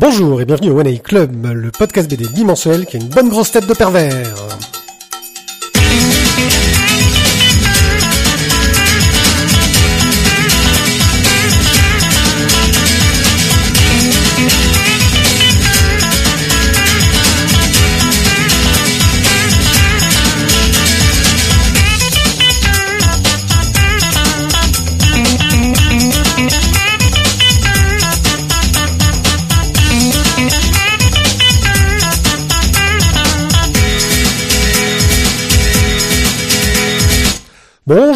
[0.00, 3.28] Bonjour et bienvenue au One A Club, le podcast BD bimensuel qui a une bonne
[3.28, 4.32] grosse tête de pervers.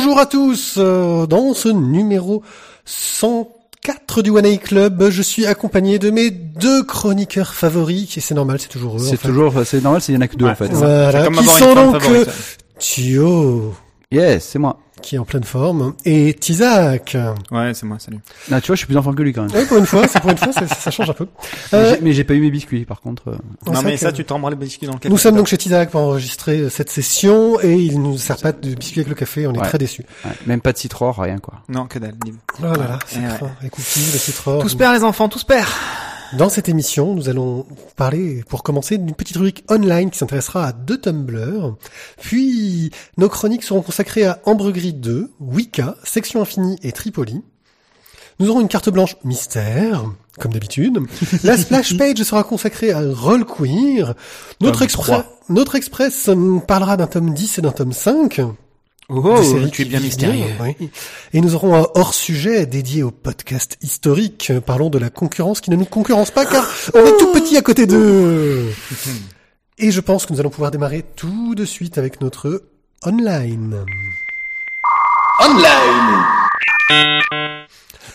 [0.04, 2.42] Bonjour à tous, euh, dans ce numéro
[2.86, 8.34] 104 du One A Club, je suis accompagné de mes deux chroniqueurs favoris, et c'est
[8.34, 9.00] normal, c'est toujours eux.
[9.00, 9.28] en C'est fait.
[9.28, 10.66] toujours, c'est normal, il y en a que deux Ouais, en fait.
[10.72, 12.24] Voilà, qui sont donc euh,
[12.80, 13.74] Thio,
[14.10, 14.76] Yes, c'est moi.
[15.02, 17.16] Qui est en pleine forme, et Tizak.
[17.50, 18.18] Ouais, c'est moi, salut.
[18.50, 19.50] Ah, tu vois, je suis plus en forme que lui quand même.
[19.52, 21.26] Ouais, pour une fois, c'est pour une fois, ça, ça change un peu.
[21.72, 23.28] Mais Euh, j'ai- Mais j'ai pas eu mes biscuits par contre.
[23.28, 23.36] euh.
[23.66, 25.10] non, vrai mais ça, tu t'en les biscuits dans le café.
[25.10, 28.52] Nous sommes donc chez Tizak pour enregistrer euh, cette session, et il nous sert pas
[28.52, 29.66] de biscuits avec le café, on est Ouais.
[29.68, 30.04] très déçus.
[30.24, 31.62] Ouais, même pas de citron, rien quoi.
[31.68, 32.14] Non, que dalle.
[32.60, 33.26] Oh là là, c'est Ouais.
[33.62, 34.60] les cookies, le citron.
[34.60, 35.76] Tous pères, les enfants, tous pères.
[36.38, 37.66] Dans cette émission, nous allons
[37.96, 41.74] parler, pour commencer, d'une petite rubrique online qui s'intéressera à deux Tumblr.
[42.20, 47.42] Puis, nos chroniques seront consacrées à Ambregris 2, Wicca, Section Infinie et Tripoli.
[48.40, 50.04] Nous aurons une carte blanche mystère,
[50.40, 51.00] comme d'habitude.
[51.44, 54.14] La splash page sera consacrée à Roll Queer.
[54.62, 55.38] Notre, Tome expre- 3.
[55.50, 58.40] notre express euh, parlera d'un tome 10 et d'un tome 5.
[59.14, 60.46] Oh, séries tu es bien mystérieux.
[60.60, 60.90] oui.
[61.34, 64.52] Et nous aurons un hors-sujet dédié au podcast historique.
[64.64, 67.62] Parlons de la concurrence qui ne nous concurrence pas car on est tout petit à
[67.62, 68.66] côté d'eux.
[69.78, 72.62] Et je pense que nous allons pouvoir démarrer tout de suite avec notre
[73.04, 73.84] online.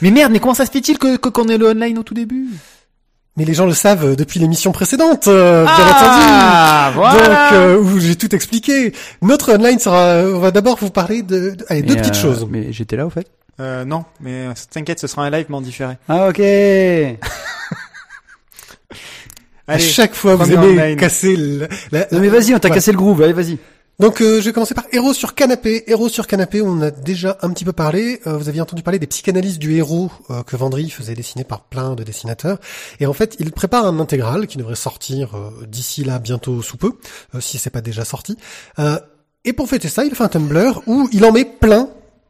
[0.02, 2.14] Mais merde, mais comment ça se fait-il que, que- qu'on ait le online au tout
[2.14, 2.48] début?
[3.38, 6.98] Mais les gens le savent euh, depuis l'émission précédente, euh, bien Ah, entendu.
[6.98, 7.50] voilà.
[7.50, 8.94] Donc, euh, où j'ai tout expliqué.
[9.22, 12.16] Notre online sera, euh, on va d'abord vous parler de, de- allez, deux Mais, petites
[12.16, 12.48] euh, choses.
[12.50, 13.28] Mais j'étais là au fait.
[13.60, 15.96] Euh, non, mais euh, t'inquiète, ce sera un live, mais en différé.
[16.10, 16.40] Ah ok.
[19.70, 19.84] À Allez.
[19.84, 20.96] chaque fois, vous aimez online.
[20.98, 22.76] casser le, la- Non mais vas-y, on t'a Voilà.
[22.76, 23.22] cassé le groove.
[23.22, 23.58] Allez, vas-y.
[24.00, 25.84] Donc euh, je vais commencer par Héros sur canapé.
[25.88, 28.20] Héros sur canapé, on a déjà un petit peu parlé.
[28.28, 31.62] Euh, vous aviez entendu parler des psychanalyses du héros euh, que Vendry faisait dessiner par
[31.62, 32.60] plein de dessinateurs.
[33.00, 35.36] Et en fait, il prépare un intégral qui devrait sortir
[35.68, 36.94] d'ici là bientôt sous peu,
[37.40, 38.38] si c'est pas déjà sorti.
[39.46, 41.90] Et pour fêter ça, il fait un Tumblr où il en met plein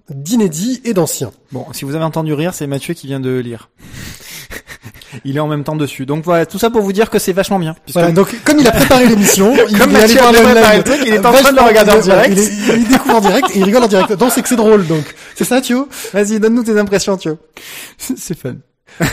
[0.09, 1.31] d'inédits et d'anciens.
[1.51, 3.69] Bon, si vous avez entendu rire, c'est Mathieu qui vient de lire.
[5.25, 6.05] Il est en même temps dessus.
[6.05, 7.75] Donc voilà, tout ça pour vous dire que c'est vachement bien.
[7.83, 10.31] puisque- Voilà, donc comme il a préparé l'émission, il Comme est allé Mathieu voir a
[10.31, 10.77] le préparé online.
[10.77, 12.29] le truc, il est en train de le regarder en direct.
[12.31, 14.13] Il, est- il découvre en direct et il rigole en direct.
[14.13, 15.03] Donc c'est que c'est drôle, donc.
[15.35, 15.87] C'est ça, Thio?
[16.13, 17.37] Vas-y, donne-nous tes impressions, Thio.
[17.97, 18.55] c'est fun.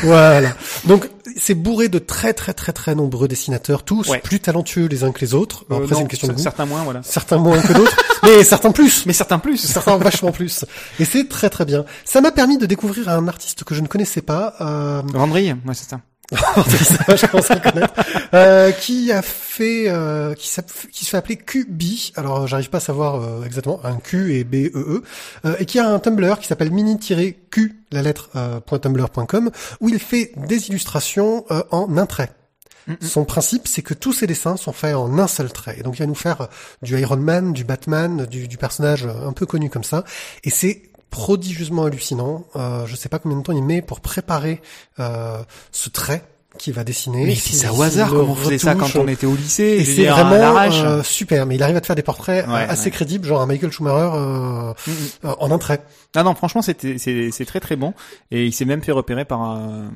[0.02, 0.50] Voilà.
[0.84, 4.20] Donc c'est bourré de très très très très nombreux dessinateurs, tous Ouais.
[4.20, 5.64] plus talentueux les uns que les autres.
[5.70, 6.42] Euh, après non, une question de goût.
[6.42, 7.02] Certains moins, voilà.
[7.02, 9.06] Certains moins que d'autres, mais certains plus.
[9.06, 9.56] Mais certains plus.
[9.58, 10.64] Certains vachement plus.
[10.98, 11.84] Et c'est très très bien.
[12.04, 15.88] Ça m'a permis de découvrir un artiste que je ne connaissais pas, euh, ouais, c'est
[15.88, 16.00] ça.
[16.32, 17.94] Je connaître,
[18.32, 20.50] euh, qui a fait, euh, qui,
[20.92, 21.82] qui se fait appeler QB.
[22.16, 25.02] Alors j'arrive pas à savoir euh, exactement un Q et B E E,
[25.44, 29.98] euh, et qui a un Tumblr qui s'appelle mini-q la lettre euh, .tumblr.com où il
[29.98, 32.30] fait des illustrations euh, en un trait.
[33.00, 35.76] Son principe, c'est que tous ses dessins sont faits en un seul trait.
[35.78, 36.48] Et donc, il va nous faire
[36.82, 40.04] du Iron Man, du Batman, du, du personnage un peu connu comme ça.
[40.42, 40.82] Et c'est
[41.14, 42.44] prodigieusement hallucinant.
[42.56, 44.60] Euh, je sais pas combien de temps il met pour préparer
[44.98, 45.38] euh,
[45.70, 46.24] ce trait
[46.58, 47.24] qu'il va dessiner.
[47.26, 49.62] Mais c'est au hasard le comment on faisait ça quand on était au lycée.
[49.78, 51.46] Et c'est vraiment euh, super.
[51.46, 52.90] Mais il arrive à te faire des portraits euh, Ouais, assez ouais.
[52.90, 54.94] crédibles, genre un Michael Schumacher euh, Mm, mm.
[55.26, 55.80] euh, en un trait.
[56.16, 57.92] Ah non, franchement, c'était c'est c'est très très bon
[58.30, 59.90] et il s'est même fait repérer par un-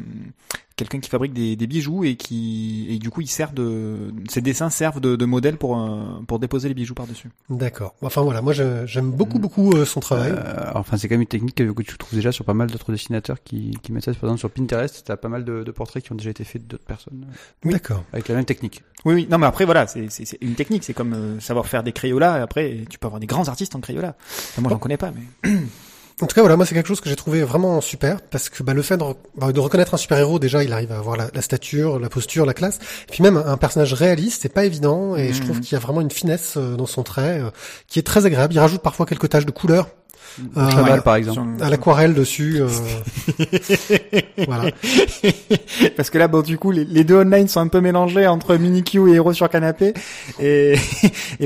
[0.79, 4.41] quelqu'un qui fabrique des, des bijoux et qui et du coup il sert de ses
[4.41, 7.29] dessins servent de, de modèle pour euh, pour déposer les bijoux par dessus.
[7.51, 7.95] D'accord.
[8.01, 10.33] Enfin voilà, moi je- j'aime beaucoup beaucoup euh, son travail.
[10.35, 12.93] Euh, enfin, c'est quand même une technique que, tu trouves déjà sur pas mal d'autres
[12.93, 14.13] dessinateurs qui, qui mettent ça.
[14.15, 16.67] Par exemple, sur Pinterest, t'as pas mal de, de portraits qui ont déjà été faits
[16.67, 17.27] d'autres personnes
[17.67, 18.05] euh, D'accord.
[18.13, 18.83] avec la même technique.
[19.05, 21.67] Oui oui, non mais après voilà, c'est c'est c'est une technique, c'est comme euh, savoir
[21.67, 24.17] faire des crayolas et après tu peux avoir des grands artistes en crayola.
[24.29, 25.51] Enfin, moi j'en connais pas mais
[26.21, 28.65] En tout cas, voilà, moi c'est quelque chose que j'ai trouvé vraiment super parce que
[28.65, 30.99] bah, le fait de, re- bah, de reconnaître un super héros, déjà, il arrive à
[30.99, 32.79] avoir la, la stature, la posture, la classe,
[33.09, 35.45] et puis même un personnage réaliste, c'est pas évident, et je Mhm.
[35.45, 37.51] trouve qu'il y a vraiment une finesse euh, dans son trait euh,
[37.87, 38.53] qui est très agréable.
[38.55, 39.89] Il rajoute parfois quelques taches de couleur,
[40.55, 41.63] Chaval, euh, par exemple.
[41.63, 42.61] À l'aquarelle dessus.
[42.61, 42.69] Euh,
[44.47, 44.71] voilà.
[45.97, 49.11] Parce que là, bon, du coup, les, deux online sont un peu mélangés entre MiniQ
[49.11, 49.95] et Héros sur canapé.
[50.39, 50.77] Et,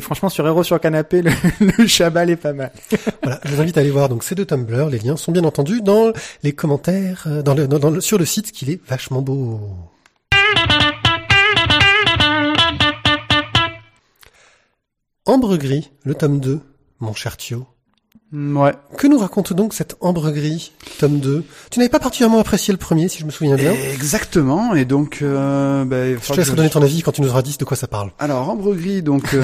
[0.01, 1.31] franchement, sur Héros sur canapé, le,
[1.61, 2.73] le est pas mal.
[3.23, 4.91] voilà, je vous invite à aller voir donc ces deux Tumblr.
[4.91, 6.13] Les liens sont bien entendu dans
[6.43, 9.61] les commentaires, euh, dans sur le site, qu'il est vachement beau.
[15.25, 16.61] Ambre Gris, le tome 2,
[17.01, 17.67] mon cher Thio.
[18.33, 18.73] Mm, Ouais.
[18.97, 22.79] Que nous raconte donc cet Ambre Gris, tome 2 Tu n'avais pas particulièrement apprécié le
[22.79, 23.73] premier, si je me souviens bien.
[23.73, 24.75] Exactement.
[24.75, 27.29] Et donc, euh, bah, il Je te laisserai que donner ton avis quand tu nous
[27.29, 28.11] auras dit de quoi ça parle.
[28.19, 29.35] Alors, Ambre Gris, donc.
[29.35, 29.43] euh,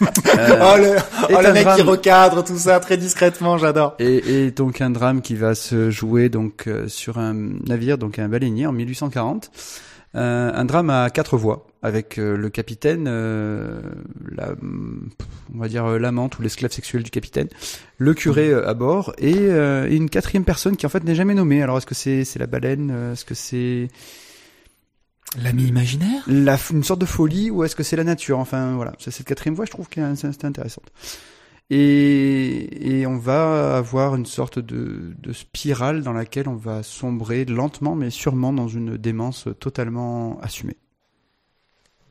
[0.00, 0.04] Oh
[0.38, 3.94] euh, le, Et oh, le mec qui recadre tout ça très discrètement, j'adore.
[4.00, 8.18] Et, et donc un drame qui va se jouer donc euh, sur un navire, donc
[8.18, 9.50] un baleinier en 1840.
[10.16, 13.80] Euh, un drame à quatre voix avec euh, le capitaine, euh,
[14.30, 14.54] la,
[15.52, 17.48] on va dire euh, l'amante ou l'esclave sexuel du capitaine,
[17.98, 21.16] le curé euh, à bord et, euh, et une quatrième personne qui en fait n'est
[21.16, 21.62] jamais nommée.
[21.62, 23.88] Alors est-ce que c'est c'est la baleine, euh, est-ce que c'est
[25.42, 26.22] L'ami imaginaire?
[26.28, 28.38] La, une sorte de folie ou est-ce que c'est la nature?
[28.38, 30.92] Enfin voilà, c'est cette quatrième voie, je trouve qu'elle c'est intéressante.
[31.70, 37.44] Et, et on va avoir une sorte de, de spirale dans laquelle on va sombrer
[37.46, 40.76] lentement mais sûrement dans une démence totalement assumée.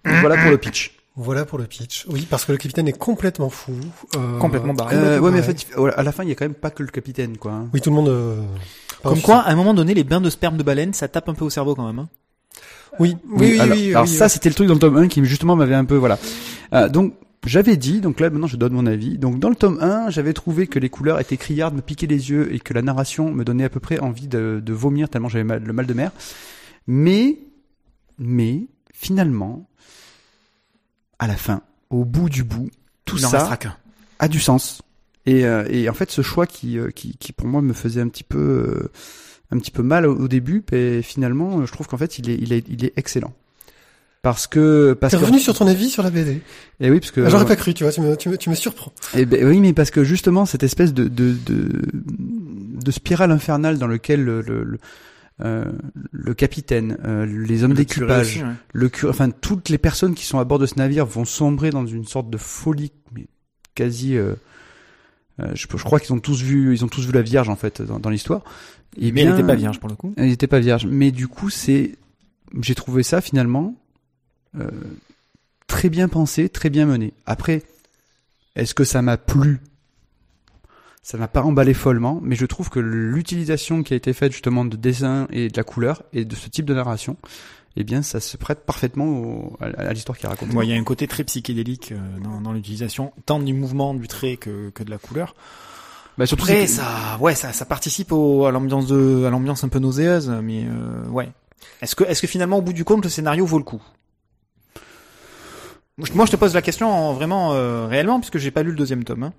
[0.06, 0.98] Voilà pour le pitch.
[1.16, 2.06] Voilà pour le pitch.
[2.10, 3.74] Oui, parce que le capitaine est complètement fou.
[4.16, 4.96] euh, Complètement barré.
[4.96, 6.82] Euh, ouais, mais en fait, à la fin, il y a quand même pas que
[6.82, 7.52] le capitaine, quoi.
[7.52, 7.70] hein.
[7.72, 8.10] Oui, tout le monde...
[8.10, 8.42] euh,
[9.04, 11.36] Comme quoi, à un moment donné, les bains de sperme de baleine, ça tape un
[11.36, 12.00] peu au cerveau quand même.
[12.00, 12.10] Hein.
[13.00, 14.30] Oui, oui, oui, alors, oui, alors oui, ça, oui.
[14.32, 16.18] c'était le truc dans le tome 1 qui justement m'avait un peu, voilà.
[16.74, 17.14] Euh, donc,
[17.46, 19.18] j'avais dit, donc là maintenant je donne mon avis.
[19.18, 22.30] Donc dans le tome 1, j'avais trouvé que les couleurs étaient criardes, me piquaient les
[22.30, 25.30] yeux et que la narration me donnait à peu près envie de, de vomir tellement
[25.30, 26.12] j'avais mal, le mal de mer.
[26.88, 27.40] Mais,
[28.18, 29.68] mais finalement,
[31.20, 32.70] à la fin, au bout du bout,
[33.06, 33.58] tout Il ça
[34.20, 34.82] a du sens.
[35.26, 38.02] Et, euh, et en fait, ce choix qui, euh, qui, qui pour moi me faisait
[38.02, 38.92] un petit peu, euh,
[39.52, 42.36] un petit peu mal au, au début, et finalement, je trouve qu'en fait, il est,
[42.36, 43.34] il est, il est excellent.
[44.24, 46.42] Parce que, parce T'es que, revenu sur ton avis sur la BD.
[46.80, 48.50] et oui, parce que, Ah, J'aurais pas cru, tu vois, tu me, tu me, tu
[48.50, 48.94] me surprends.
[49.16, 53.78] eh ben, oui, mais parce que justement, cette espèce de, de, de, de spirale infernale
[53.78, 54.78] dans lequel le, le, le,
[55.44, 55.66] euh,
[56.14, 58.44] le capitaine, euh, les hommes d'équipage, ouais.
[58.72, 61.70] le cure, enfin toutes les personnes qui sont à bord de ce navire vont sombrer
[61.72, 63.28] dans une sorte de folie, mais
[63.76, 64.16] quasi.
[64.16, 64.36] euh,
[65.42, 67.56] euh, je, je crois qu'ils ont tous vu, ils ont tous vu la Vierge en
[67.58, 68.42] fait dans, dans l'histoire.
[68.98, 70.14] Et Mais elle n'était pas vierge pour le coup.
[70.16, 71.96] Elle n'était pas vierge, mais du coup c'est,
[72.62, 73.76] j'ai trouvé ça finalement
[74.60, 74.70] euh,
[75.68, 77.14] très bien pensé, très bien mené.
[77.26, 77.64] Après,
[78.56, 79.60] est-ce que ça m'a plu?
[81.02, 84.64] Ça m'a pas emballé follement, mais je trouve que l'utilisation qui a été faite justement
[84.64, 87.18] de dessin et de la couleur et de ce type de narration,
[87.76, 90.54] eh bien, ça se prête parfaitement au- à, l'histoire qui raconte.
[90.54, 93.94] Ouais, il y a un côté très psychédélique euh, dans, dans l'utilisation, tant du mouvement
[93.94, 95.36] du trait que, que de la couleur.
[96.18, 99.64] Bah, surtout Après, que- ça, ouais, ça, ça participe au, à l'ambiance de, à l'ambiance
[99.66, 101.30] un peu nauséeuse, mais euh, ouais.
[101.82, 103.82] Est-ce que, est-ce que finalement, au bout du compte, le scénario vaut le coup?
[105.98, 108.76] Moi, je- te pose la question en- vraiment euh, réellement, puisque j'ai pas lu le
[108.78, 109.24] deuxième tome.
[109.24, 109.34] Hein.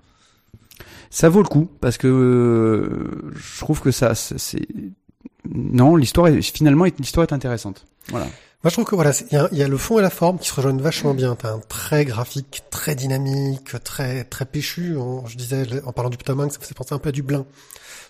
[1.09, 4.67] Ça vaut le coup parce que euh, je trouve que ça c'est
[5.49, 7.85] non l'histoire est finalement l'histoire est intéressante.
[8.09, 8.25] Voilà.
[8.25, 10.09] Moi, je trouve que voilà, il y, a- il y a le fond et la
[10.09, 11.35] forme qui se rejoignent vachement bien.
[11.35, 14.95] T'as un trait graphique très dynamique, très très péchu.
[15.27, 17.21] Je disais en parlant du tome 1 que ça faisait penser un peu à du
[17.21, 17.45] Blin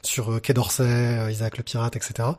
[0.06, 2.30] sur euh, Quai d'Orsay, euh, Isaac le pirate, etc.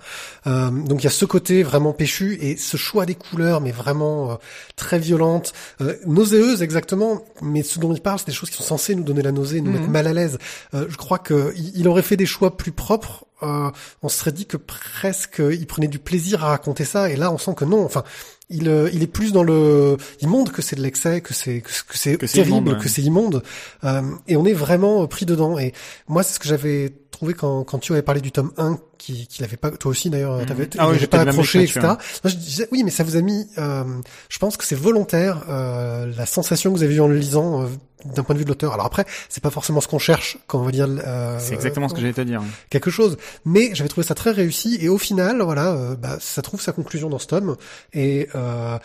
[0.47, 3.73] Euh, donc il y a ce côté vraiment péchu et ce choix des couleurs, mais
[3.73, 4.35] vraiment euh,
[4.77, 7.23] très violente, euh, nauséeuse exactement.
[7.43, 9.61] Mais ce dont il parle, c'est des choses qui sont censées nous donner la nausée,
[9.61, 9.79] nous Mhm.
[9.79, 10.39] mettre mal à l'aise.
[10.75, 13.25] Euh, je crois que il aurait fait des choix plus propres.
[13.43, 13.71] euh,
[14.03, 17.31] on se serait dit que presque il prenait du plaisir à raconter ça, et là
[17.31, 17.85] on sent que non.
[17.85, 18.03] Enfin,
[18.49, 21.61] il, euh, il est plus dans le, il montre que c'est de l'excès, que c'est
[21.61, 22.79] que, que c'est terrible, immonde, ouais.
[22.79, 23.43] que c'est immonde,
[23.85, 25.59] euh, et on est vraiment pris dedans.
[25.59, 25.75] Et
[26.09, 29.27] moi, c'est ce que j'avais trouvé quand quand tu avais parlé du tome 1, qui
[29.27, 30.47] qui l'avait pas, toi aussi d'ailleurs, Mhm.
[30.47, 31.81] t'avais, Ah oui, j'ai pas accroché, etc.
[31.81, 33.85] Moi, je disais oui, mais ça vous a mis, euh,
[34.29, 37.63] je pense que c'est volontaire euh, la sensation que vous avez eue en le lisant.
[37.63, 37.67] euh,
[38.15, 38.73] d'un point de vue de l'auteur.
[38.75, 41.89] Alors après, c'est pas forcément ce qu'on cherche quand on va dire euh, C'est exactement
[41.89, 42.41] ce que j'allais te dire.
[42.71, 43.17] quelque chose.
[43.45, 46.71] Mais j'avais trouvé ça très réussi et au final, voilà, euh, bah, ça trouve sa
[46.71, 47.57] conclusion dans ce tome
[47.95, 48.79] et euh,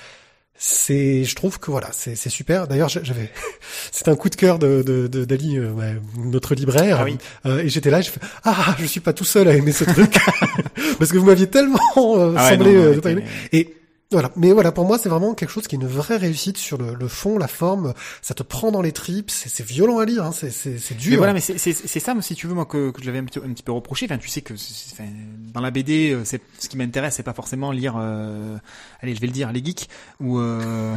[0.63, 2.68] c'est, je trouve que voilà, c'est c'est super.
[2.68, 3.32] D'ailleurs, j'a- j'avais,
[3.91, 7.18] c'était un coup de cœur de de- de- d'Ali, euh, ouais, notre libraire, Ah oui.
[7.48, 9.86] Euh, et j'étais là, je fais ah, je suis pas tout seul à aimer ce
[9.86, 10.15] truc
[11.00, 13.22] parce que vous m'aviez tellement euh, Ah ouais, semblé non, non, euh.
[13.51, 13.74] Et
[14.12, 16.77] voilà, mais voilà, pour moi, c'est vraiment quelque chose qui est une vraie réussite sur
[16.77, 17.94] le, le fond, la forme.
[18.22, 21.12] Ça te prend dans les tripes, c'est violent à lire, hein, c'est dur.
[21.12, 21.56] Mais voilà, mais c'est
[22.00, 24.06] ça, si tu veux, moi que, que je l'avais un petit, un petit peu reproché.
[24.06, 25.06] Enfin, tu sais que enfin,
[25.53, 27.96] dans la BD, euh, c'est ce qui m'intéresse, c'est pas forcément lire.
[27.98, 28.58] euh,
[29.01, 29.88] allez, je vais le dire, les geeks
[30.20, 30.39] ou.
[30.39, 30.94] Euh...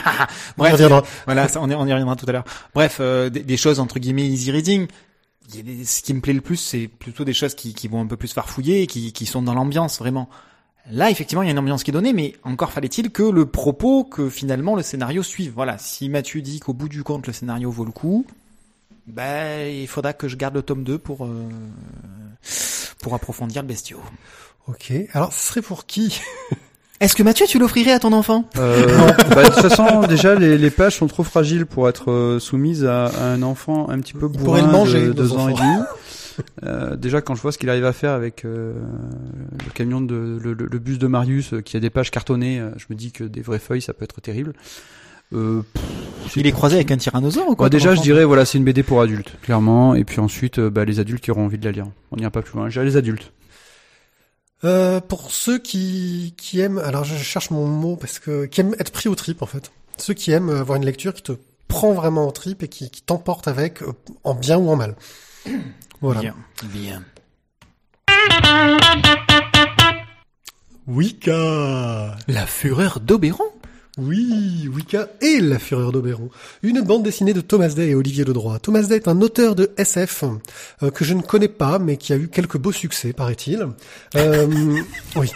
[0.58, 1.04] On y reviendra.
[1.26, 2.44] Voilà, ça, on, y, on y reviendra tout à l'heure.
[2.74, 4.86] Bref, euh, des, des choses entre guillemets easy reading.
[5.50, 8.16] Ce qui me plaît le plus, c'est plutôt des choses qui, qui vont un peu
[8.16, 10.28] plus farfouiller, et qui, qui sont dans l'ambiance vraiment.
[10.90, 13.46] Là, effectivement, il y a une ambiance qui est donnée, mais encore fallait-il que le
[13.46, 15.52] propos, que finalement le scénario suive.
[15.54, 18.26] Voilà, si Mathieu dit qu'au bout du compte le scénario vaut le coup,
[19.06, 21.48] ben il faudra que je garde le tome 2 pour euh,
[23.00, 24.00] pour approfondir le bestiau.
[24.66, 24.92] Ok.
[25.12, 26.20] Alors, ce serait pour qui?
[27.00, 28.44] Est-ce que Mathieu, tu l'offrirais à ton enfant?
[28.56, 28.86] Euh,
[29.34, 32.84] bah, de toute façon, déjà, les, les pages sont trop fragiles pour être euh, soumises
[32.84, 35.48] à, à un enfant un petit peu Il pourrait bourrin le manger, de deux ans
[35.48, 35.84] et demi.
[36.64, 38.74] Euh, déjà, quand je vois ce qu'il arrive à faire avec euh,
[39.64, 42.60] le camion de le, le- le bus de Marius euh, qui a des pages cartonnées,
[42.60, 44.52] euh, je me dis que des vraies feuilles, ça peut être terrible.
[45.34, 48.44] Euh, pff, Il est croisé avec un tyrannosaure ou quoi Bah, déjà, je dirais, voilà,
[48.44, 49.94] c'est une BD pour adultes, clairement.
[49.94, 51.86] Et puis ensuite, euh, bah, les adultes qui auront envie de la lire.
[52.12, 52.68] On n'ira pas plus loin.
[52.70, 53.32] J'ai les adultes.
[54.64, 58.74] Euh, pour ceux qui, qui aiment, alors je cherche mon mot parce que qui aiment
[58.80, 59.70] être pris au trip en fait.
[59.98, 61.32] Ceux qui aiment avoir une lecture qui te
[61.68, 63.82] prend vraiment au trip et qui, qui t'emporte avec
[64.24, 64.96] en bien ou en mal.
[66.00, 66.20] Voilà.
[66.20, 67.02] Bien, bien.
[70.86, 72.16] Wicca.
[72.28, 73.44] La fureur d'Oberon
[73.98, 76.30] Oui, Wicca et la fureur d'Oberon.
[76.62, 78.58] Une bande dessinée de Thomas Day et Olivier Ledroit.
[78.58, 80.24] Thomas Day est un auteur de SF
[80.82, 83.66] euh, que je ne connais pas, mais qui a eu quelques beaux succès, paraît-il.
[84.16, 84.46] Euh,
[85.16, 85.30] oui.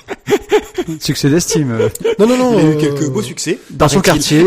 [1.01, 1.73] Succès d'estime.
[1.73, 1.89] euh,
[2.19, 2.59] Non, non, non.
[2.59, 3.59] Il a eu euh, quelques beaux succès.
[3.71, 4.41] Dans son quartier.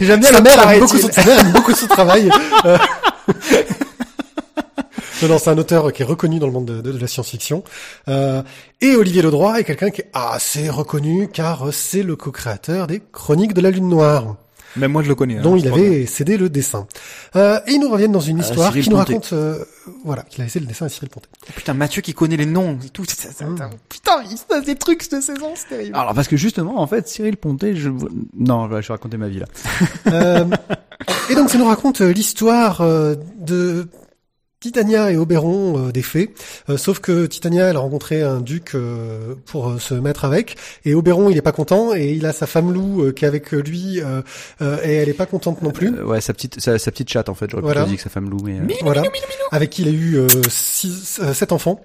[0.00, 2.30] J'aime bien, la mère aime beaucoup, son, aime beaucoup son travail.
[5.22, 6.98] Euh, Non, non, c'est un auteur qui est reconnu dans le monde de, de- de
[6.98, 7.62] la science-fiction.
[8.08, 8.42] Euh,
[8.80, 13.54] et Olivier Ledroit est quelqu'un qui est assez reconnu car c'est le co-créateur des Chroniques
[13.54, 14.36] de la Lune Noire,
[14.76, 15.36] Même moi, je le connais.
[15.36, 16.86] hein, dont il avait cédé le dessin.
[17.36, 19.64] Euh, et ils nous reviennent dans une histoire Cyril qui nous raconte, euh,
[20.04, 21.28] voilà, qu'il a laissé le dessin à Cyril Pontet.
[21.56, 23.04] Putain, Mathieu qui connaît les noms et tout.
[23.04, 23.70] ça- ça- Mm.
[23.88, 25.96] Putain, il se passe des trucs cette saison, c'est terrible.
[25.96, 27.90] Alors parce que justement, en fait, Cyril Pontet, je
[28.38, 29.46] non, je vais raconter ma vie là.
[30.06, 30.44] Euh,
[31.28, 33.88] et donc ça nous raconte euh, l'histoire euh, de
[34.60, 36.34] Titania et Oberon euh, des fées,
[36.68, 40.56] Euh, sauf que Titania elle a rencontré un duc euh, pour euh, se mettre avec,
[40.84, 43.28] et Oberon il est pas content et il a sa femme loup euh, qui est
[43.28, 44.20] avec lui euh,
[44.60, 45.88] euh, et elle est pas contente non plus.
[45.98, 47.48] Euh, ouais, sa petite, sa, sa petite chatte en fait.
[47.50, 47.80] J'aurais Voilà.
[47.80, 48.58] plutôt dit que sa femme loup, mais.
[48.60, 49.02] euh, voilà,
[49.50, 51.80] avec qui il a eu euh, six, euh, sept enfants.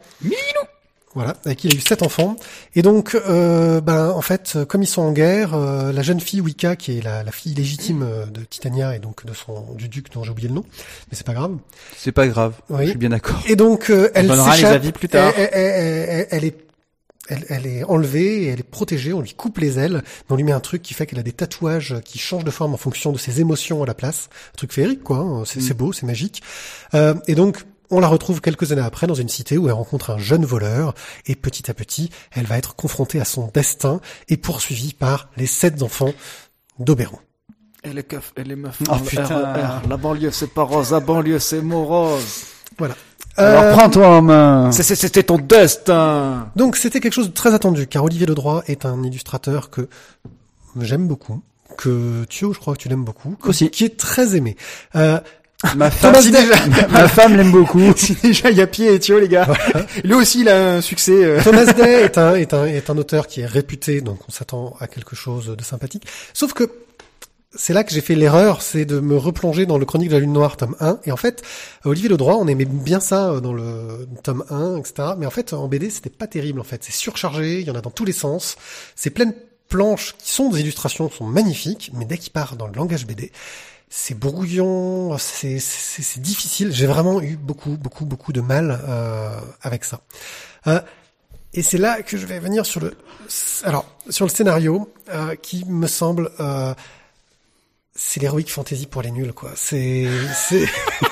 [1.15, 2.35] Voilà, avec qui il a eu sept enfants.
[2.75, 6.41] Et donc, euh, ben, en fait, comme ils sont en guerre, euh, la jeune fille
[6.41, 9.87] Wicca, qui est la, la fille légitime euh, de Titania et donc de son du
[9.87, 10.65] duc dont j'ai oublié le nom,
[11.09, 11.55] mais c'est pas grave.
[11.97, 12.53] C'est pas grave.
[12.69, 12.83] Oui.
[12.83, 13.41] Je suis bien d'accord.
[13.47, 14.73] Et donc, euh, elle s'échappe.
[14.73, 15.33] avis plus tard.
[15.37, 16.57] Elle, elle- elle- elle- est
[17.27, 20.35] elle, elle est enlevée et elle est protégée, on lui coupe les ailes, mais on
[20.35, 22.77] lui met un truc qui fait qu'elle a des tatouages qui changent de forme en
[22.77, 24.29] fonction de ses émotions à la place.
[24.53, 25.17] Un truc féerique, quoi.
[25.17, 25.43] hein.
[25.45, 26.43] C'est c'est beau, c'est magique.
[26.93, 30.11] Euh, et donc, on la retrouve quelques années après dans une cité où elle rencontre
[30.11, 30.93] un jeune voleur
[31.25, 33.99] et petit à petit, elle va être confrontée à son destin
[34.29, 36.13] et poursuivie par les sept enfants
[36.79, 37.19] d'Oberon.
[37.83, 38.79] Et les keufs, et les meufs.
[38.89, 39.81] Oh, putain.
[39.87, 40.91] La banlieue, c'est pas rose.
[40.91, 42.23] La banlieue, c'est morose.
[42.77, 42.95] Voilà.
[43.37, 44.71] Alors Euh, prends-toi en main.
[44.71, 46.49] C'était ton destin.
[46.55, 49.87] Donc c'était quelque chose de très attendu, car Olivier Ledroit est un illustrateur que
[50.79, 51.41] j'aime beaucoup,
[51.77, 53.69] que Thio, je crois que tu l'aimes beaucoup, Aussi.
[53.69, 54.55] qui est très aimé.
[54.95, 55.19] Euh,
[55.75, 57.93] Ma femme, si déjà- ma femme l'aime beaucoup.
[57.95, 59.47] Si déjà il y a pied et Thio, les gars.
[60.03, 61.23] Lui aussi, il a un succès.
[61.23, 61.41] euh.
[61.43, 64.75] Thomas Day est un, est, un, est un auteur qui est réputé, donc on s'attend
[64.79, 66.05] à quelque chose de sympathique.
[66.33, 66.69] Sauf que
[67.57, 70.19] c'est là que j'ai fait l'erreur, c'est de me replonger dans le Chronique de la
[70.19, 70.99] Lune Noire, tome 1.
[71.05, 71.41] Et en fait,
[71.85, 74.93] Olivier Ledroit, on aimait bien ça euh, dans le tome 1, etc.
[75.17, 76.83] Mais en fait, en BD, c'était pas terrible, en fait.
[76.83, 78.57] C'est surchargé, il y en a dans tous les sens.
[78.97, 79.35] C'est plein de
[79.69, 83.31] planches qui sont des illustrations, sont magnifiques, mais dès qu'il part dans le langage BD,
[83.89, 85.59] c'est brouillon, c'est
[86.17, 86.71] difficile.
[86.73, 90.01] J'ai vraiment eu beaucoup, beaucoup, beaucoup de mal euh, avec ça.
[90.67, 90.81] Euh,
[91.53, 92.97] et c'est là que je vais venir sur le,
[93.63, 96.73] alors sur le scénario euh, qui me semble, euh,
[97.95, 99.51] c'est l'heroic fantasy pour les nuls quoi.
[99.55, 100.07] C'est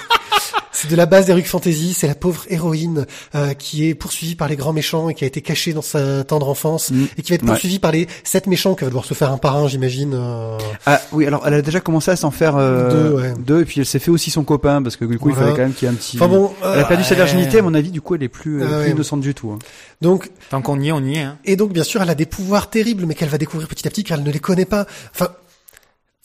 [0.84, 1.94] c'est de la base d'heroic fantasy.
[1.94, 5.28] C'est la pauvre héroïne euh, qui est poursuivie par les grands méchants et qui a
[5.28, 7.06] été cachée dans sa tendre enfance Mm.
[7.18, 7.48] et qui va être Ouais.
[7.50, 10.14] poursuivie par les sept méchants qui va devoir se faire un par un, j'imagine.
[10.16, 13.34] euh, Ah oui, alors elle a déjà commencé à s'en faire euh, Deux, ouais.
[13.40, 15.52] deux, et puis elle s'est fait aussi son copain parce que du coup il Voilà.
[15.52, 16.18] fallait quand même qu'il y ait un petit.
[16.18, 17.16] Enfin bon, Elle a perdu sa Ouais.
[17.18, 17.92] virginité, à mon avis.
[17.92, 18.92] Du coup, elle est plus, euh, Ah plus ouais.
[18.92, 19.52] innocente du tout.
[19.52, 19.60] hein.
[20.02, 21.22] donc Tant qu'on y est, on y est.
[21.22, 21.38] Hein.
[21.46, 23.92] Et donc, bien sûr, elle a des pouvoirs terribles, mais qu'elle va découvrir petit à
[23.92, 24.86] petit car elle ne les connaît pas.
[25.14, 25.30] Enfin,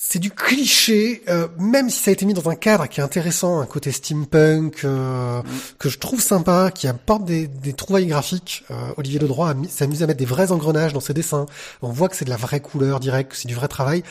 [0.01, 3.03] c'est du cliché, euh, même si ça a été mis dans un cadre qui est
[3.03, 5.43] intéressant, un côté steampunk euh,
[5.81, 8.65] que je trouve sympa, qui apporte des, des trouvailles graphiques.
[8.71, 11.47] Euh, Olivier Ledroit amusé à mettre des vrais engrenages dans ses dessins.
[11.83, 14.05] On voit que c'est de la vraie couleur directe, que c'est du vrai travail.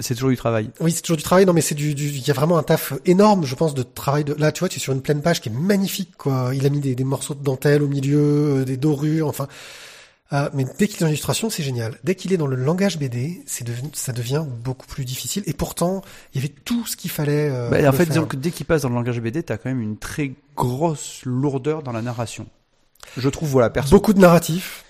[0.00, 0.70] C'est toujours du travail.
[0.80, 2.62] Oui, c'est toujours du travail, non, mais c'est du, du, il y a vraiment un
[2.62, 5.20] taf énorme, je pense, de travail de, là, tu vois, tu es sur une pleine
[5.20, 6.52] page qui est magnifique, quoi.
[6.54, 9.48] Il a mis des, des morceaux de dentelle au milieu, euh, des dorures, enfin.
[10.32, 11.98] Euh, mais dès qu'il est dans l'illustration, c'est génial.
[12.04, 15.42] Dès qu'il est dans le langage BD, c'est devenu, ça devient beaucoup plus difficile.
[15.46, 17.50] Et pourtant, il y avait tout ce qu'il fallait.
[17.50, 18.06] euh, Bah, en fait, faire.
[18.06, 21.22] disons que dès qu'il passe dans le langage BD, t'as quand même une très grosse
[21.24, 22.46] lourdeur dans la narration.
[23.16, 23.90] Je trouve, voilà, perso.
[23.90, 24.84] beaucoup de narratifs,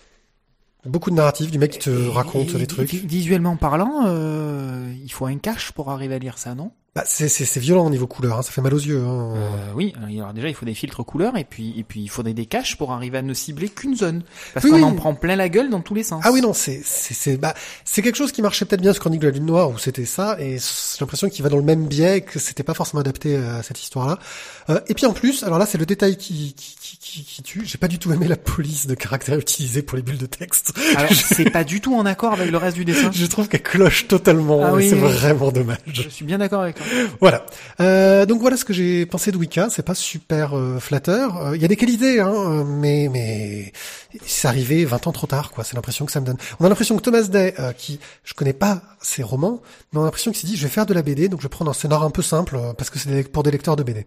[0.85, 2.91] beaucoup de narratifs du mec qui te raconte Et les trucs.
[2.91, 6.71] vi- Visuellement parlant, euh, il faut un cache pour arriver à lire ça, non?
[6.97, 7.29] Bah, c'est,
[7.61, 9.01] violent au niveau couleur, hein, ça fait mal aux yeux.
[9.01, 9.35] Hein.
[9.37, 12.35] Euh, oui, alors déjà il faut des filtres couleurs et puis et puis il faudrait
[12.35, 14.83] des caches pour arriver à ne cibler qu'une zone parce Oui, qu'on oui.
[14.83, 16.21] en prend plein la gueule dans tous les sens.
[16.27, 17.55] Ah oui non c'est c'est bah
[17.85, 20.05] c'est quelque chose qui marchait peut-être bien sur Chronique de la Lune Noire où c'était
[20.05, 23.37] ça et j'ai l'impression qu'il va dans le même biais que c'était pas forcément adapté
[23.37, 24.19] à cette histoire-là.
[24.69, 27.43] Euh, et puis en plus alors là c'est le détail qui qui qui, qui, qui
[27.45, 27.63] tue.
[27.65, 30.73] J'ai pas du tout aimé la police de caractère utilisée pour les bulles de texte.
[30.97, 33.13] Alors c'est pas du tout en accord avec le reste du dessin.
[33.13, 35.79] Je trouve qu'elle cloche totalement Ah oui, c'est vraiment dommage.
[35.87, 36.80] Je suis bien d'accord avec.
[37.21, 37.45] Voilà.
[37.81, 39.69] Euh, donc voilà ce que j'ai pensé de Wicca.
[39.71, 41.37] C'est pas super euh, flatteur.
[41.49, 43.73] Euh, Il y a des qualités, hein, euh, mais mais
[44.25, 45.65] c'est arrivé 20 ans trop tard, quoi.
[45.65, 46.37] C'est l'impression que ça me donne.
[46.59, 49.61] On a l'impression que Thomas Day, euh, qui je connais pas ses romans,
[49.93, 51.45] mais on a l'impression qu'il s'est dit je vais faire de la BD, donc je
[51.45, 54.07] vais prendre un scénar un peu simple parce que c'est pour des lecteurs de BD.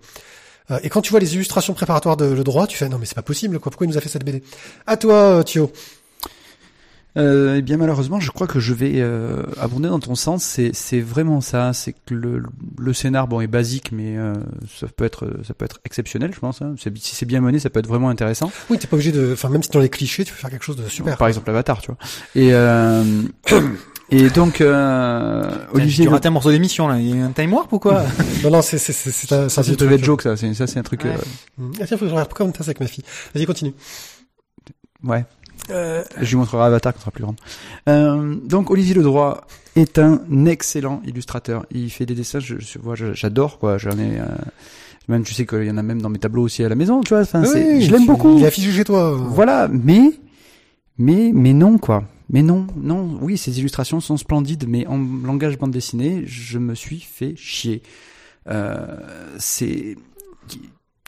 [0.82, 3.16] Et quand tu vois les illustrations préparatoires de le droit, tu fais non mais c'est
[3.16, 3.70] pas possible, quoi.
[3.70, 4.42] Pourquoi il nous a fait cette BD
[4.88, 5.72] À toi, Thio.
[7.16, 10.44] Euh, eh bien malheureusement, je crois que je vais euh, abonder dans ton sens.
[10.74, 11.72] C'est vraiment ça.
[11.74, 12.42] C'est que le,
[12.80, 14.34] le scénar bon est basique, mais euh,
[14.80, 16.62] ça peut être ça peut être exceptionnel, je pense.
[16.62, 16.76] Hein.
[16.78, 18.52] Si c'est bien mené, ça peut être vraiment intéressant.
[18.70, 19.32] Oui, t'es pas obligé de.
[19.34, 21.18] Enfin, même si dans les clichés, tu peux faire quelque chose de super.
[21.18, 21.98] Par exemple, Avatar, tu vois.
[22.36, 23.04] Et euh,
[24.10, 27.00] et donc euh, Olivier, tu rates un morceau d'émission là.
[27.00, 28.04] Il y a un time warp ou quoi?
[28.44, 30.04] Non, non, c'est c'est c'est un, c'est un truc.
[30.04, 30.36] joke, ça.
[30.36, 31.04] C'est ça c'est un truc.
[31.04, 31.12] Ouais.
[31.12, 31.18] euh,
[31.60, 31.72] Mm.
[31.80, 33.04] Ah tiens, faut que je regarde pourquoi on tasse avec ma fille?
[33.36, 33.74] Vas-y, continue.
[35.04, 35.24] ouais.
[35.70, 37.38] Euh, Je lui montrerai Avatar quand sera plus grande.
[37.88, 41.66] Euh, donc Olivier Ledroit est un excellent illustrateur.
[41.72, 43.78] Il fait des dessins, je, je j'adore quoi.
[43.78, 44.26] J'en ai euh,
[45.08, 47.02] même, tu sais qu'il y en a même dans mes tableaux aussi à la maison,
[47.02, 47.22] tu vois.
[47.24, 48.38] Enfin, c'est- je l'aime beaucoup.
[48.38, 49.12] Il affiché chez toi.
[49.16, 50.12] Voilà, mais
[50.98, 52.04] mais mais non quoi.
[52.30, 53.18] Mais non, non.
[53.22, 57.84] Oui, ces illustrations sont splendides, mais en langage bande dessinée, je me suis fait chier.
[58.50, 58.86] Euh,
[59.38, 59.96] c'est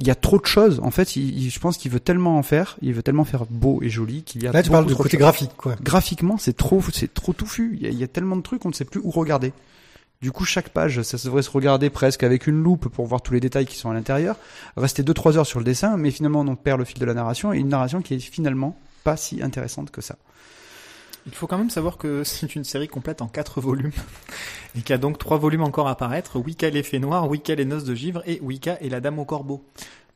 [0.02, 0.80] il y a trop de choses.
[0.84, 3.46] En fait, il- il- je pense qu'il veut tellement en faire, il veut tellement faire
[3.50, 5.76] beau et joli qu'il y a Là, tu parles de côté graphique, quoi.
[5.82, 7.78] graphiquement, c'est trop, c'est trop touffu.
[7.80, 9.54] Il y, a, il y a tellement de trucs, on ne sait plus où regarder.
[10.22, 13.34] Du coup, chaque page, ça devrait se regarder presque avec une loupe pour voir tous
[13.34, 14.38] les détails qui sont à l'intérieur.
[14.76, 17.54] Rester 2-3 heures sur le dessin, mais finalement, on perd le fil de la narration
[17.54, 20.16] et une narration qui est finalement pas si intéressante que ça.
[21.26, 23.92] Il faut quand même savoir que c'est une série complète en quatre volumes
[24.76, 27.66] et qu'il y a donc trois volumes encore à apparaître Wicca l'effet noir, Wicca les
[27.66, 29.66] noces de givre et Wicca et la dame au corbeau.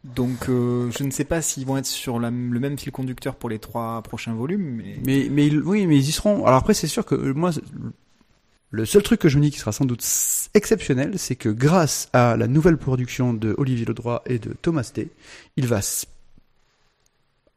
[0.03, 3.49] Donc euh, je ne sais pas s'ils vont être sur le même fil conducteur pour
[3.49, 6.45] les trois prochains volumes, mais, Mais, oui, mais ils y seront.
[6.45, 7.51] Alors après, c'est sûr que euh, moi,
[8.71, 10.05] le seul truc que je me dis qui sera sans doute
[10.53, 15.09] exceptionnel, c'est que grâce à la nouvelle production de Olivier Ledroit et de Thomas Day,
[15.57, 15.81] il va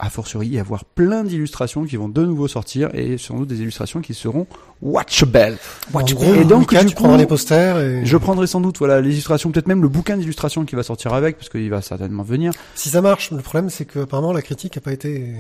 [0.04, 3.60] a fortiori y avoir plein d'illustrations qui vont de nouveau sortir et sans doute des
[3.60, 4.48] illustrations qui seront
[4.82, 5.56] watchable.
[5.94, 6.38] Watchable.
[6.40, 9.80] et donc, du coup, les posters et je prendrai sans doute voilà l'illustration, peut-être même
[9.80, 12.52] le bouquin d'illustration qui va sortir avec, parce qu'il va certainement venir.
[12.74, 15.34] si ça marche, le problème c'est que apparemment la critique a pas été.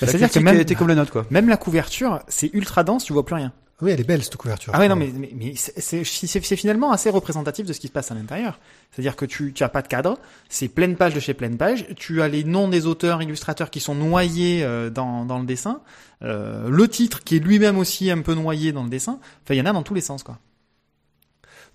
[0.00, 1.26] La c'est-à-dire que même- a été comme la note quoi.
[1.30, 3.52] même la couverture, c'est ultra dense, tu vois plus rien.
[3.82, 4.72] Oui, elle est belle cette couverture.
[4.74, 7.80] Ah ouais, non, mais, mais, mais c'est- c'est c'est- c'est finalement assez représentatif de ce
[7.80, 8.58] qui se passe à l'intérieur.
[8.90, 11.86] C'est-à-dire que tu, tu as pas de cadre, c'est pleine page de chez pleine page,
[11.94, 15.82] tu as les noms des auteurs, illustrateurs qui sont noyés euh, dans, dans le dessin,
[16.22, 19.58] euh, le titre qui est lui-même aussi un peu noyé dans le dessin, enfin il
[19.58, 20.38] y en a dans tous les sens quoi.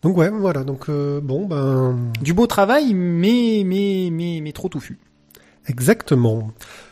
[0.01, 0.63] Donc ouais, voilà.
[0.63, 4.97] Donc euh, bon, ben Du beau travail, mais, mais, mais, mais trop touffu.
[5.67, 6.51] exactement.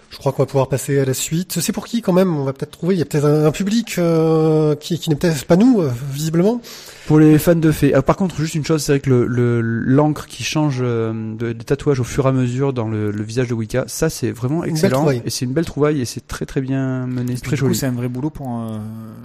[0.10, 1.60] Je crois qu'on va pouvoir passer à la suite.
[1.60, 2.36] C'est pour qui quand même?
[2.36, 2.96] On va peut-être trouver.
[2.96, 6.62] Il y a peut-être un, public euh, qui, qui n'est peut-être pas nous, euh, visiblement.
[7.10, 7.92] Pour les fans de fées.
[7.96, 11.12] Ah, par contre, juste une chose, c'est vrai que le le- l'encre qui change euh,
[11.36, 14.12] de, de tatouage au fur et à mesure dans le, le visage de Wicca, ça
[14.12, 15.22] c'est vraiment Une belle excellent trouvaille.
[15.26, 17.62] et c'est une belle trouvaille et c'est très très bien mené, c'est Puis très du
[17.64, 17.76] coup, joli.
[17.80, 18.78] c'est un vrai boulot pour, euh,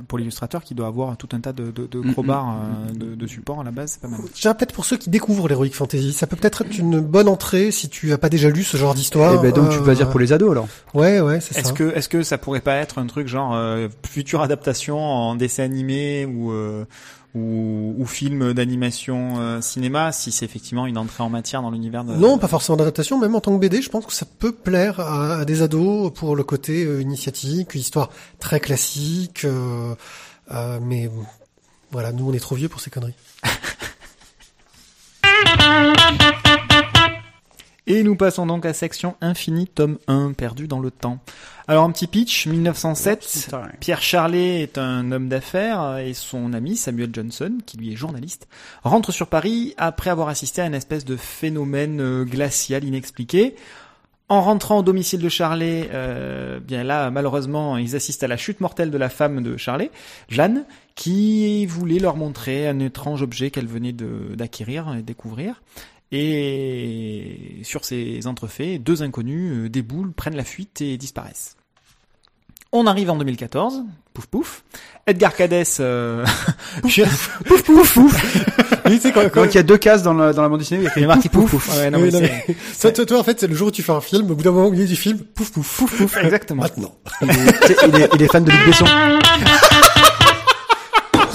[0.09, 2.59] pour l'illustrateur qui doit avoir tout un tas de, de, de Mm, crobards, mm,
[2.91, 4.21] euh, de, de supports à la base, c'est pas mal.
[4.35, 7.71] Déjà peut-être pour ceux qui découvrent l'heroic fantasy, ça peut peut-être être une bonne entrée
[7.71, 9.35] si tu as pas déjà lu ce genre d'histoire.
[9.35, 10.69] Et ben donc tu peux Euh, dire pour les ados alors.
[10.95, 11.75] Ouais, ouais, c'est Est-ce ça.
[11.75, 15.65] que, est-ce que ça pourrait pas être un truc genre euh, future adaptation en dessin
[15.65, 16.87] animé ou euh,
[17.35, 22.05] ou, ou film d'animation euh, cinéma si c'est effectivement une entrée en matière dans l'univers
[22.05, 24.53] de Non, pas forcément d'adaptation, même en tant que BD, je pense que ça peut
[24.53, 29.95] plaire à, à des ados pour le côté euh, initiatique, histoire très classique, euh,
[30.53, 31.11] euh, mais
[31.91, 33.15] voilà, nous on est trop vieux pour ces conneries.
[37.87, 41.19] Et nous passons donc à section Infini, tome 1, perdu dans le temps.
[41.69, 47.11] Alors un petit pitch, 1907, Pierre Charlet est un homme d'affaires et son ami Samuel
[47.13, 48.49] Johnson, qui lui est journaliste,
[48.85, 53.55] rentre sur Paris après avoir assisté à une espèce de phénomène euh, glacial inexpliqué.
[54.31, 58.63] En rentrant au domicile de Charlet, euh, bien là, malheureusement, ils assistent à la chute
[58.63, 59.91] mortelle de la femme de Charlet,
[60.31, 65.61] Jeanne, qui voulait leur montrer un étrange objet qu'elle venait d'acquérir et découvrir.
[66.13, 71.57] Et sur ces entrefaits, deux inconnus euh, déboulent, prennent la fuite et disparaissent.
[72.73, 73.83] On arrive en 2014,
[74.15, 74.65] pouf pouf.
[75.07, 76.25] Edgar Cades, euh...
[76.83, 76.99] pouf
[77.45, 78.47] pouf pouf pouf.
[78.87, 80.81] Il y a deux cases dans, le, dans la bande dessinée.
[80.81, 81.67] Il y a Il y a écrit marqué pouf, pouf pouf.
[81.75, 81.79] pouf.
[81.79, 82.45] Ouais, non, mais non, mais-
[82.81, 84.43] toi, toi, toi, en fait, c'est le jour où tu fais un film, au bout
[84.43, 86.63] d'un moment, au milieu du film, pouf, pouf, pouf, pouf exactement.
[86.63, 86.95] Maintenant.
[87.23, 87.35] Il est,
[87.89, 88.85] il est- il est fan de Luc Besson.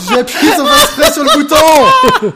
[0.10, 2.28] J'ai appuyé sans faire exprès sur le bouton!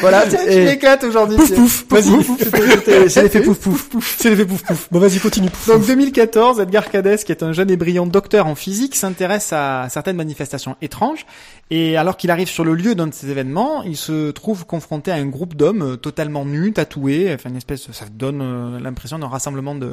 [0.00, 0.24] Voilà.
[0.26, 1.36] Tu m'éclates aujourd'hui.
[1.36, 2.24] Pouf, pouf, vas-y.
[2.24, 4.16] C'était- c'était- C'est l'effet pouf pouf.
[4.18, 4.88] C'est l'effet pouf, pouf.
[4.90, 5.50] Bon, vas-y, continue.
[5.50, 5.86] Pouf, Donc pouf.
[5.88, 10.16] 2014, Edgar Cades, qui est un jeune et brillant docteur en physique, s'intéresse à certaines
[10.16, 11.26] manifestations étranges.
[11.70, 15.10] Et alors qu'il arrive sur le lieu d'un de ces événements, il se trouve confronté
[15.10, 19.18] à un groupe d'hommes euh, totalement nus, tatoués, enfin une espèce, ça donne euh, l'impression
[19.18, 19.92] d'un rassemblement de.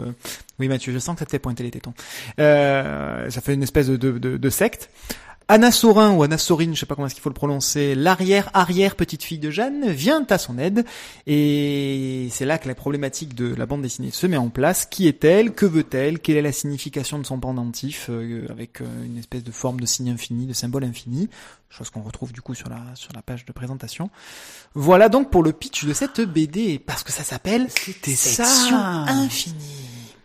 [0.60, 1.94] Oui Mathieu, je sens que ça te fait pointer les tétons.
[2.40, 4.90] Euh, ça fait une espèce de, de, de, de secte.
[5.48, 8.96] Anna Sorin ou Anna Sorine, je sais pas comment est-ce qu'il faut le prononcer, l'arrière-arrière
[8.96, 10.86] petite fille de Jeanne vient à son aide
[11.28, 14.88] et c'est là que la problématique de la bande dessinée se met en place.
[14.88, 15.54] Qui est-elle?
[15.54, 16.20] Que veut-elle?
[16.20, 19.86] Quelle est la signification de son pendentif euh, avec euh, une espèce de forme de
[19.86, 21.30] signe infini, de symbole infini,
[21.70, 24.10] chose qu'on retrouve du coup sur la sur la page de présentation.
[24.74, 29.56] Voilà donc pour le pitch de cette BD parce que ça s'appelle C'était Section Infinie.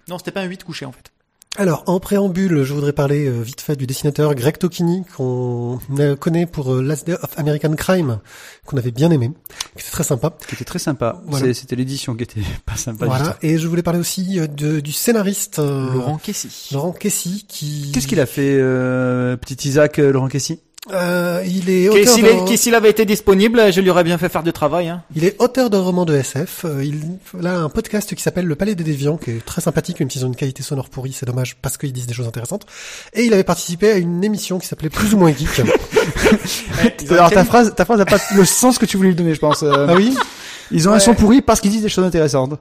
[0.09, 1.13] Non, c'était pas un 8 couché en fait.
[1.57, 6.15] Alors, en préambule, je voudrais parler euh, vite fait du dessinateur Greg Tokini, qu'on euh,
[6.15, 8.21] connaît pour euh, Last Day of American Crime,
[8.65, 9.33] qu'on avait bien aimé,
[9.77, 10.33] qui était très sympa.
[10.47, 11.21] Qui était très sympa.
[11.27, 11.53] Voilà.
[11.53, 13.05] C'était l'édition qui était pas sympa.
[13.05, 13.31] du Voilà.
[13.33, 13.39] tout.
[13.47, 16.69] Et je voulais parler aussi euh, de, du scénariste euh, Laurent Kessy.
[16.73, 17.91] Laurent Kessy, qui...
[17.93, 20.61] Qu'est-ce qu'il a fait, euh, petit Isaac euh, Laurent Kessy?
[20.91, 22.17] Euh, il est auteur
[22.57, 24.89] s'il avait été disponible, je lui aurais bien fait faire du travail.
[24.89, 25.03] Hein.
[25.15, 26.65] Il est auteur d'un roman de SF.
[26.65, 27.03] Euh, Il
[27.39, 30.09] il a un podcast qui s'appelle Le Palais des Déviants, qui est très sympathique, même
[30.11, 32.65] s'ils ont une qualité sonore pourrie, c'est dommage parce qu'ils disent des choses intéressantes.
[33.13, 35.61] Et il avait participé à une émission qui s'appelait Plus ou moins geek.
[37.11, 39.41] Alors ta phrase, ta phrase n'a pas le sens que tu voulais lui donner, je
[39.41, 39.63] pense.
[39.63, 40.17] Euh, ah oui
[40.71, 41.01] Ils ont un Ouais.
[41.01, 42.59] son pourri parce qu'ils disent des choses intéressantes.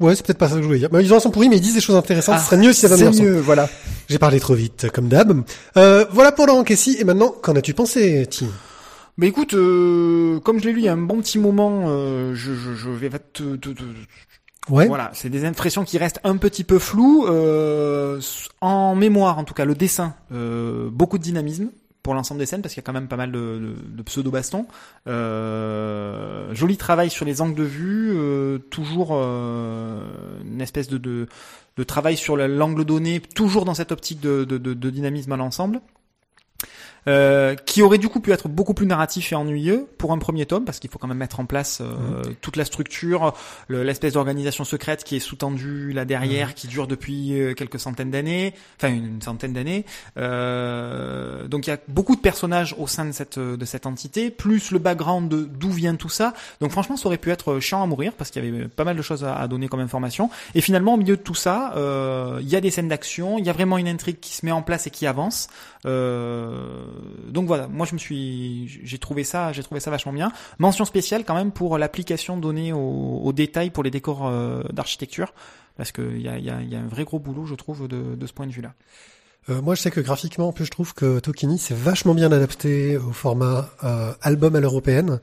[0.00, 0.88] Ouais, c'est peut-être pas ça que je voulais dire.
[0.92, 2.36] Mais ils ont un son pourri, mais ils disent des choses intéressantes.
[2.38, 3.22] Ah, Ce serait mieux si ça donne C'est un son.
[3.22, 3.68] mieux, voilà.
[4.08, 5.42] J'ai parlé trop vite, comme d'hab.
[5.76, 6.96] Euh, voilà pour Laurent Kessy.
[6.98, 8.46] Et maintenant, qu'en as-tu pensé, Tim?
[9.18, 12.34] Mais écoute, euh, comme je l'ai lu il y a un bon petit moment, euh,
[12.34, 13.82] je, je, je vais te, te- te-
[14.70, 14.86] Ouais.
[14.86, 17.26] voilà, c'est des impressions qui restent un petit peu floues.
[17.28, 18.20] euh,
[18.62, 21.68] en mémoire, en tout cas, le dessin, euh, beaucoup de dynamisme
[22.02, 24.02] pour l'ensemble des scènes parce qu'il y a quand même pas mal de, de, de
[24.02, 24.66] pseudo bastons.
[25.06, 30.02] Euh, joli travail sur les angles de vue, euh, toujours euh,
[30.44, 31.26] une espèce de, de,
[31.76, 35.80] de travail sur la- l'angle donné, toujours dans cette optique de, de dynamisme à l'ensemble.
[37.08, 40.44] Euh, qui aurait du coup pu être beaucoup plus narratif et ennuyeux pour un premier
[40.44, 43.32] tome parce qu'il faut quand même mettre en place euh, toute la structure,
[43.68, 48.10] le- l'espèce d'organisation secrète qui est sous-tendue là derrière, qui dure depuis euh, quelques centaines
[48.10, 49.86] d'années, enfin une, une centaine d'années.
[50.18, 54.30] Euh, donc il y a beaucoup de personnages au sein de cette de cette entité,
[54.30, 56.34] plus le background de d'où vient tout ça.
[56.60, 58.96] Donc franchement, ça aurait pu être chiant à mourir parce qu'il y avait pas mal
[58.96, 60.28] de choses à, à donner comme information.
[60.54, 61.72] Et finalement, au milieu de tout ça,
[62.40, 64.52] il y a des scènes d'action, il y a vraiment une intrigue qui se met
[64.52, 65.48] en place et qui avance.
[65.86, 66.84] Euh,
[67.28, 70.32] donc voilà, moi je me suis, j'ai trouvé ça, j'ai trouvé ça vachement bien.
[70.58, 75.32] Mention spéciale quand même pour l'application donnée aux, aux détails pour les décors euh, d'architecture,
[75.76, 77.88] parce que il y a, y, a, y a un vrai gros boulot, je trouve,
[77.88, 78.74] de, ce point de vue-là.
[79.48, 82.30] Euh, moi, je sais que graphiquement, en plus, je trouve que Tokini s'est vachement bien
[82.30, 85.20] adapté au format euh, album à l'européenne.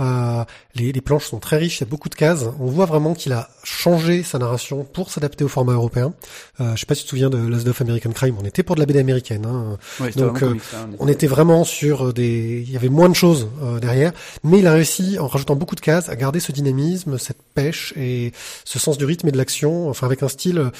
[0.00, 2.44] Euh, les, les planches sont très riches, il y a beaucoup de cases.
[2.60, 6.14] On voit vraiment qu'il a changé sa narration pour s'adapter au format européen.
[6.60, 8.62] Euh, je sais pas si tu te souviens de Last of American Crime, on était
[8.62, 9.44] pour de la BD américaine.
[9.46, 9.76] Hein.
[10.00, 10.54] Ouais, Donc, euh,
[10.98, 14.12] On était vraiment sur des, il y avait moins de choses euh, derrière,
[14.44, 17.92] mais il a réussi en rajoutant beaucoup de cases à garder ce dynamisme, cette pêche
[17.96, 18.32] et
[18.64, 20.70] ce sens du rythme et de l'action, enfin avec un style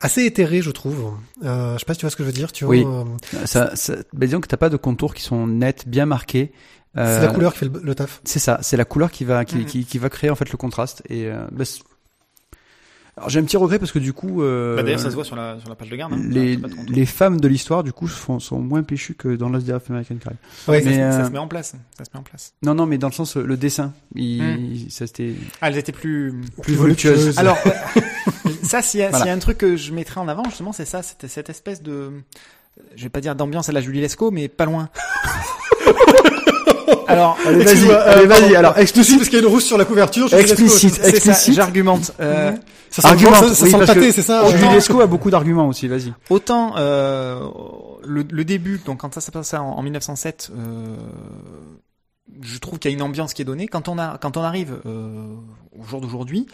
[0.00, 1.12] assez éthéré, je trouve.
[1.44, 2.52] Euh, je sais pas si tu vois ce que je veux dire.
[2.52, 2.84] Tu vois, Oui.
[2.86, 3.04] euh,
[3.46, 6.52] ça, ça, bah, disons que t'as pas de contours qui sont nets, bien marqués.
[6.94, 8.20] C'est Euh, la couleur qui fait le, le taf.
[8.24, 9.64] C'est ça, c'est la couleur qui va qui, Mhm.
[9.66, 11.80] qui, qui va créer en fait le contraste et euh, bah, c'est-
[13.16, 15.24] alors j'ai un petit regret parce que du coup euh, Bah, D'ailleurs, ça se voit
[15.24, 16.12] sur la sur la page de garde.
[16.12, 16.20] hein.
[16.28, 19.48] les, c'est trop- les femmes de l'histoire du coup sont, sont moins péchues que dans
[19.48, 20.36] Lost Day of American Crime.
[20.68, 20.80] Ouais.
[20.80, 22.54] ça, mais, se- ça euh, se met en place, ça se met en place.
[22.62, 25.90] Non non mais dans le sens le dessin, il, il- ça c'était Ah, elles étaient
[25.92, 26.32] plus.
[26.62, 27.36] plus voluptueuse.
[27.40, 27.58] Alors,
[28.62, 29.18] ça, s'il y, a- Voilà.
[29.24, 31.50] s'il y a un truc que je mettrais en avant, justement, c'est ça, c'était cette
[31.50, 32.12] espèce de,
[32.94, 34.90] je vais pas dire d'ambiance à la Julie Lescaut, mais pas loin.
[37.08, 38.56] Alors, Allez, vas-y, euh, allez.
[38.56, 40.28] Alors, suite, parce qu'il y a une rousse sur la couverture.
[40.28, 41.00] je Explicite.
[41.04, 41.54] Explicite.
[41.54, 42.12] j'argumente.
[42.20, 42.52] Euh,
[42.90, 44.42] Ça sent, Argumente, ça, ça oui, sent pâté, c'est ça.
[44.72, 45.88] Lescaut a beaucoup d'arguments aussi.
[45.88, 46.12] Vas-y.
[46.30, 47.40] Autant euh,
[48.06, 50.96] le, le début, donc quand ça s'est passé en, en 1907, euh,
[52.42, 53.68] je trouve qu'il y a une ambiance qui est donnée.
[53.68, 55.24] Quand on a, quand on arrive euh,
[55.78, 56.46] au jour d'aujourd'hui,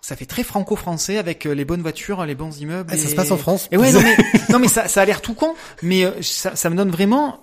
[0.00, 2.90] ça fait très franco-français avec euh, les bonnes voitures, les bons immeubles.
[2.92, 3.68] Ah, ça se passe en France.
[3.72, 4.16] Et ouais, non mais,
[4.50, 7.40] non mais ça, ça a l'air tout con, mais euh, ça, ça me donne vraiment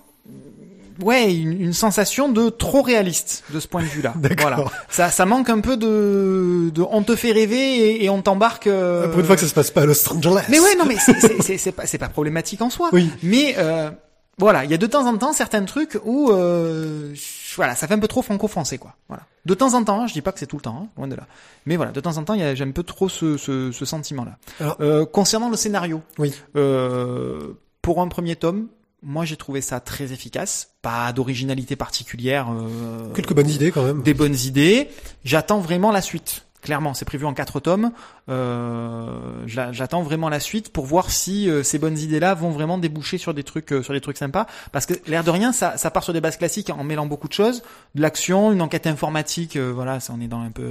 [1.02, 4.12] ouais, une, une sensation de trop réaliste de ce point de vue-là.
[4.16, 4.50] D'accord.
[4.54, 4.64] Voilà.
[4.88, 8.66] Ça, ça manque un peu de, de on te fait rêver et, et on t'embarque.
[8.66, 10.44] euh, Pour une fois que ça se passe pas à Los Angeles.
[10.48, 12.88] Mais ouais, non, mais c'est- pas, pas problématique en soi.
[12.92, 13.10] Oui.
[13.22, 13.90] Mais euh,
[14.38, 17.14] voilà, il y a de temps en temps certains trucs où euh,
[17.56, 18.94] voilà, ça fait un peu trop franco-français quoi.
[19.08, 19.24] Voilà.
[19.46, 21.08] De temps en temps, hein, je dis pas que c'est tout le temps, hein, loin
[21.08, 21.24] de là.
[21.66, 23.72] Mais voilà, de temps en temps, il y a j'ai un peu trop ce, ce,
[23.72, 24.36] ce sentiment-là.
[24.60, 26.34] Alors- Euh, concernant le scénario, Oui.
[26.56, 28.68] euh, pour un premier tome,
[29.02, 32.48] moi j'ai trouvé ça très efficace, pas d'originalité particulière.
[32.52, 34.02] euh, Quelques bonnes idées quand même.
[34.02, 34.88] des bonnes idées.
[35.24, 36.46] J'attends vraiment la suite.
[36.62, 37.90] Clairement, c'est prévu en quatre tomes.
[38.28, 39.06] Euh,
[39.46, 43.18] j'a- J'attends vraiment la suite pour voir si euh, ces bonnes idées-là vont vraiment déboucher
[43.18, 44.46] sur des trucs, euh, sur des trucs sympas.
[44.72, 47.28] Parce que l'air de rien, ça, ça part sur des bases classiques en mêlant beaucoup
[47.28, 47.62] de choses,
[47.94, 49.56] de l'action, une enquête informatique.
[49.56, 50.62] euh, voilà, ça on est dans un peu.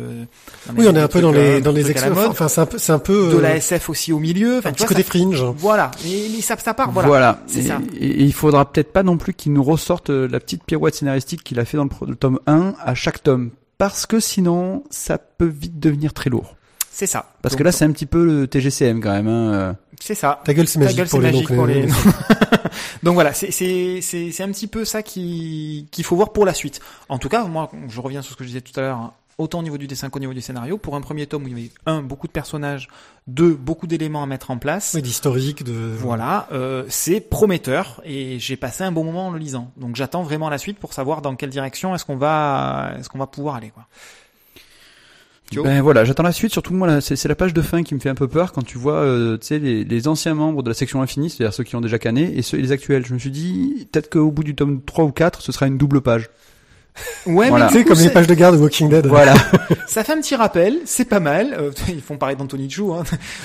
[0.68, 2.28] dans Oui, les- on est un peu dans trucs, les euh, dans les mode.
[2.30, 4.60] Enfin, c'est un peu c'est un peu de euh, la SF aussi au milieu.
[4.60, 5.44] Enfin, un tu petit vois, côté ça- fringe.
[5.58, 6.92] Voilà, et, et ça, ça part.
[6.92, 7.08] Voilà.
[7.08, 7.40] Voilà.
[7.48, 7.80] c'est et, ça.
[8.00, 11.44] et- il faudra peut-être pas non plus qu'il nous ressorte euh, la petite pirouette scénaristique
[11.44, 13.52] qu'il a fait dans le, le tome 1 à chaque tome.
[13.80, 16.56] Parce que sinon, ça peut vite devenir très lourd.
[16.92, 17.32] C'est ça.
[17.42, 19.28] Parce Donc, que là, c'est un petit peu le TGCM quand même.
[19.28, 19.54] Hein.
[19.54, 19.74] euh.
[20.02, 20.42] c'est ça.
[20.44, 21.88] Ta gueule c'est Ta magique gueule, pour c'est les magique noms pour les-
[23.04, 26.46] Donc voilà, c'est c'est c'est c'est un petit peu ça qui qu'il faut voir pour
[26.46, 26.82] la suite.
[27.08, 29.14] En tout cas, moi, je reviens sur ce que je disais tout à l'heure.
[29.40, 30.78] Autant au niveau du dessin qu'au niveau du scénario.
[30.78, 32.90] Pour un premier tome où il y avait un beaucoup de personnages,
[33.26, 34.92] deux beaucoup d'éléments à mettre en place.
[34.94, 35.74] Oui, d'historique, de.
[35.74, 39.72] Voilà, euh, c'est prometteur et j'ai passé un bon moment en le lisant.
[39.78, 43.18] Donc j'attends vraiment la suite pour savoir dans quelle direction est-ce qu'on va est-ce qu'on
[43.18, 43.88] va pouvoir aller quoi.
[45.56, 46.52] Ben voilà, j'attends la suite.
[46.52, 48.78] Surtout moi, c'est la page de fin qui me fait un peu peur quand tu
[48.78, 51.76] vois, euh, tu sais, les, les anciens membres de la section infinie, c'est-à-dire ceux qui
[51.76, 53.06] ont déjà canné, et ceux et les actuels.
[53.06, 55.78] Je me suis dit, peut-être qu'au bout du tome 3 ou 4, ce sera une
[55.78, 56.30] double page.
[57.26, 57.66] Ouais, Voilà.
[57.66, 59.06] mais Tu sais, comme les pages de garde de Walking Dead.
[59.08, 59.34] Voilà.
[59.88, 61.56] Ça fait un petit rappel, c'est pas mal.
[61.60, 63.04] Euh, ils font pareil d'Anthony Chou, hein.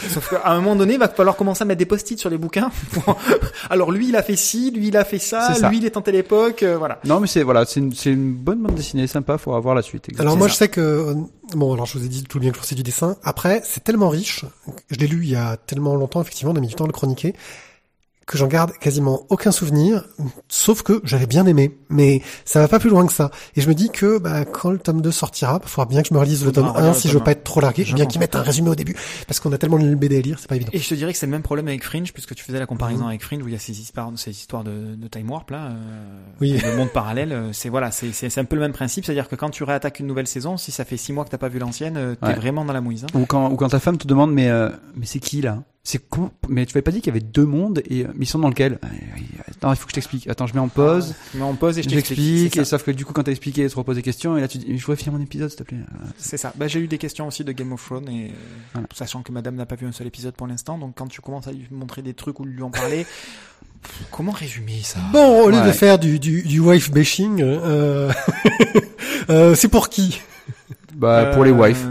[0.08, 2.38] sauf qu'à un moment donné, il va falloir commencer à mettre des post-it sur les
[2.38, 2.70] bouquins.
[2.92, 3.16] pour-
[3.70, 6.02] Alors lui, il a fait ci, lui, il a fait ça, lui, il est en
[6.02, 7.00] telle époque, euh, voilà.
[7.04, 9.38] non, mais c'est voilà, c'est une, c'est une bonne bande dessinée, sympa.
[9.38, 10.08] Faut avoir la suite.
[10.08, 10.28] exactement.
[10.30, 10.52] Alors moi, ça.
[10.54, 11.14] je sais que euh,
[11.54, 13.16] bon, alors je vous ai dit tout le bien que je sais du dessin.
[13.24, 14.44] Après, c'est tellement riche.
[14.90, 16.88] Je l'ai lu il y a tellement longtemps, effectivement, on a mis du temps à
[16.88, 17.34] le chroniquer,
[18.26, 20.04] que j'en garde quasiment aucun souvenir.
[20.48, 23.30] Sauf que j'avais bien aimé, mais ça va pas plus loin que ça.
[23.56, 26.08] Et je me dis que bah, quand le tome 2 sortira, il faudra bien que
[26.08, 27.32] je me relise le tome Faudra 1 relire si je veux pas 1.
[27.32, 27.84] être trop largué.
[27.84, 30.20] Je bien qu'ils mettent un résumé au début, parce qu'on a tellement de BD à
[30.20, 30.70] lire, c'est pas évident.
[30.72, 32.66] Et je te dirais que c'est le même problème avec Fringe, puisque tu faisais la
[32.66, 35.50] comparaison avec Fringe, où il y a ces histoires, ces histoires de, de time warp
[35.50, 36.58] là, euh, Oui.
[36.64, 37.32] le monde parallèle.
[37.32, 40.06] euh, C'est voilà, c'est un peu le même principe, c'est-à-dire que quand tu réattaques une
[40.06, 42.34] nouvelle saison, si ça fait six mois que t'as pas vu l'ancienne, euh, t'es Ouais.
[42.34, 43.04] vraiment dans la mouise.
[43.04, 43.18] hein.
[43.18, 45.62] Ou quand, ou quand ta femme te demande, mais, euh, mais c'est qui là?
[45.86, 48.24] C'est comment Mais tu m'avais pas dit qu'il y avait deux mondes et euh, mais
[48.24, 48.78] ils sont dans lequel?
[48.82, 48.88] Euh,
[49.50, 50.26] Attends, il faut que je t'explique.
[50.28, 51.14] Attends, je mets en pause.
[51.34, 52.56] Mais on pose et je t'explique.
[52.56, 54.56] Et sauf que du coup, quand t'as expliqué, tu reposes des questions, et là tu
[54.56, 55.76] dis, je voudrais finir mon épisode, s'il te plaît.
[55.76, 56.54] Euh, C'est ça.
[56.56, 58.32] Bah, j'ai eu des questions aussi de Game of Thrones et
[58.72, 58.88] Voilà.
[58.94, 61.48] sachant que Madame n'a pas vu un seul épisode pour l'instant, donc quand tu commences
[61.48, 63.04] à lui montrer des trucs ou lui en parler,
[64.10, 65.00] comment résumer ça?
[65.12, 68.10] Bon, au lieu de faire du, du, du wife bashing, euh,
[69.28, 70.22] euh, c'est pour qui?
[70.94, 71.86] Bah, pour les wives.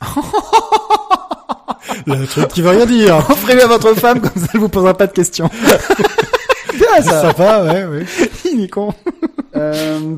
[2.06, 3.16] Le truc qui veut rien dire.
[3.30, 5.50] Offrez-le à votre femme comme ça elle vous posera pas de questions.
[7.00, 8.06] C'est sympa, ouais, ouais.
[8.52, 8.92] Il est con.
[9.54, 10.16] Euh,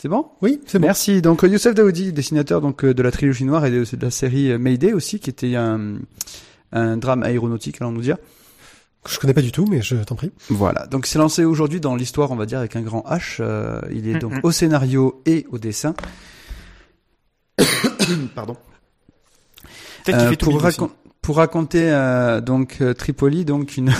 [0.00, 0.26] C'est bon?
[0.42, 0.86] Oui, c'est bon.
[0.86, 1.20] Merci.
[1.22, 4.10] Donc euh, Youssef Daoudi, dessinateur donc euh, de la trilogie noire et de, de la
[4.12, 5.96] série euh, Mayday aussi, qui était un,
[6.72, 8.16] un drame aéronautique, allons nous dire.
[9.08, 10.30] Je connais pas du tout, mais je t'en prie.
[10.50, 13.38] Voilà, donc c'est lancé aujourd'hui dans l'histoire, on va dire avec un grand H.
[13.40, 14.40] Euh, il est donc Mhm.
[14.44, 15.94] au scénario et au dessin.
[18.34, 18.56] Pardon.
[20.08, 20.80] Euh, pour, aussi.
[21.22, 23.92] pour raconter euh, donc Tripoli, donc une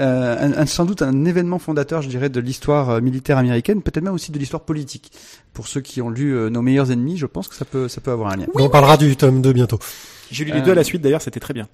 [0.00, 4.02] un- un- sans doute un événement fondateur, je dirais, de l'histoire euh, militaire américaine, peut-être
[4.04, 5.12] même aussi de l'histoire politique.
[5.52, 8.00] Pour ceux qui ont lu euh, Nos meilleurs ennemis, je pense que ça peut ça
[8.00, 8.46] peut avoir un lien.
[8.54, 9.78] on parlera du tome 2 bientôt.
[10.30, 11.68] J'ai lu les Euh, deux à la suite d'ailleurs, c'était très bien.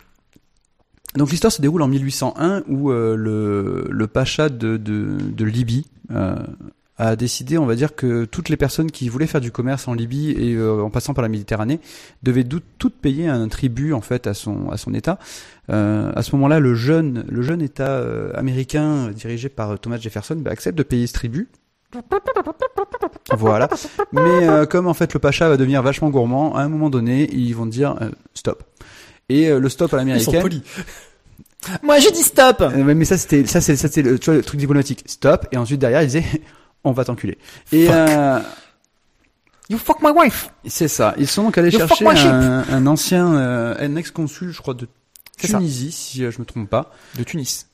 [1.15, 5.87] Donc l'histoire se déroule en 1801 où euh, le, le pacha de, de, de Libye
[6.11, 6.37] euh,
[6.99, 9.95] a décidé, on va dire, que toutes les personnes qui voulaient faire du commerce en
[9.95, 11.81] Libye et euh, en passant par la Méditerranée
[12.23, 12.45] devaient
[12.79, 15.19] toutes payer un tribut en fait à son à son État.
[15.71, 19.99] Euh, à ce moment-là, le jeune le jeune État euh, américain dirigé par euh, Thomas
[19.99, 21.49] Jefferson bah, accepte de payer ce tribut.
[23.37, 23.69] Voilà.
[24.13, 27.29] Mais euh, comme en fait le pacha va devenir vachement gourmand, à un moment donné,
[27.33, 28.63] ils vont dire euh, stop.
[29.29, 30.43] Et euh, le stop à Ils sont l'américaine.
[30.43, 30.63] polis.
[31.83, 34.35] Moi j'ai dit stop Euh, mais ça c'était ça c'est ça c'est le, tu vois,
[34.37, 35.03] le truc diplomatique.
[35.07, 36.25] Stop et ensuite derrière il disait
[36.85, 37.39] on va t'enculer.
[37.73, 37.95] Et Fuck.
[37.95, 38.41] euh,
[39.71, 41.15] You fuck my wife c'est ça.
[41.19, 44.89] Ils sont donc allés You chercher un, un ancien euh, un ex-consul je crois de.
[45.37, 46.91] Tunisie si euh, je me trompe pas.
[47.17, 47.67] De Tunis.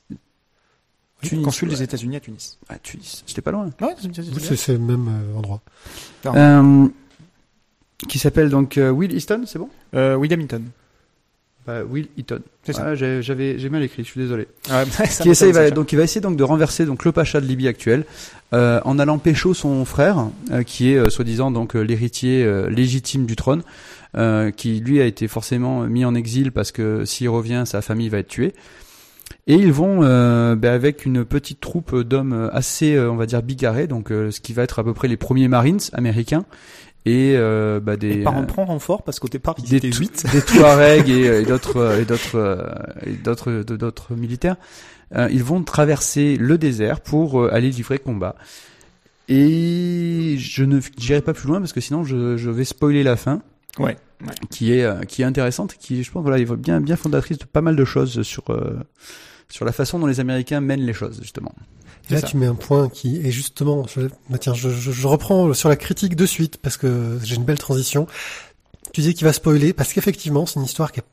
[1.23, 1.75] Tunis, Consul ouais.
[1.75, 2.59] des États-Unis à Tunis.
[2.69, 3.69] Ah Tunis, j'étais pas loin.
[3.81, 3.95] Ouais,
[4.55, 5.61] c'est- le même euh, endroit.
[6.27, 6.87] Euh,
[8.07, 9.69] qui s'appelle donc euh, Will Easton, c'est bon?
[9.95, 10.61] Euh, William Hinton.
[11.65, 12.39] Bah, Will Eaton.
[12.63, 12.85] C'est ça.
[12.89, 14.47] Ouais, j'ai- j'avais j'ai mal écrit, je suis désolé.
[14.69, 15.71] Ouais, ça qui va, ça.
[15.71, 18.05] donc il va essayer donc de renverser donc le pacha de Libye actuel
[18.53, 22.69] euh, en allant pécho son frère euh, qui est euh, soi-disant donc euh, l'héritier euh,
[22.69, 23.61] légitime du trône
[24.17, 28.09] euh, qui lui a été forcément mis en exil parce que s'il revient sa famille
[28.09, 28.53] va être tuée
[29.47, 33.41] et ils vont euh, ben, avec une petite troupe d'hommes assez euh, on va dire
[33.43, 36.45] bigarrés donc euh, ce qui va être à peu près les premiers Marines américains
[37.05, 39.75] et euh, bah, des Et par euh, un prend renfort parce qu'au départ ils des,
[39.77, 40.25] étaient tou- 8.
[40.31, 42.65] des Touaregs et, et d'autres euh, et d'autres euh,
[43.05, 44.55] et d'autres d'autres militaires,
[45.29, 48.35] ils vont traverser le désert pour aller livrer combat.
[49.27, 53.15] Et je ne j'irai pas plus loin parce que sinon je, je vais spoiler la
[53.15, 53.41] fin
[53.77, 53.97] Ouais.
[54.49, 57.61] qui est qui est intéressante, qui je pense voilà est bien bien fondatrice de pas
[57.61, 58.79] mal de choses sur euh,
[59.49, 61.53] sur la façon dont les Américains mènent les choses justement.
[62.09, 62.27] Et là, ça.
[62.27, 63.85] tu mets un point qui est justement.
[63.87, 67.35] Je, bah tiens, je, je, je reprends sur la critique de suite parce que j'ai
[67.35, 68.07] une belle transition.
[68.93, 71.03] Tu disais qu'il va spoiler parce qu'effectivement, c'est une histoire qui est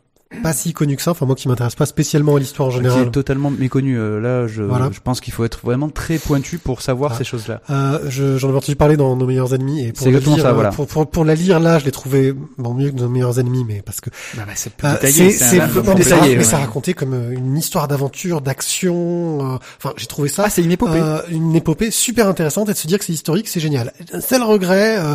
[0.42, 1.10] pas si connue que ça.
[1.12, 3.06] Enfin, moi qui m'intéresse pas spécialement à l'histoire en Qui général.
[3.06, 3.98] est totalement méconnu.
[3.98, 4.88] Euh, là, je, Voilà.
[4.92, 7.18] je pense qu'il faut être vraiment très pointu pour savoir Ah.
[7.18, 7.60] ces choses-là.
[7.70, 10.36] Euh, je- J'en avais entendu parler dans Nos meilleurs ennemis et pour C'est le exactement
[10.36, 10.70] lire, ça, voilà.
[10.70, 13.64] pour, pour, pour la lire là, je l'ai trouvé bon mieux que Nos meilleurs ennemis,
[13.66, 15.30] mais parce que Bah, bah, c'est plus euh, détaillé.
[15.32, 16.44] c'est c'est mais ça, détaillé, mais ouais.
[16.44, 19.54] ça racontait comme euh, une histoire d'aventure, d'action.
[19.54, 21.00] euh, Enfin, j'ai trouvé ça Ah, c'est une épopée.
[21.00, 23.92] Euh, une épopée super intéressante et de se dire que c'est historique, c'est génial.
[24.12, 25.14] Un seul regret, euh,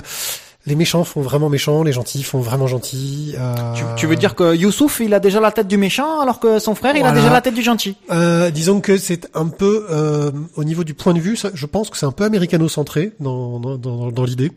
[0.67, 3.33] les méchants font vraiment méchants, les gentils font vraiment gentils.
[3.39, 6.39] euh, Tu, tu veux dire que Youssouf, il a déjà la tête du méchant, alors
[6.39, 7.95] que son frère, il a déjà la tête du gentil?
[8.11, 11.65] euh, disons que c'est un peu, euh, au niveau du point de vue, ça, je
[11.65, 14.51] pense que c'est un peu américano-centré dans, dans, dans, dans l'idée.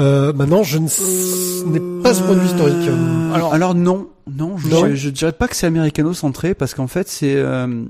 [0.00, 2.88] Euh, maintenant, je ne ce n'est pas ce point de vue historique.
[2.88, 4.86] Euh, Alors- alors, non, non, je, Non.
[4.90, 7.84] je, je dirais pas que c'est américano-centré parce qu'en fait c'est euh,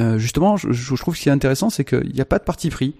[0.00, 2.38] euh, justement, je, je trouve que ce qui est intéressant, c'est qu'il n'y a pas
[2.38, 2.94] de parti pris.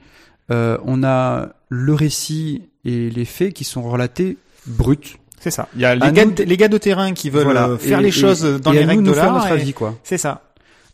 [0.50, 4.98] Euh, on a le récit et les faits qui sont relatés bruts.
[5.40, 5.68] C'est ça.
[5.74, 7.68] Il y a les, gars, nous de- les gars de terrain qui veulent Voilà.
[7.68, 9.48] euh, faire Et- les et- choses dans et les à règles nous de notre l'art.
[9.48, 9.98] et- avis, quoi.
[10.04, 10.42] C'est ça.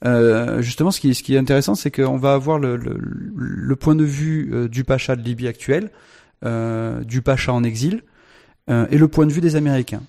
[0.04, 3.76] Euh, justement, ce qui, ce qui est intéressant, c'est qu'on va avoir le, le, le
[3.76, 5.90] point de vue euh, du pacha de Libye actuel,
[6.44, 8.02] euh, du pacha en exil,
[8.70, 10.02] euh, et le point de vue des Américains.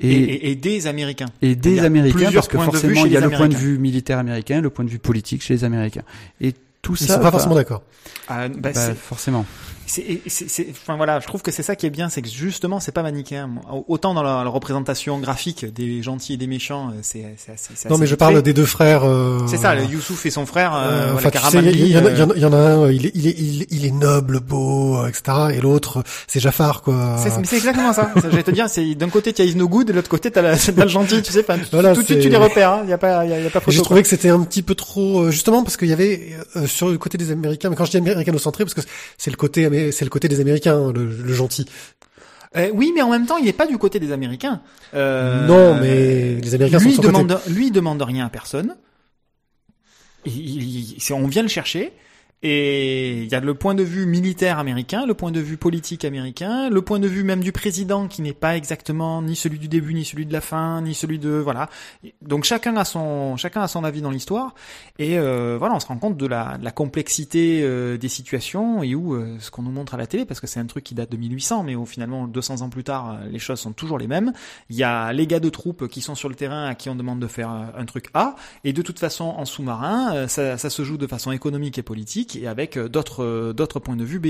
[0.00, 1.26] Et, Et, et- et des Américains.
[1.42, 4.60] et des Américains, parce que forcément, il y a le point de vue militaire américain,
[4.60, 6.02] le point de vue politique chez les Américains.
[6.40, 7.82] Et tout Ils ça, sont pas forcément d'accord.
[8.28, 9.44] Ah, bah, bah, forcément.
[9.86, 12.28] C'est, c'est, c'est- enfin voilà, je trouve que c'est ça qui est bien, c'est que
[12.28, 13.50] justement, c'est pas manichéen.
[13.88, 17.88] Autant dans la, la représentation graphique des gentils et des méchants, euh, c'est, c'est assez,
[17.88, 18.16] Non, mais je fait.
[18.16, 19.04] parle des deux frères.
[19.04, 21.30] euh, C'est ça, le Youssouf et son frère, euh, voilà,
[21.62, 23.90] il y, en a- y en un, il est, il est, il est, il est
[23.92, 25.36] noble, beau, euh, etc.
[25.54, 27.16] Et l'autre, c'est Jafar, quoi.
[27.22, 28.10] C'est, mais c'est exactement ça.
[28.14, 30.08] Ça, Je vais te dire, c'est d'un côté tu as Is No Good, de l'autre
[30.08, 31.40] côté t'as, la, t'as le gentil, tu sais.
[31.48, 32.70] Enfin, Voilà, tout de suite tu les repères.
[32.72, 32.80] hein.
[32.84, 33.60] Il y a pas, il y a, il y a pas.
[33.68, 33.84] J'ai quoi.
[33.84, 36.98] trouvé que c'était un petit peu trop, justement parce qu'il y avait euh, sur le
[36.98, 37.70] côté des Américains.
[37.70, 38.80] Mais quand je dis américano-centré, parce que
[39.18, 41.66] c'est le côté, c'est le côté des Américains, le, le gentil.
[42.56, 44.60] Euh, oui, mais en même temps, il est pas du côté des Américains.
[44.94, 47.50] Euh, non, mais les Américains lui sont de son demande, côté.
[47.50, 48.76] lui il demande rien à personne.
[50.24, 51.92] Il, il- on vient le chercher
[52.42, 56.04] Et il y a le point de vue militaire américain, le point de vue politique
[56.04, 59.68] américain, le point de vue même du président qui n'est pas exactement ni celui du
[59.68, 61.70] début, ni celui de la fin, ni celui de voilà.
[62.20, 64.54] Donc chacun a son chacun a son avis dans l'histoire.
[64.98, 68.82] Et euh, voilà, on se rend compte de la, de la complexité euh, des situations
[68.82, 70.84] et où euh, ce qu'on nous montre à la télé, parce que c'est un truc
[70.84, 73.72] qui date de 1800, mais où finalement 200 ans plus tard, euh, les choses sont
[73.72, 74.32] toujours les mêmes.
[74.68, 76.96] Il y a les gars de troupes qui sont sur le terrain à qui on
[76.96, 80.84] demande de faire un truc A, et de toute façon en sous-marin, ça, ça se
[80.84, 84.20] joue de façon économique et politique et avec euh, d'autres euh, d'autres points de vue.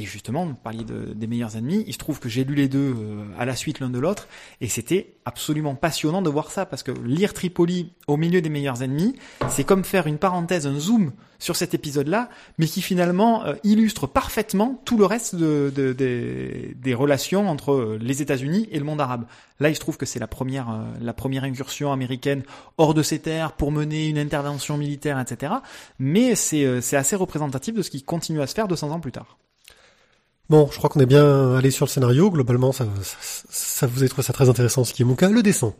[0.00, 1.84] Et justement, vous parliez de, des meilleurs ennemis.
[1.86, 4.28] Il se trouve que j'ai lu les deux euh, à la suite l'un de l'autre,
[4.62, 8.82] et c'était absolument passionnant de voir ça, parce que lire Tripoli au milieu des meilleurs
[8.82, 9.14] ennemis,
[9.50, 14.80] c'est comme faire une parenthèse, un zoom sur cet épisode-là, mais qui finalement illustre parfaitement
[14.86, 19.26] tout le reste de, de, de, des relations entre les États-Unis et le monde arabe.
[19.58, 22.42] Là, il se trouve que c'est la première, la première incursion américaine
[22.78, 25.54] hors de ces terres pour mener une intervention militaire, etc.
[25.98, 29.12] Mais c'est, c'est assez représentatif de ce qui continue à se faire 200 ans plus
[29.12, 29.38] tard.
[30.50, 32.30] Bon, je crois qu'on est bien allé sur le scénario.
[32.30, 33.16] Globalement, ça, ça,
[33.48, 35.30] ça vous a trouvé ça très intéressant, ce qui est mon cas.
[35.30, 35.72] Le dessin.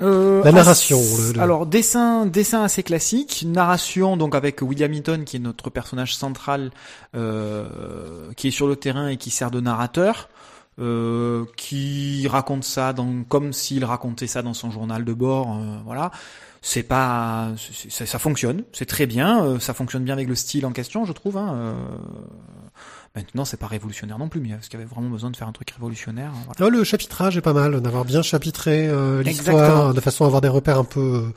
[0.00, 0.98] Euh, la narration.
[0.98, 1.40] Le, le...
[1.40, 6.72] Alors dessin, dessin assez classique, narration donc avec William Eaton qui est notre personnage central,
[7.14, 10.28] euh, qui est sur le terrain et qui sert de narrateur.
[10.80, 15.76] Euh, qui raconte ça dans, comme s'il racontait ça dans son journal de bord, euh,
[15.84, 16.10] voilà.
[16.62, 17.50] C'est pas,
[17.90, 21.04] ça, ça fonctionne, c'est très bien, euh, ça fonctionne bien avec le style en question,
[21.04, 21.36] je trouve.
[21.36, 21.76] Hein,
[23.14, 25.48] Maintenant, c'est pas révolutionnaire non plus, mais est-ce qu'il y avait vraiment besoin de faire
[25.48, 26.66] un truc révolutionnaire voilà.
[26.66, 30.40] oh, Le chapitrage est pas mal, d'avoir bien chapitré euh, l'histoire de façon à avoir
[30.40, 31.32] des repères un peu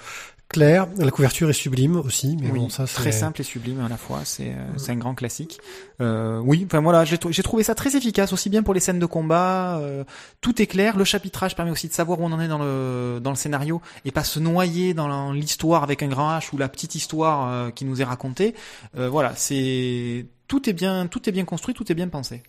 [0.49, 0.88] clairs.
[0.97, 3.89] La couverture est sublime aussi, mais oui, bon, ça c'est très simple et sublime à
[3.89, 4.21] la fois.
[4.23, 5.59] C'est euh, c'est un grand classique.
[6.01, 8.99] Euh, oui, enfin voilà, j'ai j'ai trouvé ça très efficace aussi bien pour les scènes
[8.99, 9.78] de combat.
[9.80, 10.03] Euh,
[10.41, 10.97] tout est clair.
[10.97, 13.82] Le chapitrage permet aussi de savoir où on en est dans le dans le scénario
[14.05, 17.69] et pas se noyer dans l'histoire avec un grand H ou la petite histoire euh,
[17.71, 18.55] qui nous est racontée.
[18.97, 22.43] Euh, voilà, c'est tout est bien, tout est bien construit, tout est bien pensé.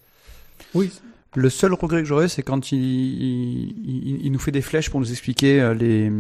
[0.75, 0.91] Oui.
[1.37, 5.01] Le seul regret que j'aurais, c'est quand il, il, il, nous fait des flèches pour
[5.01, 6.11] nous expliquer les,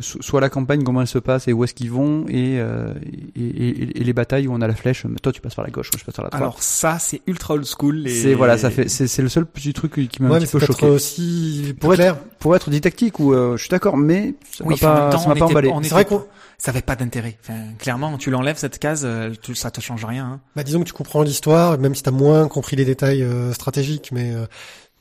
[0.00, 4.00] soit la campagne, comment elle se passe et où est-ce qu'ils vont, et, et, et,
[4.00, 5.06] et, les batailles où on a la flèche.
[5.22, 6.42] Toi, tu passes par la gauche, moi je passe par la droite.
[6.42, 8.06] Alors ça, c'est ultra old school.
[8.06, 8.10] Et...
[8.10, 10.58] C'est voilà, ça fait, c'est le seul petit truc qui m'a ouais, un petit peu
[10.58, 10.86] choqué.
[10.86, 15.10] Aussi pour être, pour être didactique, ou euh, je suis d'accord, mais ça oui, m'a
[15.10, 15.72] pas, ça m'a pas emballé.
[15.82, 16.24] C'est vrai qu'on
[16.58, 17.36] ça avait pas d'intérêt.
[17.42, 20.24] Enfin, clairement, tu l'enlèves cette case, euh, ça te change rien.
[20.24, 20.40] Hein.
[20.54, 24.10] Bah disons que tu comprends l'histoire, même si t'as moins compris les détails euh, stratégiques,
[24.12, 24.46] mais euh,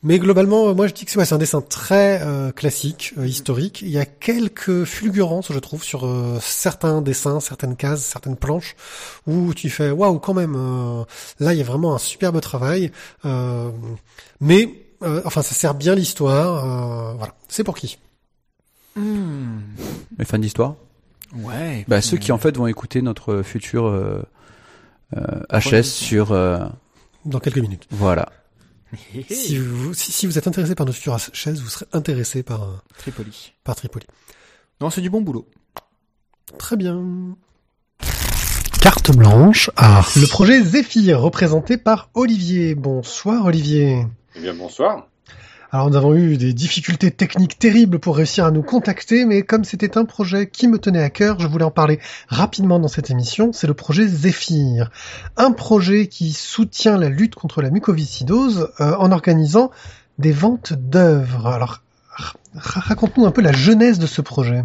[0.03, 3.81] mais globalement, moi je dis que c'est ouais, un dessin très euh, classique, historique.
[3.81, 6.07] Il y a quelques fulgurances, je trouve, sur
[6.41, 8.75] certains dessins, certaines cases, certaines planches,
[9.25, 10.55] où tu fais waouh quand même.
[11.39, 12.91] là, il y a vraiment un superbe travail,
[14.41, 14.69] mais
[15.01, 17.15] enfin, ça sert bien l'histoire.
[17.17, 17.97] voilà, c'est pour qui?
[18.95, 19.59] Mmh.
[20.19, 20.75] Les fans d'histoire?
[21.35, 21.85] Ouais.
[21.87, 24.23] Bah, ceux qui en fait vont écouter notre futur euh,
[25.15, 26.31] euh, HS sur.
[26.31, 26.65] Euh...
[27.25, 27.87] Dans quelques minutes.
[27.89, 28.29] Voilà.
[29.29, 32.83] Si, vous, si, si, vous êtes intéressé par notre futur HS, vous serez intéressé par
[32.97, 33.53] Tripoli.
[33.63, 34.05] Par Tripoli.
[34.81, 35.47] Non, c'est du bon boulot.
[36.57, 37.35] Très bien.
[38.81, 42.75] Carte blanche à le projet Zephyr, représenté par Olivier.
[42.75, 44.05] Bonsoir Olivier.
[44.35, 45.07] Eh bien bonsoir.
[45.75, 49.65] Alors nous avons eu des difficultés techniques terribles pour réussir à nous contacter, mais comme
[49.65, 51.99] c'était un projet qui me tenait à cœur, je voulais en parler
[52.29, 53.51] rapidement dans cette émission.
[53.51, 54.89] C'est le projet Zephyr,
[55.35, 59.69] un projet qui soutient la lutte contre la mucoviscidose euh, en organisant
[60.17, 61.47] des ventes d'œuvres.
[61.47, 61.81] Alors
[62.55, 64.63] raconte-nous un peu la genèse de ce projet.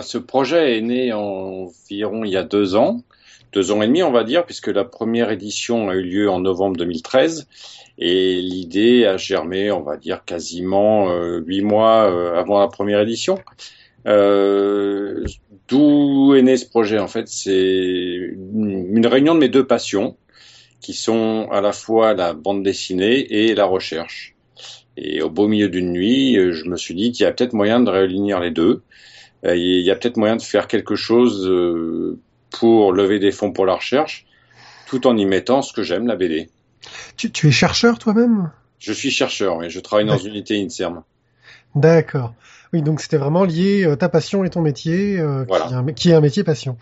[0.00, 3.02] Ce projet est né environ il y a deux ans,
[3.52, 6.40] deux ans et demi on va dire, puisque la première édition a eu lieu en
[6.40, 7.46] novembre 2013
[7.98, 13.00] et l'idée a germé, on va dire, quasiment euh, huit mois euh, avant la première
[13.00, 13.38] édition.
[14.06, 15.24] Euh,
[15.66, 20.16] D'où est né ce projet En fait, c'est une réunion de mes deux passions,
[20.80, 24.34] qui sont à la fois la bande dessinée et la recherche.
[24.96, 27.80] Et au beau milieu d'une nuit, je me suis dit qu'il y a peut-être moyen
[27.80, 28.82] de réunir les deux.
[29.44, 31.46] Il y a peut-être moyen de faire quelque chose
[32.50, 34.26] pour lever des fonds pour la recherche,
[34.86, 36.48] tout en y mettant ce que j'aime, la BD.
[37.16, 39.70] Tu, tu es chercheur toi-même Je suis chercheur, oui.
[39.70, 41.02] Je travaille dans une unité INSERM.
[41.74, 42.34] D'accord.
[42.72, 45.66] Oui, donc c'était vraiment lié euh, ta passion et ton métier, euh, voilà.
[45.66, 46.76] qui, est un, qui, est un, métier passion.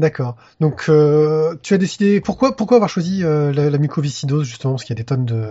[0.00, 0.34] D'accord.
[0.60, 4.72] Donc euh, tu as décidé pourquoi pourquoi avoir choisi euh, la, la, mucoviscidose justement?
[4.72, 5.44] Parce qu'il y a des tonnes de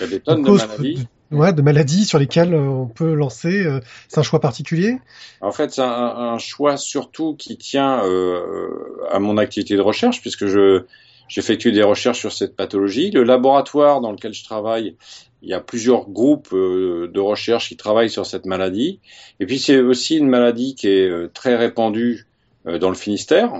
[0.00, 1.08] il y a des tonnes de, de maladies.
[1.30, 3.64] De, ouais, de maladies sur lesquelles euh, on peut lancer.
[4.08, 4.98] c'est un choix particulier?
[5.40, 8.70] En fait, c'est un, un, choix surtout qui tient euh,
[9.12, 10.84] à mon activité de recherche puisque je
[11.28, 13.10] J'effectue des recherches sur cette pathologie.
[13.10, 14.96] Le laboratoire dans lequel je travaille,
[15.40, 19.00] il y a plusieurs groupes de recherche qui travaillent sur cette maladie.
[19.40, 22.26] Et puis c'est aussi une maladie qui est très répandue
[22.66, 23.50] dans le Finistère.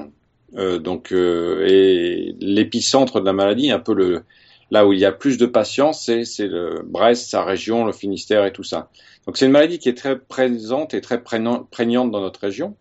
[0.57, 4.23] Euh, donc, euh, et l'épicentre de la maladie, un peu le
[4.71, 8.47] là où il y a plus de patients, c'est le Brest, sa région, le Finistère
[8.47, 8.89] et tout ça.
[9.27, 12.75] Donc c'est une maladie qui est très présente et très prégnante dans notre région.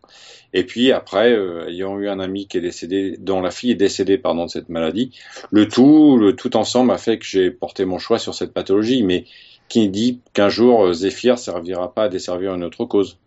[0.53, 3.75] Et puis après, euh, ayant eu un ami qui est décédé, dont la fille est
[3.75, 5.11] décédée pardon de cette maladie,
[5.51, 9.03] le tout, le tout ensemble a fait que j'ai porté mon choix sur cette pathologie.
[9.03, 9.25] Mais
[9.67, 13.17] qui dit qu'un jour euh, Zéphyr servira pas à desservir une autre cause.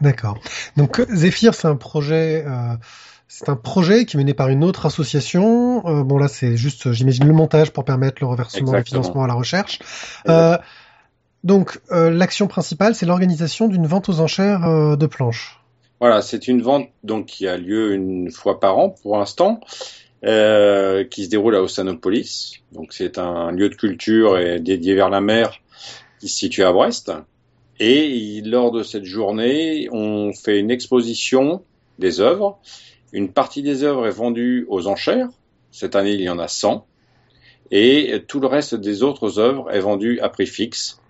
[0.00, 0.38] D'accord.
[0.76, 2.44] Donc Zéphyr, c'est un projet.
[2.46, 2.74] Euh...
[3.28, 5.84] C'est un projet qui est mené par une autre association.
[5.86, 9.26] Euh, bon là, c'est juste, j'imagine, le montage pour permettre le reversement du financement à
[9.26, 9.80] la recherche.
[10.28, 10.56] Euh,
[11.42, 15.60] donc, euh, l'action principale, c'est l'organisation d'une vente aux enchères de planches.
[16.00, 19.60] Voilà, c'est une vente donc qui a lieu une fois par an pour l'instant,
[20.22, 22.62] qui se déroule à Ossanopolis.
[22.72, 25.60] Donc, c'est un lieu de culture et dédié vers la mer
[26.20, 27.12] qui se situe à Brest.
[27.80, 31.62] Et lors de cette journée, on fait une exposition
[31.98, 32.58] des œuvres.
[33.16, 35.30] Une partie des œuvres est vendue aux enchères.
[35.70, 36.86] Cette année, il y en a 100.
[37.70, 41.00] Et tout le reste des autres œuvres est vendu à prix fixe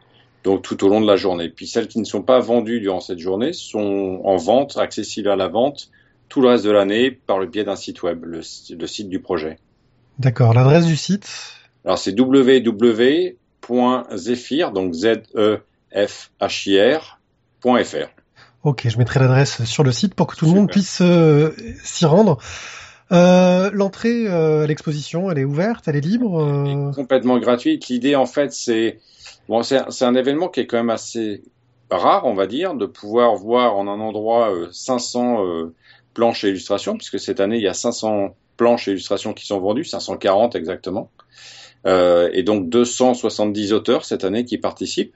[0.46, 1.48] donc tout au long de la journée.
[1.48, 5.34] Puis celles qui ne sont pas vendues durant cette journée sont en vente, accessibles à
[5.34, 5.90] la vente
[6.28, 9.58] tout le reste de l'année par le biais d'un site web, le, site du projet.
[10.18, 11.28] D'accord, l'adresse du site?
[11.84, 13.32] Alors c'est www.zephyr,
[14.72, 15.58] donc z e
[15.92, 18.15] f h i r.fr.
[18.66, 21.52] Ok, je mettrai l'adresse sur le site pour que tout le monde puisse euh,
[21.84, 22.38] s'y rendre.
[23.12, 27.86] Euh, L'entrée euh, à l'exposition, elle est ouverte, elle est libre Complètement gratuite.
[27.86, 28.98] L'idée, en fait, c'est
[29.48, 31.44] Bon, c'est un événement qui est quand même assez
[31.92, 35.74] rare, on va dire, de pouvoir voir en un endroit 500 euh, euh,
[36.14, 39.60] planches et illustrations, puisque cette année, il y a 500 planches et illustrations qui sont
[39.60, 41.12] vendues, 540 exactement,
[41.84, 45.14] et donc 270 auteurs cette année qui participent.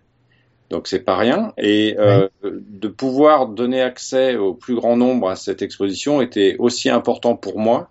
[0.70, 1.52] Donc c'est pas rien.
[1.58, 6.88] Et euh, de pouvoir donner accès au plus grand nombre à cette exposition était aussi
[6.88, 7.90] important pour moi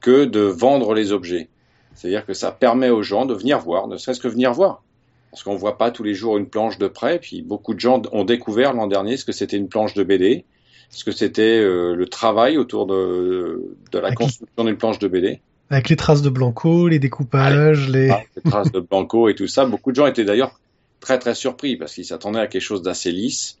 [0.00, 1.48] que de vendre les objets.
[1.94, 4.82] C'est-à-dire que ça permet aux gens de venir voir, ne serait-ce que venir voir
[5.30, 7.18] parce qu'on voit pas tous les jours une planche de près.
[7.18, 10.44] Puis beaucoup de gens ont découvert l'an dernier ce que c'était une planche de BD,
[10.90, 15.40] ce que c'était euh, le travail autour de, de la construction d'une planche de BD.
[15.70, 18.08] Avec les traces de Blanco, les découpages, les...
[18.08, 19.66] les traces de Blanco et tout ça.
[19.66, 20.58] Beaucoup de gens étaient d'ailleurs
[21.00, 23.58] très très surpris parce qu'ils s'attendaient à quelque chose d'assez lisse,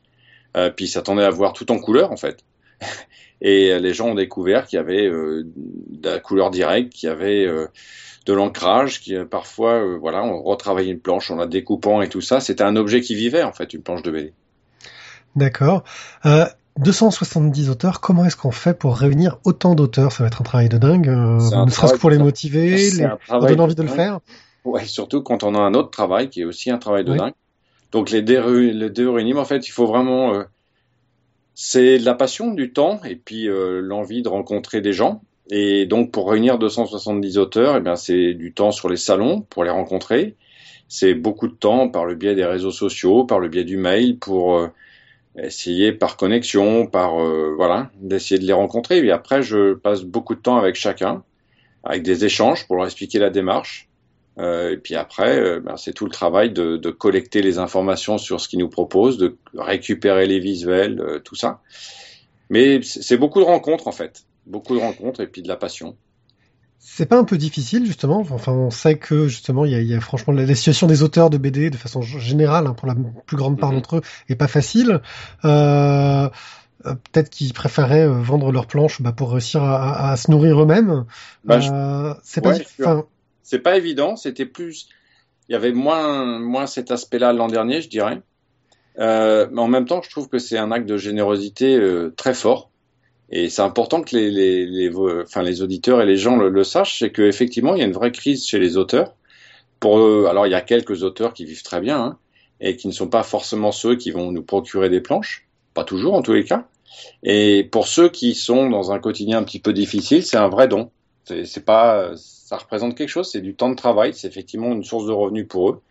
[0.56, 2.44] euh, puis ils s'attendaient à voir tout en couleur en fait.
[3.40, 7.12] Et les gens ont découvert qu'il y avait euh, de la couleur directe, qu'il y
[7.12, 7.66] avait euh,
[8.26, 12.20] de l'ancrage, qui parfois, euh, voilà, on retravaillait une planche, on la découpant et tout
[12.20, 12.40] ça.
[12.40, 14.32] C'était un objet qui vivait en fait, une planche de BD.
[15.36, 15.84] D'accord.
[16.78, 20.12] 270 auteurs, comment est-ce qu'on fait pour réunir autant d'auteurs?
[20.12, 23.60] Ça va être un travail de dingue, ne serait-ce que pour les motiver, les donner
[23.60, 24.20] envie de, le faire?
[24.64, 27.34] Ouais, surtout quand on a un autre travail qui est aussi un travail de dingue.
[27.92, 30.44] Donc les deux, les deux en fait, il faut vraiment
[31.60, 35.22] c'est la passion, du temps et puis euh, l'envie de rencontrer des gens.
[35.50, 39.64] Et donc pour réunir 270 auteurs, eh bien c'est du temps sur les salons pour
[39.64, 40.36] les rencontrer.
[40.86, 44.20] C'est beaucoup de temps par le biais des réseaux sociaux, par le biais du mail
[44.20, 44.68] pour euh,
[45.36, 49.04] essayer par connexion, par euh, voilà, d'essayer de les rencontrer.
[49.04, 51.24] Et après, je passe beaucoup de temps avec chacun,
[51.82, 53.87] avec des échanges pour leur expliquer la démarche.
[54.38, 58.18] Euh, et puis après, euh, ben, c'est tout le travail de, de, collecter les informations
[58.18, 61.60] sur ce qu'ils nous proposent, de récupérer les visuels, euh, tout ça.
[62.50, 65.96] Mais c'est beaucoup de rencontres en fait, beaucoup de rencontres et puis de la passion.
[66.78, 68.20] C'est pas un peu difficile justement?
[68.20, 71.30] Enfin, on sait que justement, il y a, y a, franchement la, situation des auteurs
[71.30, 72.94] de BD de façon générale, hein, pour la
[73.26, 73.74] plus grande part mm-hmm.
[73.74, 75.00] d'entre eux, est pas facile.
[75.44, 76.28] Euh,
[76.84, 81.04] peut-être qu'ils préféraient vendre leurs planches bah, pour réussir à, à, se nourrir eux-mêmes.
[81.44, 82.54] Bah, euh, c'est pas,
[83.48, 84.14] c'est pas évident.
[84.14, 84.88] C'était plus,
[85.48, 88.20] il y avait moins, moins cet aspect-là l'an dernier, je dirais.
[88.98, 92.34] Euh, mais en même temps, je trouve que c'est un acte de générosité euh, très
[92.34, 92.70] fort.
[93.30, 97.10] Et c'est important que les, les, enfin, les auditeurs et les gens le, sachent, c'est
[97.10, 99.14] qu'effectivement, il y a une vraie crise chez les auteurs.
[99.80, 102.18] Pour eux, alors il y a quelques auteurs qui vivent très bien hein,
[102.60, 106.14] et qui ne sont pas forcément ceux qui vont nous procurer des planches, pas toujours
[106.14, 106.66] en tous les cas.
[107.22, 110.66] Et pour ceux qui sont dans un quotidien un petit peu difficile, c'est un vrai
[110.68, 110.90] don.
[111.24, 112.12] C'est pas,
[112.48, 115.46] ça représente quelque chose, c'est du temps de travail, c'est effectivement une source de revenus
[115.46, 115.82] pour eux.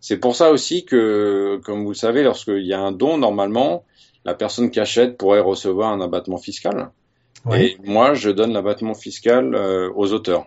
[0.00, 3.84] C'est pour ça aussi que, comme vous le savez, lorsqu'il y a un don, normalement,
[4.24, 6.90] la personne qui achète pourrait recevoir un abattement fiscal.
[7.54, 10.46] Et moi, je donne l'abattement fiscal euh, aux auteurs.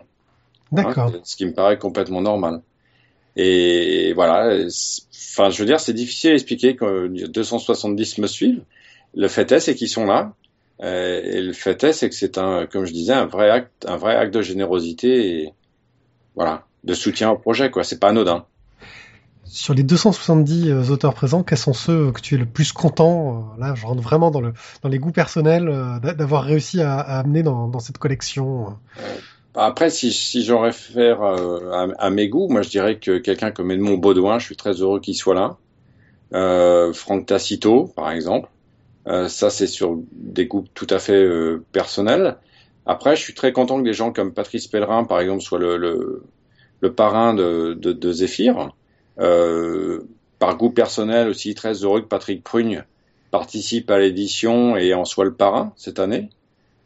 [0.72, 1.06] D'accord.
[1.06, 2.60] Hein, ce qui me paraît complètement normal.
[3.34, 4.66] Et voilà,
[5.32, 8.62] enfin, je veux dire, c'est difficile à expliquer que 270 me suivent.
[9.14, 10.34] Le fait est, c'est qu'ils sont là.
[10.82, 13.86] Euh, et le fait est, c'est que c'est un, comme je disais, un vrai acte,
[13.86, 15.52] un vrai acte de générosité et
[16.34, 17.84] voilà, de soutien au projet, quoi.
[17.84, 18.46] C'est pas anodin.
[19.44, 23.52] Sur les 270 euh, auteurs présents, quels sont ceux que tu es le plus content
[23.58, 24.52] euh, Là, je rentre vraiment dans, le,
[24.82, 25.66] dans les goûts personnels
[26.02, 28.78] d'a- d'avoir réussi à, à amener dans, dans cette collection.
[29.54, 33.72] Après, si, si j'en réfère à, à mes goûts, moi je dirais que quelqu'un comme
[33.72, 35.56] Edmond Baudouin, je suis très heureux qu'il soit là.
[36.32, 38.48] Euh, Franck Tacito, par exemple.
[39.10, 42.36] Euh, ça, c'est sur des goûts tout à fait euh, personnels.
[42.86, 45.76] Après, je suis très content que des gens comme Patrice Pellerin, par exemple, soient le,
[45.76, 46.22] le,
[46.80, 48.72] le parrain de, de, de Zéphyr.
[49.18, 50.00] Euh,
[50.38, 52.84] par goût personnel aussi, très heureux que Patrick Prugne
[53.30, 56.30] participe à l'édition et en soit le parrain cette année.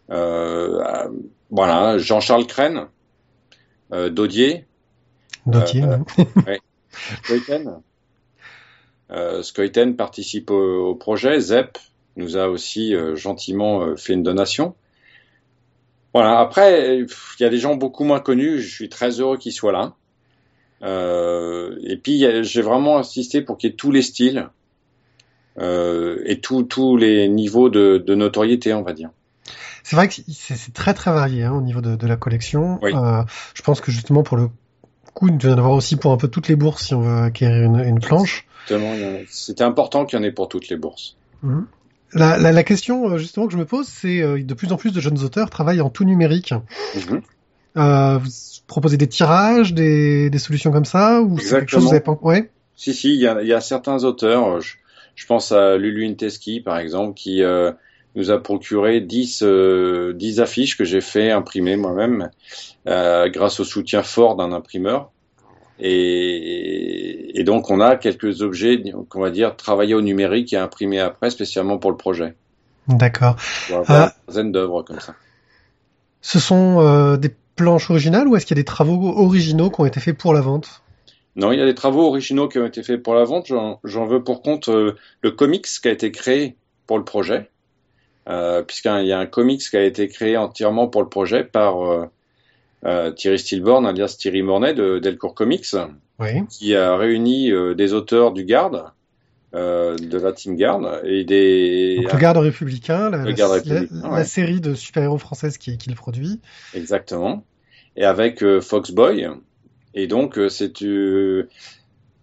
[0.08, 2.86] Voilà, Jean-Charles Crène,
[7.22, 7.80] Scoiten.
[9.10, 11.38] Euh, Scoiten participe au, au projet.
[11.38, 11.78] Zep
[12.16, 14.74] nous a aussi euh, gentiment euh, fait une donation.
[16.12, 16.38] Voilà.
[16.38, 17.06] Après, il
[17.40, 18.60] y a des gens beaucoup moins connus.
[18.60, 19.94] Je suis très heureux qu'ils soient là.
[20.82, 24.48] Euh, et puis, j'ai vraiment insisté pour qu'il y ait tous les styles
[25.58, 29.10] euh, et tous les niveaux de, de notoriété, on va dire.
[29.82, 32.78] C'est vrai que c'est très très varié hein, au niveau de, de la collection.
[32.82, 32.92] Oui.
[32.94, 33.22] Euh,
[33.54, 34.48] je pense que justement pour le
[35.12, 37.00] coup, il doit y en avoir aussi pour un peu toutes les bourses si on
[37.00, 38.46] veut acquérir une, une planche.
[39.28, 41.16] C'était important qu'il y en ait pour toutes les bourses.
[41.42, 41.66] Mhm.
[42.14, 44.76] La, la, la question euh, justement que je me pose, c'est euh, de plus en
[44.76, 46.54] plus de jeunes auteurs travaillent en tout numérique.
[46.94, 47.22] Mhm.
[47.76, 48.30] Euh, vous
[48.68, 52.00] proposez des tirages, des, des solutions comme ça, ou c'est quelque chose que vous avez
[52.00, 52.50] pas Ouais.
[52.76, 54.74] Si, si, il y a, il y a certains auteurs, je,
[55.16, 57.72] je pense à Lulu Inteski, par exemple, qui euh,
[58.14, 62.30] nous a procuré 10, euh, 10 affiches que j'ai fait imprimer moi-même
[62.86, 65.10] grâce au soutien fort d'un imprimeur.
[65.80, 67.03] Et,
[67.34, 71.30] et donc, on a quelques objets qu'on va dire travaillés au numérique et imprimés après,
[71.30, 72.34] spécialement pour le projet.
[72.88, 73.36] D'accord.
[73.70, 74.14] On va avoir Ah.
[74.26, 75.14] une dizaine d'œuvres comme ça.
[76.22, 79.80] Ce sont euh, des planches originales ou est-ce qu'il y a des travaux originaux qui
[79.80, 80.82] ont été faits pour la vente?
[81.36, 83.48] Non, il y a des travaux originaux qui ont été faits pour la vente.
[83.84, 86.54] J'en veux pour compte euh, le comics qui a été créé
[86.86, 87.50] pour le projet,
[88.28, 91.82] euh, puisqu'il y a un comics qui a été créé entièrement pour le projet par
[91.84, 92.06] euh,
[92.84, 95.74] euh, Thierry Stillborn, alias Thierry Mornay de Delcourt Comics,
[96.18, 96.46] Oui.
[96.48, 98.84] qui a réuni euh, des auteurs du Garde,
[99.54, 101.96] euh, de la Team Garde, et des...
[102.02, 104.24] Donc le garde républicain, la, Le la- Garde la- républicain, la ouais.
[104.24, 106.40] série de super-héros française qui, qui le produit.
[106.74, 107.44] Exactement.
[107.96, 109.26] Et avec euh, Foxboy.
[109.94, 111.48] Et donc, euh, c'est euh,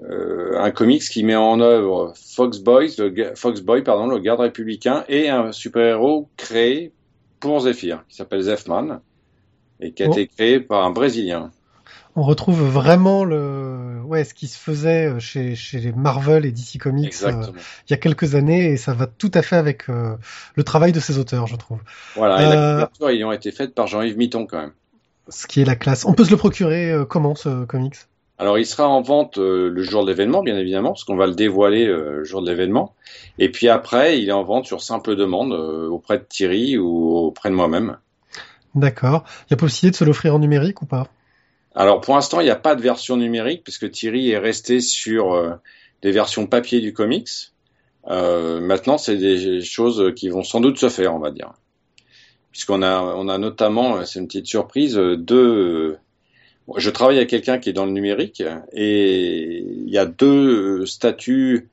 [0.02, 5.30] un comics qui met en œuvre Foxboy, le, ga- Foxboy, pardon, le garde républicain, et
[5.30, 6.92] un super-héros créé
[7.40, 9.00] pour Zephyr, qui s'appelle Zephman,
[9.80, 10.12] et qui a Oh.
[10.12, 11.52] été créé par un Brésilien.
[12.16, 16.52] On retrouve vraiment le, ouais, ce qui se faisait euh, chez, chez les Marvel et
[16.52, 17.32] DC Comics euh,
[17.88, 20.16] il y a quelques années et ça va tout à fait avec euh,
[20.56, 21.80] le travail de ces auteurs, je trouve.
[22.16, 24.74] Voilà, et la couverture ayant été faite par Jean-Yves Mitton quand même.
[25.30, 26.06] Ce qui est la classe.
[26.06, 27.96] On peut se le procurer comment ce comics?
[28.42, 31.28] Alors, il sera en vente euh, le jour de l'événement, bien évidemment, parce qu'on va
[31.28, 32.96] le dévoiler euh, le jour de l'événement.
[33.38, 37.18] Et puis après, il est en vente sur simple demande euh, auprès de Thierry ou
[37.18, 37.98] auprès de moi-même.
[38.74, 39.26] D'accord.
[39.42, 41.06] Il y a possibilité de se l'offrir en numérique ou pas?
[41.76, 45.34] Alors pour l'instant, il n'y a pas de version numérique puisque Thierry est resté sur
[45.34, 45.54] euh,
[46.02, 47.30] des versions papier du comics.
[48.08, 51.54] Euh, maintenant, c'est des choses qui vont sans doute se faire, on va dire.
[52.52, 55.98] Puisqu'on a, on a notamment, euh, c'est une petite surprise, deux.
[56.78, 58.44] Je travaille avec quelqu'un qui est dans le numérique
[58.74, 61.70] et il y a deux statues,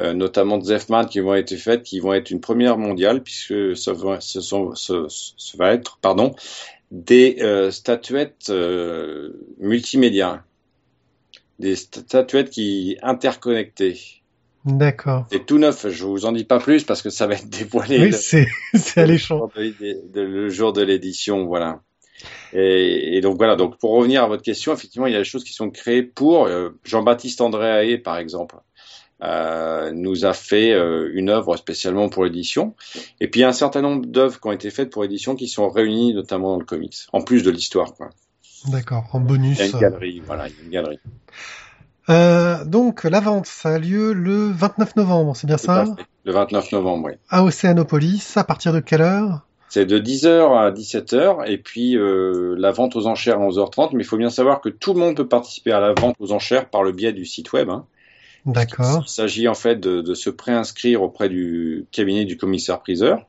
[0.00, 3.76] euh, notamment de Zefman, qui vont être faites, qui vont être une première mondiale puisque
[3.76, 6.34] ça ce va être, pardon,
[6.92, 10.44] des euh, statuettes euh, multimédia,
[11.58, 13.98] des statuettes qui interconnectées.
[14.66, 15.26] D'accord.
[15.32, 15.88] C'est tout neuf.
[15.88, 18.46] Je vous en dis pas plus parce que ça va être dévoilé Oui, le, c'est
[19.00, 19.50] alléchant.
[19.56, 21.80] le jour de l'édition, voilà.
[22.52, 23.56] Et, et donc voilà.
[23.56, 26.02] Donc pour revenir à votre question, effectivement, il y a des choses qui sont créées
[26.02, 28.56] pour euh, Jean-Baptiste Andréaé, par exemple.
[29.22, 32.74] Euh, nous a fait euh, une œuvre spécialement pour l'édition.
[33.20, 35.36] Et puis il y a un certain nombre d'œuvres qui ont été faites pour l'édition
[35.36, 37.92] qui sont réunies notamment dans le comics, en plus de l'histoire.
[38.68, 39.04] D'accord.
[39.12, 39.58] En bonus.
[39.58, 40.98] Il y a une galerie, voilà, il y a une galerie.
[42.10, 45.84] Euh, donc la vente, ça a lieu le 29 novembre, c'est bien ça.
[46.24, 47.12] Le 29 novembre, oui.
[47.28, 48.36] À Océanopolis.
[48.36, 49.46] À partir de quelle heure?
[49.68, 53.90] C'est de 10h à 17h et puis euh, la vente aux enchères à 11h30.
[53.94, 56.32] Mais il faut bien savoir que tout le monde peut participer à la vente aux
[56.32, 57.70] enchères par le biais du site web.
[57.70, 57.86] hein.
[58.46, 59.04] D'accord.
[59.06, 63.26] Il s'agit en fait de, de se préinscrire auprès du cabinet du commissaire-priseur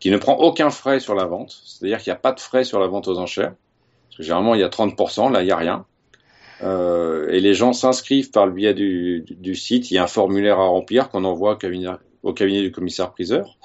[0.00, 1.62] qui ne prend aucun frais sur la vente.
[1.64, 3.54] C'est-à-dire qu'il n'y a pas de frais sur la vente aux enchères.
[4.08, 5.86] Parce que généralement, il y a 30%, là, il n'y a rien.
[6.62, 9.90] Euh, et les gens s'inscrivent par le biais du, du, du site.
[9.90, 11.88] Il y a un formulaire à remplir qu'on envoie au cabinet,
[12.22, 13.58] au cabinet du commissaire-priseur.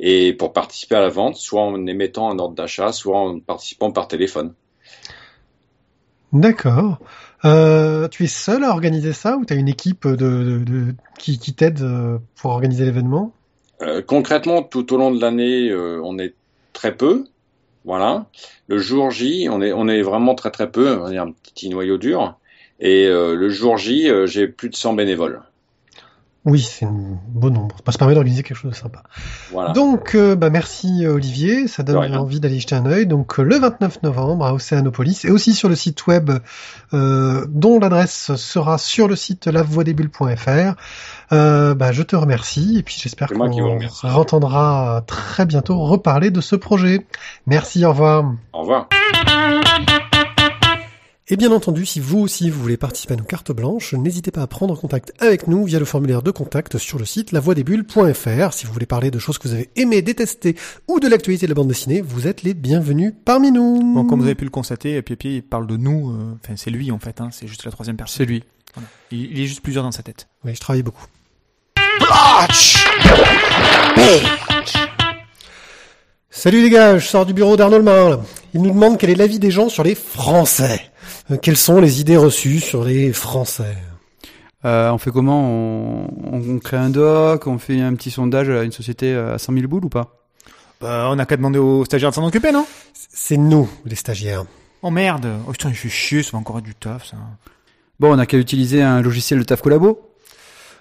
[0.00, 3.92] Et pour participer à la vente, soit en émettant un ordre d'achat, soit en participant
[3.92, 4.54] par téléphone.
[6.32, 6.98] D'accord.
[7.44, 10.06] Euh, tu es seul à organiser ça ou tu as une équipe
[11.18, 13.32] qui, t'aide euh, pour organiser l'événement?
[13.82, 16.34] Euh, concrètement, tout au long de l'année, on est
[16.72, 17.24] très peu.
[17.84, 18.26] Voilà.
[18.66, 20.98] Le jour J, on est, on est vraiment très très peu.
[21.00, 22.38] On est un petit noyau dur.
[22.80, 25.42] Et le jour J, j'ai plus de 100 bénévoles.
[26.46, 27.76] Oui, c'est un beau nombre.
[27.86, 29.02] Ça permet d'organiser quelque chose de sympa.
[29.50, 29.72] Voilà.
[29.72, 33.06] Donc, euh, bah, merci euh, Olivier, ça donne envie d'aller jeter un œil.
[33.06, 36.30] Donc, euh, le 29 novembre à Océanopolis et aussi sur le site web
[36.92, 40.74] euh, dont l'adresse sera sur le site lavoidesbulles.fr.
[41.32, 43.80] Euh, bah, je te remercie et puis j'espère qu'on
[44.14, 47.06] entendra très bientôt reparler de ce projet.
[47.46, 48.34] Merci, au revoir.
[48.52, 48.88] Au revoir.
[51.34, 54.42] Et bien entendu, si vous aussi vous voulez participer à nos cartes blanches, n'hésitez pas
[54.42, 58.52] à prendre contact avec nous via le formulaire de contact sur le site lavoidesbulles.fr.
[58.52, 60.54] Si vous voulez parler de choses que vous avez aimées, détestées
[60.86, 63.80] ou de l'actualité de la bande dessinée, vous êtes les bienvenus parmi nous.
[63.94, 66.12] Bon, comme vous avez pu le constater, il parle de nous.
[66.12, 67.20] euh, Enfin, c'est lui en fait.
[67.20, 68.18] Hein, c'est juste la troisième personne.
[68.18, 68.44] C'est lui.
[68.72, 68.88] Voilà.
[69.10, 70.28] Il, il est juste plusieurs dans sa tête.
[70.44, 71.04] Oui, je travaille beaucoup.
[76.36, 78.10] Salut les gars, je sors du bureau d'Arnold Marin.
[78.10, 78.20] là.
[78.54, 80.80] Il nous demande quel est l'avis des gens sur les Français.
[81.30, 83.76] Euh, Quelles sont les idées reçues sur les Français
[84.64, 88.64] Euh, on fait comment on, on crée un doc, on fait un petit sondage à
[88.64, 90.24] une société à 100 000 boules ou pas
[90.80, 94.44] Bah, on a qu'à demander aux stagiaires de s'en occuper, non C'est nous, les stagiaires.
[94.82, 97.16] Oh merde Oh putain, il fait chier, ça va encore être du taf, ça.
[98.00, 100.10] Bon, on a qu'à utiliser un logiciel de taf collabo.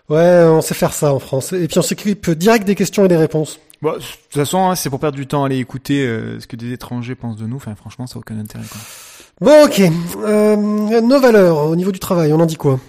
[0.10, 1.54] Ouais, on sait faire ça en France.
[1.54, 3.60] Et puis on s'occupe direct des questions et des réponses.
[3.84, 6.48] Bon, de toute façon, hein, c'est pour perdre du temps à aller écouter euh, ce
[6.48, 7.58] que des étrangers pensent de nous.
[7.58, 8.64] Enfin, franchement, ça n'a aucun intérêt.
[8.66, 8.82] Quoi.
[9.42, 9.82] Bon, ok.
[10.24, 10.56] Euh,
[11.02, 12.80] nos valeurs au niveau du travail, on en dit quoi?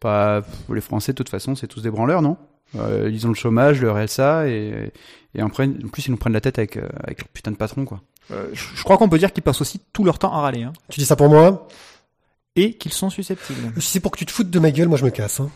[0.00, 2.36] Pas pour les Français, de toute façon, c'est tous des branleurs, non?
[2.76, 4.90] Euh, Ils ont le chômage, le RSA, et,
[5.34, 7.56] et en, prennent- en plus ils nous prennent la tête avec, avec leur putain de
[7.56, 8.00] patron, quoi.
[8.30, 10.62] Euh, je je crois qu'on peut dire qu'ils passent aussi tout leur temps à râler.
[10.62, 11.66] Hein, Tu dis ça pour moi?
[12.56, 13.72] Et qu'ils sont susceptibles.
[13.80, 15.40] Si c'est pour que tu te foutes de ma gueule, moi je me casse.
[15.40, 15.50] Hein.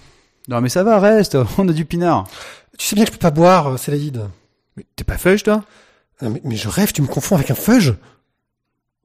[0.49, 2.27] Non mais ça va, reste, on a du pinard.
[2.79, 4.23] Tu sais bien que je peux pas boire, euh, Célaïde.
[4.77, 5.65] Mais t'es pas feuge, toi?
[6.21, 7.93] Ah, mais, mais je rêve, tu me confonds avec un fudge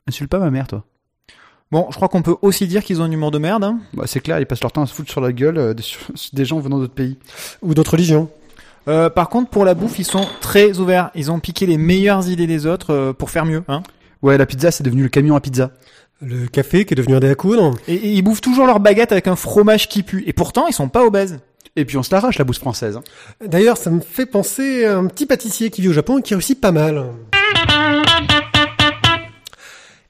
[0.07, 0.85] Insulte pas ma mère, toi.
[1.71, 3.63] Bon, je crois qu'on peut aussi dire qu'ils ont un humour de merde.
[3.65, 3.79] Hein.
[3.93, 5.83] Bah, c'est clair, ils passent leur temps à se foutre sur la gueule euh, des,
[5.83, 5.99] sur-
[6.33, 7.17] des gens venant d'autres pays.
[7.61, 8.29] ou d'autres religions.
[8.87, 11.11] Euh, par contre, pour la bouffe, ils sont très ouverts.
[11.13, 13.63] Ils ont piqué les meilleures idées des autres euh, pour faire mieux.
[13.67, 13.83] Hein.
[14.21, 15.71] Ouais, la pizza, c'est devenu le camion à pizza.
[16.21, 17.73] Le café qui est devenu un dé à coudre.
[17.89, 20.23] Et, et ils bouffent toujours leur baguette avec un fromage qui pue.
[20.25, 21.39] Et pourtant, ils sont pas obèses.
[21.79, 22.97] Et puis on se l'arrache, la bouffe française.
[22.97, 23.03] hein.
[23.45, 26.33] D'ailleurs, ça me fait penser à un petit pâtissier qui vit au Japon et qui
[26.33, 27.05] réussit pas mal.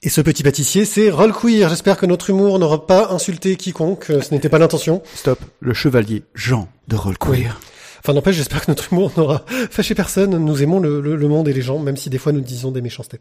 [0.03, 1.67] Et ce petit pâtissier, c'est Roll Queer.
[1.69, 4.09] J'espère que notre humour n'aura pas insulté quiconque.
[4.11, 5.01] euh, Ce n'était pas l'intention.
[5.13, 7.59] Stop, le chevalier Jean de Rollqueer.
[7.99, 10.37] Enfin, n'empêche, j'espère que notre humour n'aura fâché personne.
[10.37, 12.71] Nous aimons le, le- le monde et les gens, même si des fois nous disons
[12.71, 13.19] des méchancetés.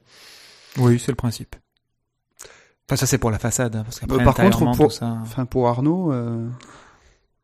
[0.78, 1.56] Oui, c'est le principe.
[2.88, 3.74] Enfin, ça c'est pour la façade.
[3.74, 5.16] hein, parce qu'après, Euh, par contre, pour- tout ça...
[5.22, 6.12] Enfin, pour Arnaud...
[6.12, 6.46] euh,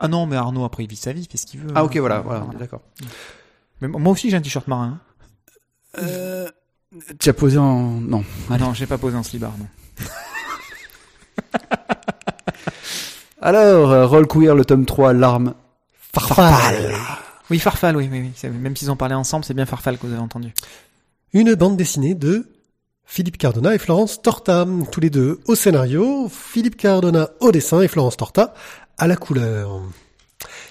[0.04, 1.68] Ah non, mais Arnaud, après, il vit sa vie, il fait ce qu'il veut.
[1.76, 1.82] Ah hein.
[1.84, 2.80] ok, voilà, voilà, on est d'accord.
[3.80, 4.98] Mais moi aussi, j'ai un t-shirt marin.
[5.96, 6.02] hein.
[6.02, 6.48] Euh,
[7.20, 8.00] tu as posé en...
[8.00, 8.24] Non.
[8.50, 9.66] Ah non, j'ai pas posé un slibard, non.
[13.40, 15.54] Alors, euh, Rollqueer, le tome 3, l'arme.
[16.14, 16.94] Farfale.
[17.50, 18.30] Oui, Farfal, oui, oui, oui.
[18.36, 20.52] C'est- Même s'ils ont parlé ensemble, c'est bien Farfal que vous avez entendu.
[21.32, 22.46] Une bande dessinée de
[23.04, 27.88] Philippe Cardona et Florence Torta, tous les deux au scénario, Philippe Cardona au dessin et
[27.88, 28.54] Florence Torta
[29.02, 29.80] à la couleur.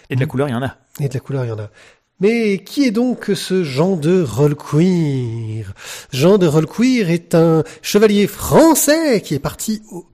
[0.10, 0.78] Et de la couleur, il y en a.
[1.02, 1.70] Et de la couleur, il y en a.
[2.22, 5.74] Mais qui est donc ce Jean de Rollqueer
[6.14, 10.06] Jean de Rollqueer est un chevalier français qui est parti au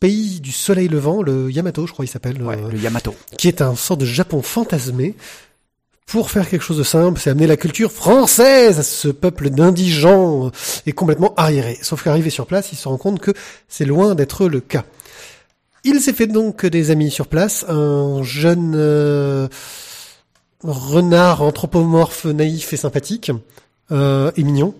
[0.00, 3.14] pays du soleil levant, le Yamato, je crois il s'appelle, Ouais, euh, le Yamato.
[3.38, 5.14] qui est un sort de Japon fantasmé.
[6.04, 10.48] Pour faire quelque chose de simple, c'est amener la culture française à ce peuple d'indigents
[10.48, 10.50] euh,
[10.84, 11.78] et complètement arriéré.
[11.80, 13.30] Sauf qu'arrivé sur place, il se rend compte que
[13.68, 14.84] c'est loin d'être le cas.
[15.84, 19.48] Il s'est fait donc des amis sur place, un jeune euh,
[20.62, 23.32] renard anthropomorphe naïf et sympathique
[23.90, 24.74] euh, et mignon,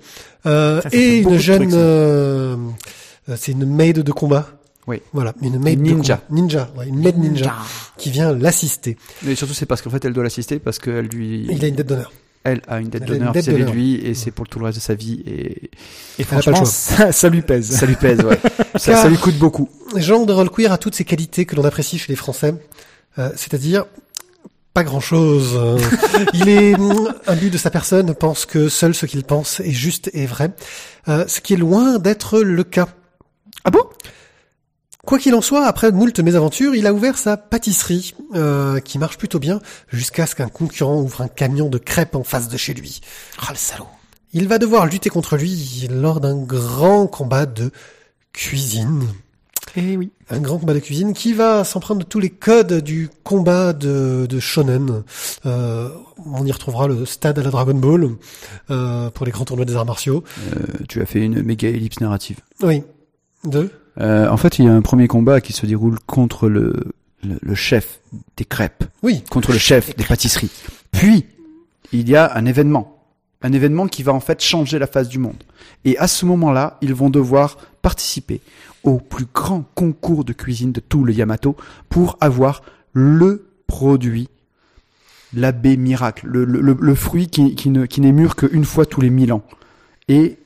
[0.47, 2.57] euh, Ça, ça et une jeune, euh,
[3.37, 4.49] c'est une maid de combat.
[4.87, 5.01] Oui.
[5.13, 6.21] Voilà, une maid Ninja.
[6.31, 7.55] ninja, ouais, une maid ninja
[7.99, 8.97] qui vient l'assister.
[9.23, 11.47] Mais surtout, c'est parce qu'en fait, elle doit l'assister parce qu'elle lui...
[11.51, 12.13] Il a une dette d'honneur.
[12.45, 14.83] Elle a une dette d'honneur vis-à-vis de lui et c'est pour tout le reste de
[14.83, 15.71] sa vie et
[16.19, 17.71] Et franchement, ça, ça lui pèse.
[17.71, 18.39] ça lui pèse, ouais.
[18.77, 19.69] ça, lui coûte beaucoup.
[19.97, 22.55] Jean de Rollqueer a toutes ces qualités que l'on apprécie chez les Français,
[23.19, 23.85] euh, c'est-à-dire
[24.75, 25.53] pas grand-chose.
[25.55, 25.79] Euh,
[26.35, 30.11] il est mm, imbu de sa personne, pense que seul ce qu'il pense est juste
[30.13, 30.51] et vrai,
[31.09, 32.89] euh, ce qui est loin d'être le cas.
[33.65, 33.85] Ah bon?
[35.05, 39.19] Quoi qu'il en soit, après moult mésaventures, il a ouvert sa pâtisserie, euh, qui marche
[39.19, 42.73] plutôt bien, jusqu'à ce qu'un concurrent ouvre un camion de crêpes en face de chez
[42.73, 43.01] lui.
[43.41, 43.89] Ah, le salaud.
[44.33, 47.73] Il va devoir lutter contre lui lors d'un grand combat de
[48.33, 49.09] cuisine.
[49.77, 50.11] Eh oui.
[50.29, 54.27] un grand combat de cuisine qui va s'emprunter de tous les codes du combat de,
[54.29, 55.03] de shonen.
[55.47, 55.89] Euh,
[56.27, 58.11] on y retrouvera le stade à la Dragon Ball
[58.71, 60.25] euh, pour les grands tournois des arts martiaux.
[60.55, 62.37] Euh, tu as fait une méga ellipse narrative.
[62.63, 62.83] Oui.
[63.45, 63.71] Deux.
[64.01, 66.73] Euh, en fait, il y a un premier combat qui se déroule contre le,
[67.23, 68.01] le, le chef
[68.37, 69.23] des crêpes, Oui.
[69.31, 70.51] contre le chef des pâtisseries.
[70.93, 71.27] Puis,
[71.93, 73.05] il y a un événement.
[73.43, 75.43] Un événement qui va en fait changer la face du monde.
[75.85, 78.41] Et à ce moment-là, ils vont devoir participer
[78.85, 81.57] au plus grand concours de cuisine de tout le Yamato
[81.89, 82.63] pour avoir
[82.93, 84.29] le produit,
[85.35, 88.87] l'abbé miracle, le, le, le- le fruit qui, qui ne- qui n'est mûr qu'une fois
[88.87, 89.43] tous les mille ans.
[90.09, 90.39] Et,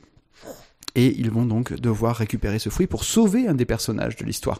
[0.97, 4.59] et ils vont donc devoir récupérer ce fruit pour sauver un des personnages de l'histoire.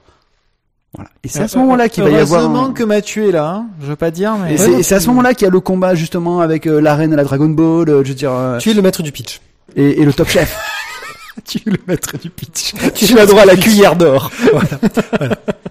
[0.93, 1.09] Voilà.
[1.23, 2.39] Et c'est à ce moment-là qu'il va y avoir.
[2.39, 3.49] un- Heureusement que Mathieu est là.
[3.49, 3.65] hein.
[3.81, 4.53] Je veux pas dire, mais.
[4.53, 7.11] et c'est à ce moment-là qu'il y a le combat justement avec euh, la reine
[7.11, 9.41] à la Dragon Ball, euh, je veux dire, euh, Tu es le maître du pitch.
[9.75, 10.57] et, et le top chef.
[11.45, 12.73] tu es le maître du pitch.
[12.95, 14.31] Tu tu as droit à la cuillère d'or.
[14.31, 14.61] Four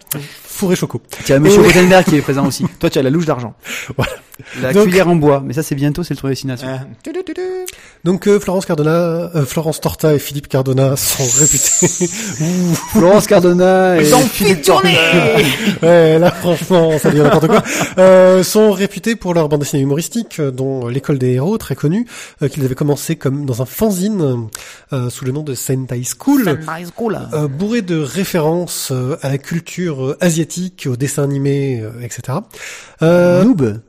[0.72, 1.01] et choco.
[1.24, 2.64] Tu as Monsieur Et- Rosenberg qui est présent aussi.
[2.80, 3.55] Toi, tu as la louche d'argent.
[4.61, 6.68] La Donc- cuillère en bois, mais ça c'est bientôt, c'est le tour destination.
[6.70, 6.80] Ah.
[8.05, 8.90] Donc euh, Florence Cardona,
[9.34, 12.07] euh, Florence Torta et Philippe Cardona sont réputés.
[12.92, 14.94] Florence Cardona et Philippe Tornay.
[15.82, 17.62] ouais, là franchement, ça devient n'importe quoi.
[17.99, 22.07] Euh, sont réputés pour leur bande dessinée humoristique, euh, dont l'école des héros, très connue,
[22.42, 24.49] euh, qu'ils avaient commencé comme dans un fanzine
[24.92, 26.61] euh, sous le nom de Sentai School.
[27.32, 32.39] euh, bourré de références euh, à la culture euh, asiatique, au dessin animé, euh, etc.
[33.03, 33.80] Euh, Noob.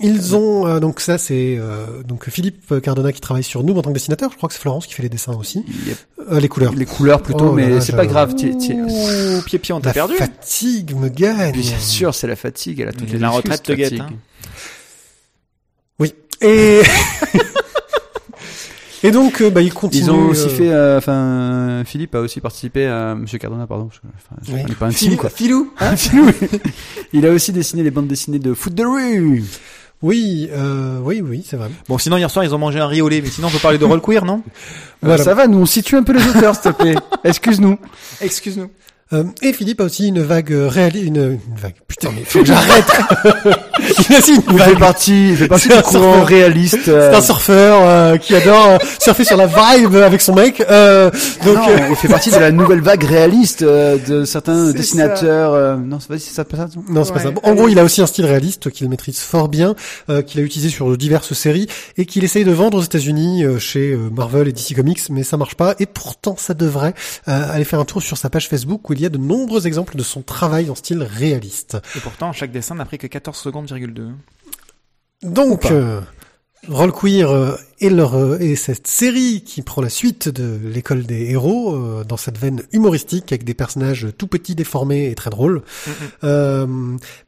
[0.00, 3.82] ils ont euh, donc ça c'est euh, donc Philippe Cardona qui travaille sur Noob en
[3.82, 4.30] tant que dessinateur.
[4.30, 5.94] Je crois que c'est Florence qui fait les dessins aussi, Il y a
[6.32, 6.72] Euh, les couleurs.
[6.74, 8.34] les couleurs plutôt, Oh mais c'est pas grave.
[8.36, 10.14] tu- Ouh, pied pied, on t'a La perdu.
[10.16, 11.52] fatigue me gagne.
[11.52, 12.80] Bien sûr, c'est la fatigue.
[12.80, 14.10] Elle a toutes Mais les la retraite te hein.
[15.98, 16.14] Oui.
[16.40, 16.80] Et
[19.02, 20.02] et donc euh, bah ils continuent.
[20.02, 23.66] Ils ont aussi euh, fait, euh, enfin, euh, Philippe a aussi participé à Monsieur Cardona,
[23.66, 25.30] pardon, parce que, enfin, pas un Philou, film, quoi.
[25.30, 25.72] Philou.
[25.96, 26.48] Philou, oui.
[27.12, 29.44] Il a aussi dessiné les bandes dessinées de foot de rue.
[30.02, 31.68] Oui, euh, oui, oui, c'est vrai.
[31.88, 33.58] Bon, sinon, hier soir, ils ont mangé un riz au lait, mais sinon, on peut
[33.58, 34.42] parler de roll queer, non?
[35.02, 35.20] Voilà.
[35.20, 36.94] Euh, ça va, nous on situe un peu les auteurs, s'il te plaît.
[37.24, 37.78] Excuse-nous.
[38.22, 38.70] Excuse-nous.
[39.12, 41.74] Euh, et Philippe a aussi une vague euh, réali une, une vague.
[41.88, 42.84] Putain, mais faut que j'arrête.
[44.08, 44.78] il a aussi une Il fait vague.
[44.78, 46.26] partie, il fait partie C'est du courant surfeur.
[46.26, 46.78] réaliste.
[46.84, 50.60] C'est euh, un surfeur euh, qui adore euh, surfer sur la vibe avec son mec.
[50.70, 51.10] Euh,
[51.44, 54.74] donc non, euh, il fait partie de la nouvelle vague réaliste euh, de certains C'est
[54.74, 55.54] dessinateurs.
[55.54, 56.68] euh, non, c'est pas c'est ça, pas ça.
[56.88, 57.02] non?
[57.04, 57.30] C'est pas ça.
[57.32, 59.74] Bon, en gros, il a aussi un style réaliste qu'il maîtrise fort bien,
[60.08, 63.58] euh, qu'il a utilisé sur diverses séries et qu'il essaye de vendre aux États-Unis euh,
[63.58, 65.74] chez Marvel et DC Comics, mais ça marche pas.
[65.80, 66.94] Et pourtant, ça devrait
[67.28, 69.66] euh, aller faire un tour sur sa page Facebook où il y a de nombreux
[69.66, 71.78] exemples de son travail en style réaliste.
[71.96, 74.08] Et pourtant, chaque dessin n'a pris que 14 secondes, virgule 2.
[75.22, 76.00] Donc, euh,
[76.68, 81.04] Roll Queer euh, et, leur, euh, et cette série qui prend la suite de l'école
[81.04, 85.30] des héros euh, dans cette veine humoristique avec des personnages tout petits, déformés et très
[85.30, 85.62] drôles,
[86.24, 86.66] euh,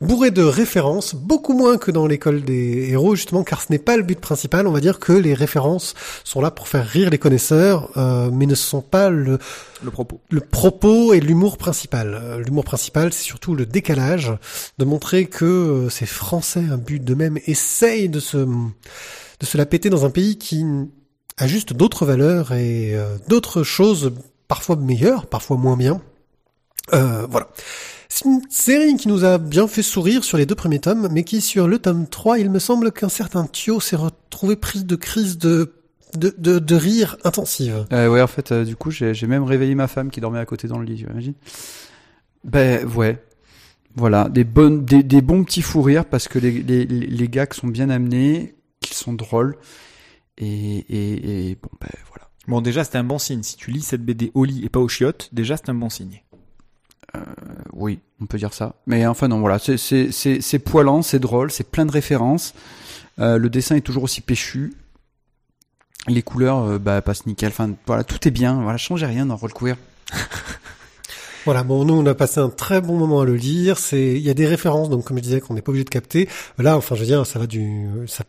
[0.00, 3.96] bourré de références, beaucoup moins que dans l'école des héros justement, car ce n'est pas
[3.96, 4.66] le but principal.
[4.66, 5.94] On va dire que les références
[6.24, 9.38] sont là pour faire rire les connaisseurs, euh, mais ne sont pas le,
[9.82, 10.20] Le propos.
[10.30, 12.18] le propos et l'humour principal.
[12.20, 14.32] Euh, L'humour principal, c'est surtout le décalage,
[14.78, 18.46] de montrer que euh, ces Français, un but d'eux-mêmes, essayent de se,
[19.42, 20.64] de se la péter dans un pays qui
[21.36, 24.12] a juste d'autres valeurs et euh, d'autres choses,
[24.46, 26.00] parfois meilleures, parfois moins bien.
[26.94, 27.48] Euh, voilà.
[28.08, 31.24] C'est une série qui nous a bien fait sourire sur les deux premiers tomes, mais
[31.24, 34.94] qui sur le tome 3, il me semble qu'un certain Thio s'est retrouvé pris de
[34.94, 35.72] crise de,
[36.16, 37.86] de, de, rire intensive.
[37.92, 40.46] Euh, ouais, en fait, euh, du coup, j'ai même réveillé ma femme qui dormait à
[40.46, 40.96] côté dans le lit.
[40.96, 41.34] Tu imagines?
[42.44, 43.24] Ben ouais.
[43.96, 47.52] Voilà, des bonnes, des, des bons petits fous rires parce que les, les, les gags
[47.52, 48.54] sont bien amenés,
[48.92, 49.56] qu'ils sont drôles
[50.38, 52.28] et, et, et bon ben voilà.
[52.48, 53.42] Bon, déjà, c'est un bon signe.
[53.42, 55.90] Si tu lis cette BD au lit et pas au chiottes, déjà, c'est un bon
[55.90, 56.22] signe.
[57.16, 57.20] Euh,
[57.72, 58.74] oui, on peut dire ça.
[58.86, 62.54] Mais enfin non, voilà, c'est c'est c'est c'est poilant, c'est drôle, c'est plein de références.
[63.18, 64.74] Euh, le dessin est toujours aussi péchu.
[66.08, 67.50] Les couleurs, euh, bah, passent nickel.
[67.50, 68.60] Enfin, voilà, tout est bien.
[68.62, 69.76] Voilà, changez rien dans Roll Queer.
[71.44, 73.76] Voilà, bon, nous on a passé un très bon moment à le lire.
[73.76, 75.90] C'est, il y a des références, donc comme je disais, qu'on n'est pas obligé de
[75.90, 76.28] capter.
[76.58, 78.22] Là, enfin, je veux dire, ça va du, ça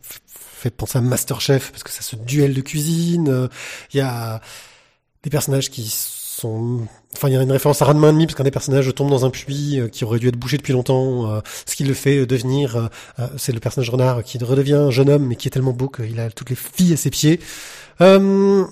[0.64, 3.28] fait penser à Masterchef parce que ça se duel de cuisine.
[3.28, 3.48] Euh,
[3.92, 4.40] Il y a
[5.22, 8.44] des personnages qui sont, enfin, il y a une référence à Ranma ennemi parce qu'un
[8.44, 11.30] des personnages tombe dans un puits euh, qui aurait dû être bouché depuis longtemps.
[11.30, 12.90] euh, ce qui le fait devenir,
[13.36, 16.18] c'est le personnage renard qui redevient un jeune homme mais qui est tellement beau qu'il
[16.20, 17.40] a toutes les filles à ses pieds.
[18.00, 18.64] Euh,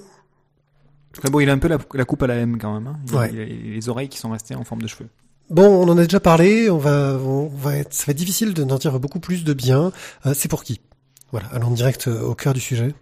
[1.31, 2.87] bon, il a un peu la, la coupe à la M quand même.
[2.87, 2.97] Hein.
[3.09, 3.31] Il, Ouais.
[3.33, 5.09] il a les oreilles qui sont restées en forme de cheveux.
[5.51, 6.71] Bon, on en a déjà parlé.
[6.71, 9.53] On va, on va être, ça va être difficile de n'en dire beaucoup plus de
[9.53, 9.93] bien.
[10.27, 10.81] Euh, c'est pour qui?
[11.33, 12.95] Voilà, allons direct euh, au cœur du sujet.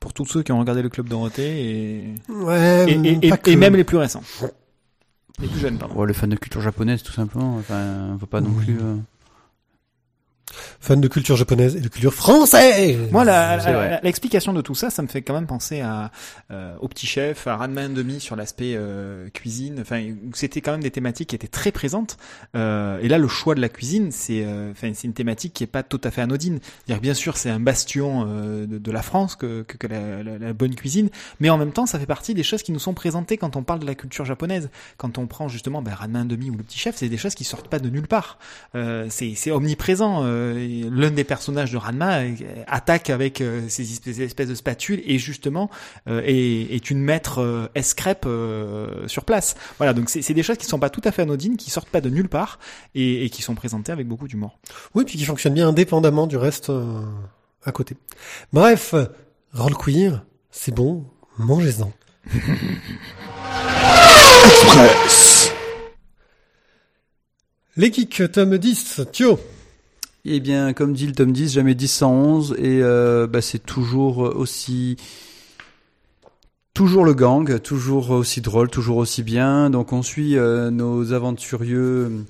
[0.00, 1.64] Pour tous ceux qui ont regardé le Club Dorothée
[2.00, 3.50] et, Ouais, et, et, pas et- que.
[3.50, 4.22] et même les plus récents.
[5.40, 5.94] Les plus jeunes, pardon.
[5.96, 7.56] Ouais, le fan de culture japonaise, tout simplement.
[7.58, 8.64] Enfin, on peut pas non Oui.
[8.64, 8.78] plus.
[8.80, 8.96] euh,
[10.80, 12.98] Fan de culture japonaise et de culture française.
[13.10, 13.24] Moi,
[14.02, 16.10] l'explication de tout ça, ça me fait quand même penser à
[16.50, 19.78] euh, au petit chef, à Ranma and demi sur l'aspect euh, cuisine.
[19.80, 20.02] Enfin,
[20.34, 22.16] c'était quand même des thématiques qui étaient très présentes.
[22.56, 25.64] Euh, et là, le choix de la cuisine, c'est euh, enfin c'est une thématique qui
[25.64, 26.60] est pas tout à fait anodine.
[26.86, 30.22] Dire bien sûr, c'est un bastion euh, de, de la France que, que, que la,
[30.22, 32.78] la- la bonne cuisine, mais en même temps, ça fait partie des choses qui nous
[32.78, 34.70] sont présentées quand on parle de la culture japonaise.
[34.96, 37.44] Quand on prend justement ben, Ranma demi ou le petit chef, c'est des choses qui
[37.44, 38.38] sortent pas de nulle part.
[38.74, 40.22] Euh, c'est c'est omniprésent.
[40.38, 42.34] Euh, L'un des personnages de Ranma euh,
[42.66, 45.70] attaque avec euh, ces espèces, ces espèces de spatules et justement
[46.08, 49.56] euh, est, est une maître euh, escrêpe euh, sur place.
[49.78, 52.00] Voilà, donc c'est des choses qui sont pas tout à fait anodines, qui sortent pas
[52.00, 52.58] de nulle part
[52.94, 54.58] et, et qui sont présentées avec beaucoup d'humour.
[54.94, 57.02] Oui, puis qui fonctionne bien indépendamment du reste euh,
[57.64, 57.96] à côté.
[58.52, 58.94] Bref,
[59.52, 61.04] roll queer, c'est bon,
[61.38, 61.92] mangez-en.
[67.76, 69.38] Les geeks, tome 10, Thio.
[70.24, 73.64] Eh bien, comme dit le tome 10, jamais 10 sans 11, et euh, bah, c'est
[73.64, 74.96] toujours aussi...
[76.74, 79.68] Toujours le gang, toujours aussi drôle, toujours aussi bien.
[79.68, 82.24] Donc on suit euh, nos aventurieux...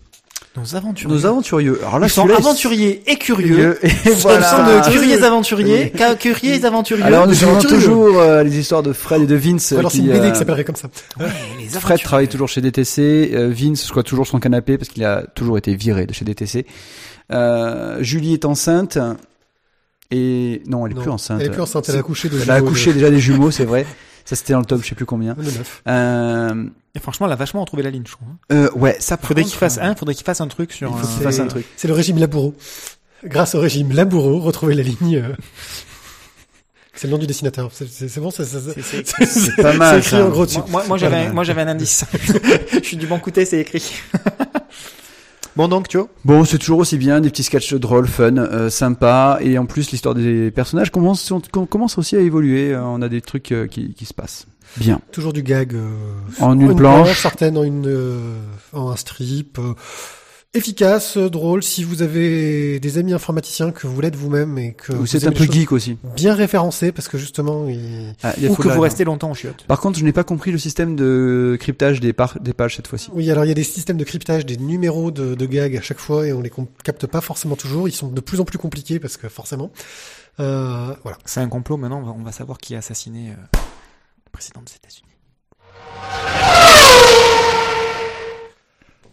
[0.56, 1.14] Nos aventuriers.
[1.14, 1.78] Nos aventurieux.
[1.82, 3.78] Alors là, Ils sont aventuriers et curieux.
[3.84, 4.80] Et Ils sont voilà.
[4.80, 7.04] de curieux aventuriers, curieux aventurieux.
[7.04, 7.76] Alors nous aventurieux.
[7.78, 9.72] toujours euh, les histoires de Fred et de Vince.
[9.72, 10.88] Alors c'est une BD euh, qui s'appellerait comme ça.
[11.20, 11.26] Ouais,
[11.58, 12.02] les Fred aventuriers.
[12.02, 15.76] travaille toujours chez DTC, euh, Vince squatte toujours son canapé parce qu'il a toujours été
[15.76, 16.66] viré de chez DTC.
[17.32, 18.98] Euh, Julie est enceinte
[20.10, 21.40] et non, elle est Non, plus enceinte.
[21.40, 23.64] Elle est plus enceinte, elle a accouché de Elle a accouché déjà des jumeaux, c'est
[23.64, 23.86] vrai.
[24.24, 25.34] Ça c'était dans le tome, je sais plus combien.
[25.38, 25.82] le neuf.
[25.88, 26.64] Euh,
[26.94, 28.28] Et franchement, elle a vachement retrouvé la ligne, je trouve.
[28.28, 28.36] hein.
[28.52, 29.16] euh, ouais, ça.
[29.16, 30.90] Faudrait qu'il fasse un, faudrait qu'il fasse un truc sur.
[30.90, 31.64] Il faut un- qu'il fasse un truc.
[31.78, 32.54] C'est le régime Laboureau.
[33.24, 35.16] Grâce au régime Laboureau, retrouvez la ligne.
[35.16, 35.34] euh,
[36.94, 37.70] C'est le nom du dessinateur.
[37.72, 38.72] C'est- bon, ça, ça, ça-
[39.24, 39.94] C'est- pas mal.
[40.02, 40.26] C'est écrit ça.
[40.26, 40.58] en gros dessus.
[40.58, 42.04] Moi, moi, moi, j'avais, un- moi, j'avais un indice.
[42.74, 43.82] je suis du bon côté, c'est écrit.
[45.58, 46.08] Bon, donc, tu vois.
[46.24, 49.90] Bon, c'est toujours aussi bien, des petits sketchs drôles, fun, euh, sympa, et en plus
[49.90, 51.30] l'histoire des personnages commence,
[51.98, 52.72] aussi à évoluer.
[52.72, 54.46] euh, On a des trucs euh, qui, qui se passent
[54.76, 55.00] bien.
[55.12, 55.74] Toujours du gag.
[55.74, 55.88] euh,
[56.40, 57.20] En une planche.
[57.20, 58.38] certaines en une euh,
[58.72, 59.58] en un strip.
[60.54, 61.62] Efficace, drôle.
[61.62, 65.36] Si vous avez des amis informaticiens que vous l'êtes vous-même et que Vous êtes aimez
[65.36, 65.98] un peu geek aussi.
[66.16, 68.14] bien référencé parce que justement, il...
[68.22, 69.64] Ah, il Ou faut que vous restez longtemps au chiottes.
[69.66, 72.86] Par contre, je n'ai pas compris le système de cryptage des, par- des pages cette
[72.88, 73.10] fois-ci.
[73.12, 75.82] oui, alors il y a des systèmes de cryptage, des numéros de, de gags à
[75.82, 77.88] chaque fois et on les capte pas forcément toujours.
[77.88, 79.70] Ils sont de plus en plus compliqués parce que forcément,
[80.40, 81.18] euh, voilà.
[81.24, 81.76] C'est un complot.
[81.76, 83.34] Maintenant, on va, on va savoir qui a assassiné euh,
[84.26, 85.04] le président des États-Unis.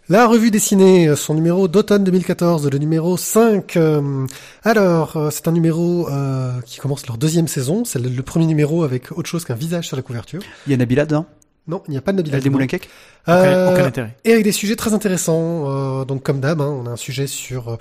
[0.08, 3.76] La revue dessinée, euh, son numéro d'automne 2014, le numéro 5.
[3.76, 4.28] euh,
[4.64, 7.86] alors, euh, c'est un numéro euh, qui commence leur deuxième saison.
[7.86, 10.42] C'est le, le premier numéro avec autre chose qu'un visage sur la couverture.
[10.68, 11.26] Il y a Nabila dedans?
[11.68, 12.38] Non, il n'y a pas de Il y Nabila.
[12.38, 12.88] a des moulins cake?
[13.28, 14.16] Aucun, Euh, aucun intérêt.
[14.24, 15.64] et avec des sujets très intéressants.
[16.02, 17.80] euh, donc, comme d'hab, hein, on a un sujet sur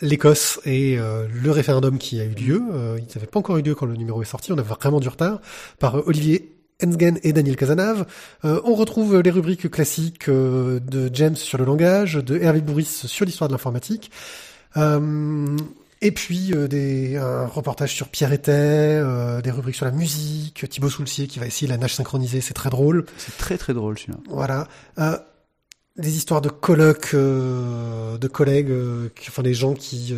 [0.00, 2.62] l'Écosse et euh, le référendum qui a eu lieu.
[2.72, 4.52] Euh, il n'avait pas encore eu lieu quand le numéro est sorti.
[4.52, 5.40] On avait vraiment du retard.
[5.80, 6.52] Par euh, Olivier
[6.84, 8.06] Ensgen et Daniel Casanave.
[8.44, 12.84] Euh, on retrouve les rubriques classiques euh, de James sur le langage, de Hervé Bourris
[13.06, 14.10] sur l'histoire de l'informatique.
[14.76, 15.56] Euh,
[16.02, 20.68] et puis euh, des, un reportage sur Pierre Ettet, euh, des rubriques sur la musique,
[20.68, 23.06] Thibaut Soulcier qui va essayer la nage synchronisée, c'est très drôle.
[23.16, 24.18] C'est très très drôle celui-là.
[24.28, 24.68] Voilà.
[24.98, 25.16] Euh,
[25.96, 30.14] des histoires de colloques, euh, de collègues, euh, qui- enfin des gens qui...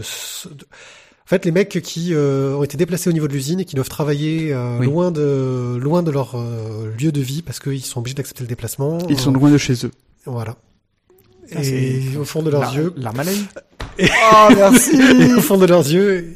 [1.29, 3.74] En fait, les mecs qui euh, ont été déplacés au niveau de l'usine et qui
[3.74, 4.87] doivent travailler euh, Oui.
[4.87, 8.49] loin de loin de leur euh, lieu de vie parce qu'ils sont obligés d'accepter le
[8.49, 8.97] déplacement.
[9.11, 9.91] Ils sont loin de chez eux.
[10.24, 10.57] Voilà.
[11.55, 13.43] Ah, Et au fond de leurs yeux, L'arme à l'œil.
[14.01, 16.35] Oh merci et au fond de leurs yeux,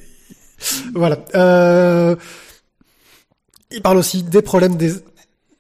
[0.94, 1.24] voilà.
[1.34, 2.14] Euh,
[3.70, 4.92] il parle aussi des problèmes des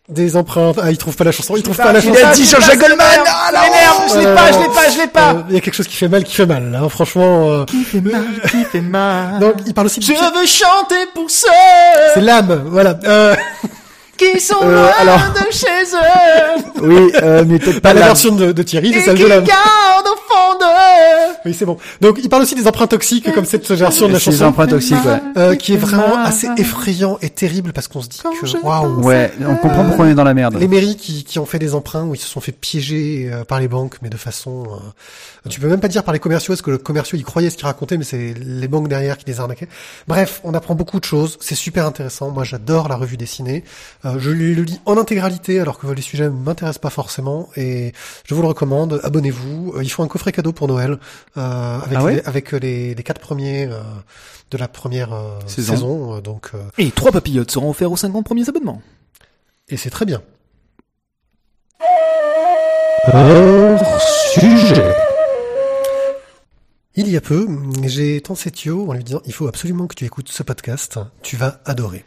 [0.08, 0.78] des empreintes.
[0.82, 1.54] Ah, il trouve pas la chanson.
[1.56, 2.14] Il trouve pas, la chanson.
[2.18, 4.98] Il a dit Jean-Jacques Goldman Ah Ça m'énerve, je l'ai pas, je l'ai pas, je
[4.98, 5.30] l'ai pas.
[5.34, 6.74] Euh, Il y a quelque chose qui fait mal, qui fait mal.
[6.80, 7.50] Hein, franchement.
[7.50, 9.38] euh, Qui fait mal, qui fait mal.
[9.40, 10.04] Donc, il parle aussi de...
[10.04, 11.46] Je veux chanter pour ceux
[12.14, 12.98] C'est l'âme, voilà.
[14.34, 18.34] Qui sont Euh, loin alors- de chez eux Oui, euh, mais peut-être pas la version
[18.34, 21.34] de, de Thierry, c'est celle de au fond d'eux.
[21.44, 21.76] Oui, c'est bon.
[22.00, 25.04] Donc, il parle aussi des empreintes toxiques, comme cette version de la chanson, empreintes toxiques,
[25.04, 25.20] ouais.
[25.36, 29.02] euh, qui est vraiment assez effrayant et terrible parce qu'on se dit Quand que, waouh.
[29.02, 30.56] Ouais, on comprend pourquoi on est dans la merde.
[30.58, 33.44] Les mairies qui, qui ont fait des emprunts où ils se sont fait piéger euh,
[33.44, 36.52] par les banques, mais de façon, euh, tu peux même pas dire par les commerciaux,
[36.52, 39.24] parce que le commerciaux il croyait ce qu'il racontait, mais c'est les banques derrière qui
[39.26, 39.68] les arnaquaient.
[40.06, 42.30] Bref, on apprend beaucoup de choses, c'est super intéressant.
[42.30, 43.64] Moi, j'adore la revue dessinée.
[44.04, 47.92] Euh, je le lis en intégralité, alors que les sujets ne m'intéressent pas forcément, et
[48.24, 49.00] je vous le recommande.
[49.02, 49.74] Abonnez-vous.
[49.76, 50.98] Euh, Ils font un coffret cadeau pour Noël
[51.36, 53.80] euh, avec Ah ouais les, avec les, les quatre premiers euh,
[54.50, 55.72] de la première euh, Saison.
[55.74, 56.16] saison.
[56.16, 58.82] euh, donc, euh, Et trois papillotes seront offerts aux 50 premiers abonnements.
[59.68, 60.22] et c'est très bien.
[63.12, 64.00] Hors
[64.34, 64.84] sujet.
[66.94, 67.48] Il y a peu,
[67.84, 71.60] j'ai Thio en lui disant il faut absolument que tu écoutes ce podcast, tu vas
[71.64, 72.04] adorer.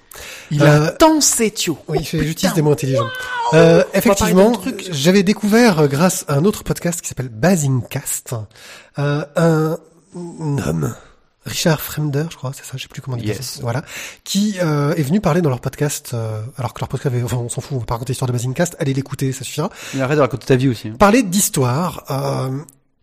[0.52, 1.80] Il Euh, a tant Tio.
[1.88, 3.08] Oui, j'ai- j'utilise des mots intelligents.
[3.54, 4.54] Euh, effectivement,
[4.92, 8.36] j'avais découvert euh, grâce à un autre podcast qui s'appelle Basingcast,
[9.00, 9.78] euh, un,
[10.16, 10.96] homme,
[11.48, 13.60] Richard Fremder, je crois, c'est ça, je sais plus comment dire Yes.
[13.64, 13.84] Voilà,
[14.24, 17.38] qui euh, est venu parler dans leur podcast, euh, alors que leur podcast, avait, enfin,
[17.38, 19.72] on s'en fout, on va pas raconter l'histoire de Basingcast, allez l'écouter, ça suffira.
[19.96, 20.90] Et arrête de raconter ta vie aussi.
[20.90, 20.96] hein.
[21.00, 22.04] Parler d'histoire.
[22.12, 22.60] Euh,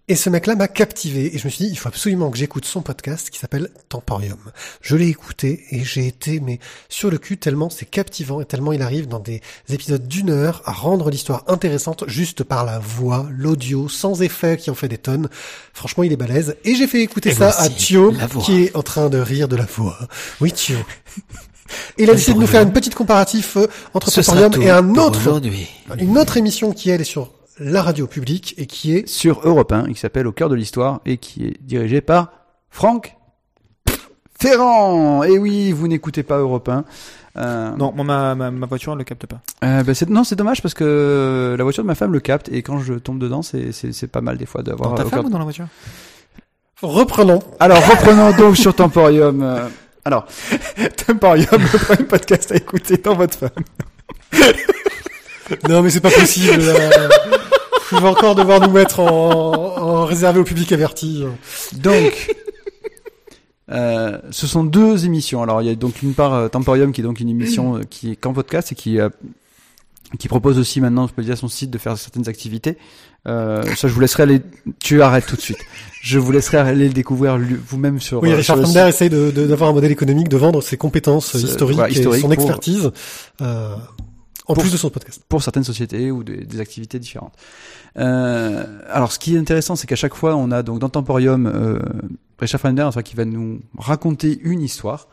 [0.08, 2.64] et ce mec-là m'a captivé et je me suis dit il faut absolument que j'écoute
[2.64, 4.38] son podcast qui s'appelle Temporium.
[4.80, 8.72] Je l'ai écouté et j'ai été mais sur le cul tellement c'est captivant et tellement
[8.72, 13.28] il arrive dans des épisodes d'une heure à rendre l'histoire intéressante juste par la voix,
[13.30, 15.28] l'audio, sans effet qui en fait des tonnes.
[15.72, 18.12] Franchement il est balèze et j'ai fait écouter Et ça à Thio
[18.44, 19.98] qui est en train de rire de la voix.
[20.40, 20.78] Oui Thio.
[21.96, 24.94] Et il a décidé de nous faire une petite comparatif euh, entre Temporium et un
[24.96, 25.40] autre
[25.98, 29.72] une autre émission qui elle est sur la radio publique et qui est Sur Europe
[29.72, 32.32] 1, qui s'appelle Au cœur de l'histoire et qui est dirigé par
[32.70, 33.16] Franck
[34.38, 35.22] Ferrand.
[35.22, 36.84] Et oui, vous n'écoutez pas Europe 1.
[37.38, 39.40] Euh, Non, moi, ma, ma, ma voiture, elle le capte pas.
[39.64, 42.48] euh, bah, c'est, non, c'est dommage parce que la voiture de ma femme le capte
[42.50, 44.90] et quand je tombe dedans, c'est, c'est, c'est pas mal des fois d'avoir.
[44.90, 45.66] Dans ta femme cœur- ou dans la voiture?
[46.82, 47.38] Reprenons.
[47.60, 49.42] Alors reprenons donc sur Temporium.
[49.42, 49.68] euh,
[50.04, 50.26] alors,
[51.06, 53.50] Temporium, le premier podcast à écouter dans votre femme.
[55.68, 56.62] Non mais c'est pas possible.
[56.62, 57.08] Là.
[57.90, 61.24] Vous va encore devoir nous mettre en, en réservé au public averti.
[61.74, 62.34] donc.
[63.70, 65.42] Euh, ce sont deux émissions.
[65.42, 67.80] Alors il y a donc une part euh, Temporium qui est donc une émission euh,
[67.88, 69.08] qui est qu'en podcast et qui euh,
[70.18, 72.76] qui propose aussi maintenant, je peux dire, son site de faire certaines activités.
[73.26, 74.42] Euh, ça, je vous laisserai aller.
[74.78, 75.60] Tu arrêtes tout de suite.
[76.02, 78.22] Je vous laisserai aller le découvrir vous-même sur.
[78.22, 81.38] Oui, Richard Fender essaye de- de- d'avoir un modèle économique, de vendre ses compétences Ce-
[81.38, 82.90] historiques, voilà, historique et son pour- expertise,
[83.40, 83.74] euh,
[84.46, 85.22] en pour- plus de son podcast.
[85.28, 87.34] pour certaines sociétés ou des, des activités différentes.
[87.98, 91.46] Euh, alors, ce qui est intéressant, c'est qu'à chaque fois, on a donc dans Temporium
[91.46, 91.78] euh,
[92.38, 95.08] Richard Fender enfin, qui va nous raconter une histoire.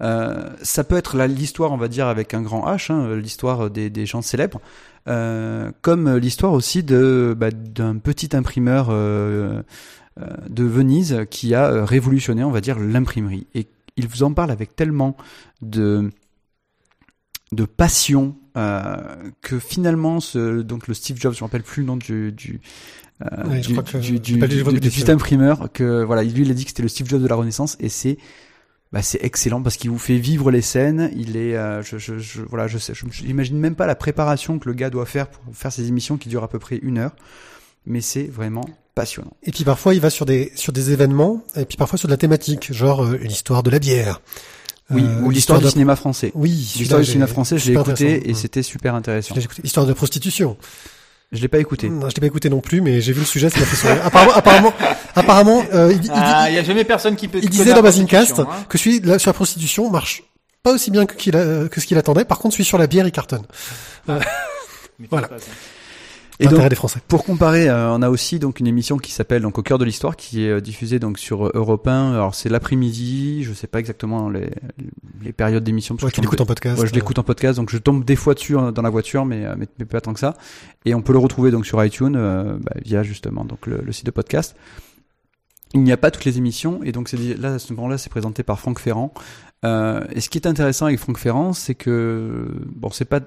[0.00, 3.88] Euh, ça peut être l'histoire, on va dire, avec un grand H, hein, l'histoire des,
[3.88, 4.60] des gens célèbres,
[5.08, 9.62] euh, comme l'histoire aussi de bah, d'un petit imprimeur de
[10.64, 13.46] Venise qui a révolutionné, on va dire, l'imprimerie.
[13.54, 15.16] Et il vous en parle avec tellement
[15.60, 16.10] de
[17.52, 21.96] de passion que finalement ce, donc le Steve Jobs je me rappelle plus le nom
[21.96, 22.60] du du
[23.22, 26.70] euh, du, que du, du, du- petit imprimeur que voilà lui il a dit que
[26.70, 28.18] c'était le Steve Jobs de la Renaissance et c'est
[28.92, 32.18] bah, c'est excellent parce qu'il vous fait vivre les scènes il est euh, je, je,
[32.18, 35.42] je voilà je sais j'imagine même pas la préparation que le gars doit faire pour
[35.56, 37.14] faire ces émissions qui durent à peu près une heure
[37.86, 41.64] mais c'est vraiment passionnant Et puis parfois, il va sur des sur des événements, et
[41.64, 44.20] puis parfois sur de la thématique, genre euh, l'histoire de la bière.
[44.92, 48.28] Oui Euh, ou l'histoire du cinéma français Oui, l'histoire du cinéma français je l'ai écouté
[48.30, 49.62] et c'était super intéressant J'ai écouté.
[49.64, 50.56] Histoire de prostitution.
[51.32, 53.26] je l'ai pas écouté Non, je l'ai pas écouté non plus, mais j'ai vu le
[53.26, 54.00] sujet, ça m'a fait sourire.
[54.04, 54.72] Apparemment, apparemment,
[55.14, 57.40] apparemment, euh, il, il- Ah, il- il y a jamais personne qui peut.
[57.42, 58.64] il disait dans prostitution, hein.
[58.68, 60.22] que celui la, sur la prostitution marche
[60.62, 62.24] pas aussi bien que, qu'il a- que ce qu'il attendait.
[62.24, 63.42] Par contre, celui sur la bière, il cartonne.
[64.06, 65.28] Mais Voilà.
[65.28, 65.36] pas.
[66.38, 67.00] Et donc L'intérêt des Français.
[67.08, 69.84] Pour comparer, euh, on a aussi donc une émission qui s'appelle donc au cœur de
[69.84, 72.12] l'histoire qui est euh, diffusée donc sur euh, Europe 1.
[72.14, 74.50] Alors c'est l'après-midi, je sais pas exactement les,
[75.22, 75.96] les périodes d'émission.
[76.02, 76.80] Ouais, tu l'écoutes en podcast.
[76.80, 79.24] Ouais, je l'écoute en podcast, donc je tombe des fois dessus hein, dans la voiture,
[79.24, 80.34] mais, mais, mais pas tant que ça.
[80.84, 83.92] Et on peut le retrouver donc sur iTunes euh, bah, via justement donc le, le
[83.92, 84.56] site de podcast.
[85.74, 88.10] Il n'y a pas toutes les émissions, et donc c'est là à ce moment-là c'est
[88.10, 89.12] présenté par Franck Ferrand.
[89.64, 93.20] Euh, et ce qui est intéressant avec Franck Ferrand, c'est que bon c'est pas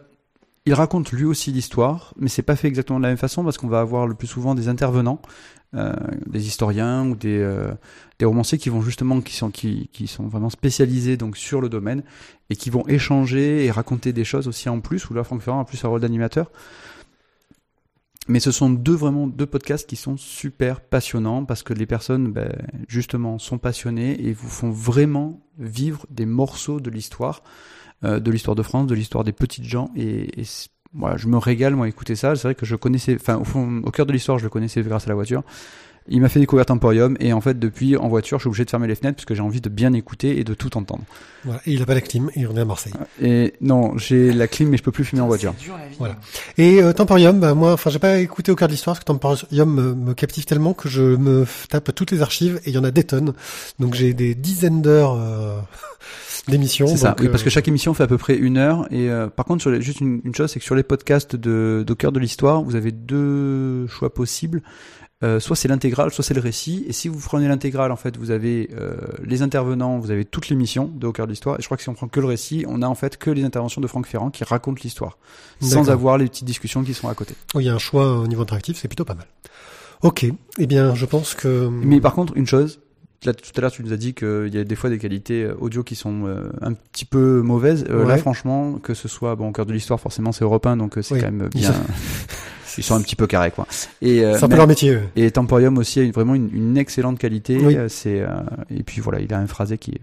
[0.65, 3.57] il raconte lui aussi l'histoire, mais c'est pas fait exactement de la même façon parce
[3.57, 5.21] qu'on va avoir le plus souvent des intervenants,
[5.75, 5.93] euh,
[6.25, 7.71] des historiens ou des, euh,
[8.17, 11.69] des romanciers qui vont justement qui sont qui, qui sont vraiment spécialisés donc sur le
[11.69, 12.03] domaine
[12.49, 15.07] et qui vont échanger et raconter des choses aussi en plus.
[15.09, 16.51] Où là, Franck Ferrand a plus un rôle d'animateur.
[18.27, 22.31] Mais ce sont deux vraiment deux podcasts qui sont super passionnants parce que les personnes
[22.31, 22.51] ben,
[22.87, 27.43] justement sont passionnées et vous font vraiment vivre des morceaux de l'histoire
[28.03, 30.45] de l'histoire de France, de l'histoire des petites gens et, et
[30.97, 32.35] voilà, je me régale moi à écouter ça.
[32.35, 34.81] C'est vrai que je connaissais, enfin au fond, au cœur de l'histoire, je le connaissais
[34.81, 35.43] grâce à la voiture.
[36.07, 38.69] Il m'a fait découvrir Temporium et en fait depuis en voiture, je suis obligé de
[38.69, 41.03] fermer les fenêtres parce que j'ai envie de bien écouter et de tout entendre.
[41.43, 41.61] Voilà.
[41.65, 42.93] Et il a pas la clim, et on est à Marseille.
[43.19, 45.55] Et non, j'ai la clim mais je peux plus fumer en voiture.
[45.57, 45.95] C'est dur, la vie.
[45.97, 46.15] Voilà.
[46.59, 49.05] Et euh, Temporium, bah, moi, enfin, j'ai pas écouté au cœur de l'histoire parce que
[49.05, 52.77] Temporium me, me captive tellement que je me tape toutes les archives et il y
[52.77, 53.33] en a des tonnes.
[53.79, 55.57] Donc j'ai des dizaines d'heures euh,
[56.47, 56.87] d'émission.
[56.87, 58.87] C'est ça, oui, parce que euh, chaque émission fait à peu près une heure.
[58.91, 61.35] Et euh, par contre, sur les- juste une, une chose, c'est que sur les podcasts
[61.35, 64.61] de, de cœur de l'histoire, vous avez deux choix possibles.
[65.23, 66.83] Euh, soit c'est l'intégrale, soit c'est le récit.
[66.87, 70.49] Et si vous prenez l'intégrale, en fait, vous avez euh, les intervenants, vous avez toute
[70.49, 71.55] l'émission de Au cœur de l'histoire.
[71.57, 73.31] Et je crois que si on prend que le récit, on a en fait que
[73.31, 75.17] les interventions de Franck Ferrand qui racontent l'histoire,
[75.61, 77.33] sans avoir les petites discussions qui sont à côté.
[77.55, 79.25] oui, il y a un choix au niveau interactif, c'est plutôt pas mal.
[80.01, 80.25] Ok,
[80.59, 81.69] eh bien, je pense que.
[81.71, 82.81] Mais par contre, une chose,
[83.23, 85.43] là, tout à l'heure, tu nous as dit qu'il y a des fois des qualités
[85.43, 87.85] euh, audio qui sont euh, un petit peu mauvaises.
[87.89, 90.95] Euh, Là, franchement, que ce soit, bon, au cœur de l'histoire, forcément, c'est européen, donc
[91.01, 91.21] c'est Oui.
[91.21, 91.73] quand même bien.
[92.77, 93.65] Ils sont un petit peu carrés, quoi.
[94.01, 94.91] Et, c'est un peu leur métier.
[94.95, 95.01] eux.
[95.15, 97.57] et Temporium aussi a une- vraiment une, une excellente qualité.
[97.57, 97.77] Oui.
[97.87, 98.21] C'est
[98.69, 100.01] et puis voilà, il a un phrasé qui est.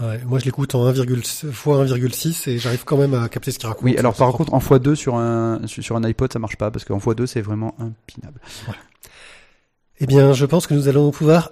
[0.00, 3.60] Ouais, moi, je l'écoute en 1,6 fois 1,6 et j'arrive quand même à capter ce
[3.60, 3.84] qu'il raconte.
[3.84, 6.72] Oui, alors par contre, en x2 sur un sur sur un iPod, ça marche pas
[6.72, 8.40] parce qu'en x2 c'est vraiment impinable.
[10.00, 11.50] Eh bien, je pense que nous allons pouvoir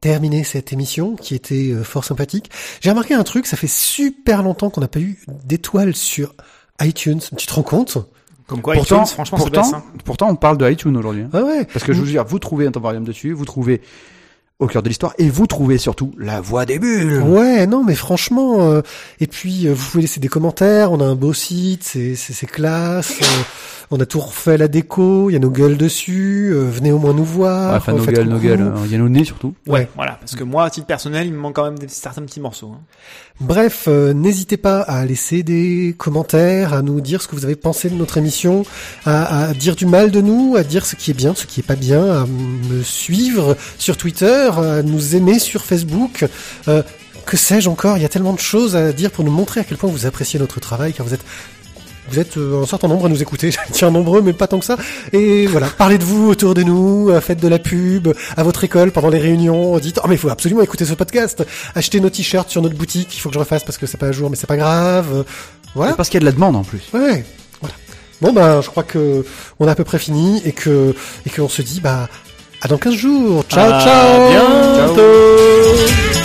[0.00, 2.50] terminer cette émission qui était euh, fort sympathique.
[2.80, 6.34] J'ai remarqué un truc, ça fait super longtemps qu'on n'a pas eu d'étoiles sur
[6.82, 7.20] iTunes.
[7.36, 7.98] Tu te rends compte?
[8.46, 9.72] Comme quoi, pourtant, iTunes, franchement, c'est pourtant, baisse.
[9.74, 9.82] hein.
[10.04, 11.22] pourtant, on parle de iTunes aujourd'hui.
[11.22, 11.30] hein.
[11.32, 11.64] Ah ouais.
[11.64, 13.80] Parce que je veux dire, vous trouvez un Temporium dessus, vous trouvez
[14.58, 17.22] au cœur de l'histoire et vous trouvez surtout la voix des bulles.
[17.22, 18.70] Ouais, non, mais franchement.
[18.70, 18.82] euh,
[19.20, 20.92] et puis, euh, vous pouvez laisser des commentaires.
[20.92, 23.12] On a un beau site, c'est c'est c'est classe.
[23.22, 23.24] euh,
[23.94, 25.30] on a tout refait la déco.
[25.30, 26.50] Il y a nos gueules dessus.
[26.52, 27.74] euh, venez au moins nous voir.
[27.74, 28.60] Enfin, euh, nos gueules, nos gueules.
[28.60, 28.74] hein.
[28.84, 29.54] Il y a nos nez surtout.
[29.66, 29.88] Ouais.
[29.94, 32.40] Voilà, parce que moi, à titre personnel, il me manque quand même des, certains petits
[32.40, 32.72] morceaux.
[32.74, 32.80] hein.
[33.40, 37.56] Bref, euh, n'hésitez pas à laisser des commentaires, à nous dire ce que vous avez
[37.56, 38.64] pensé de notre émission,
[39.06, 41.60] à, à dire du mal de nous, à dire ce qui est bien, ce qui
[41.60, 46.26] est pas bien, à me suivre sur Twitter, à nous aimer sur Facebook.
[46.68, 46.82] Euh,
[47.26, 49.64] que sais-je encore Il y a tellement de choses à dire pour nous montrer à
[49.64, 51.24] quel point vous appréciez notre travail, car vous êtes
[52.10, 54.64] vous êtes euh, un certain nombre à nous écouter, tiens nombreux mais pas tant que
[54.64, 54.76] ça.
[55.12, 58.62] Et voilà, parlez de vous autour de nous, euh, faites de la pub à votre
[58.64, 61.44] école pendant les réunions, dites oh mais il faut absolument écouter ce podcast,
[61.74, 64.06] achetez nos t-shirts sur notre boutique, il faut que je refasse parce que c'est pas
[64.08, 65.24] à jour mais c'est pas grave.
[65.74, 65.92] Voilà.
[65.92, 66.82] Et Parce qu'il y a de la demande en plus.
[66.92, 67.24] Ouais,
[67.60, 67.74] voilà.
[68.20, 69.24] Bon ben je crois que
[69.58, 70.94] on a à peu près fini et que
[71.26, 72.08] et qu'on se dit bah
[72.62, 73.44] à dans 15 jours.
[73.48, 74.30] Ciao À ciao.
[74.76, 76.23] bientôt.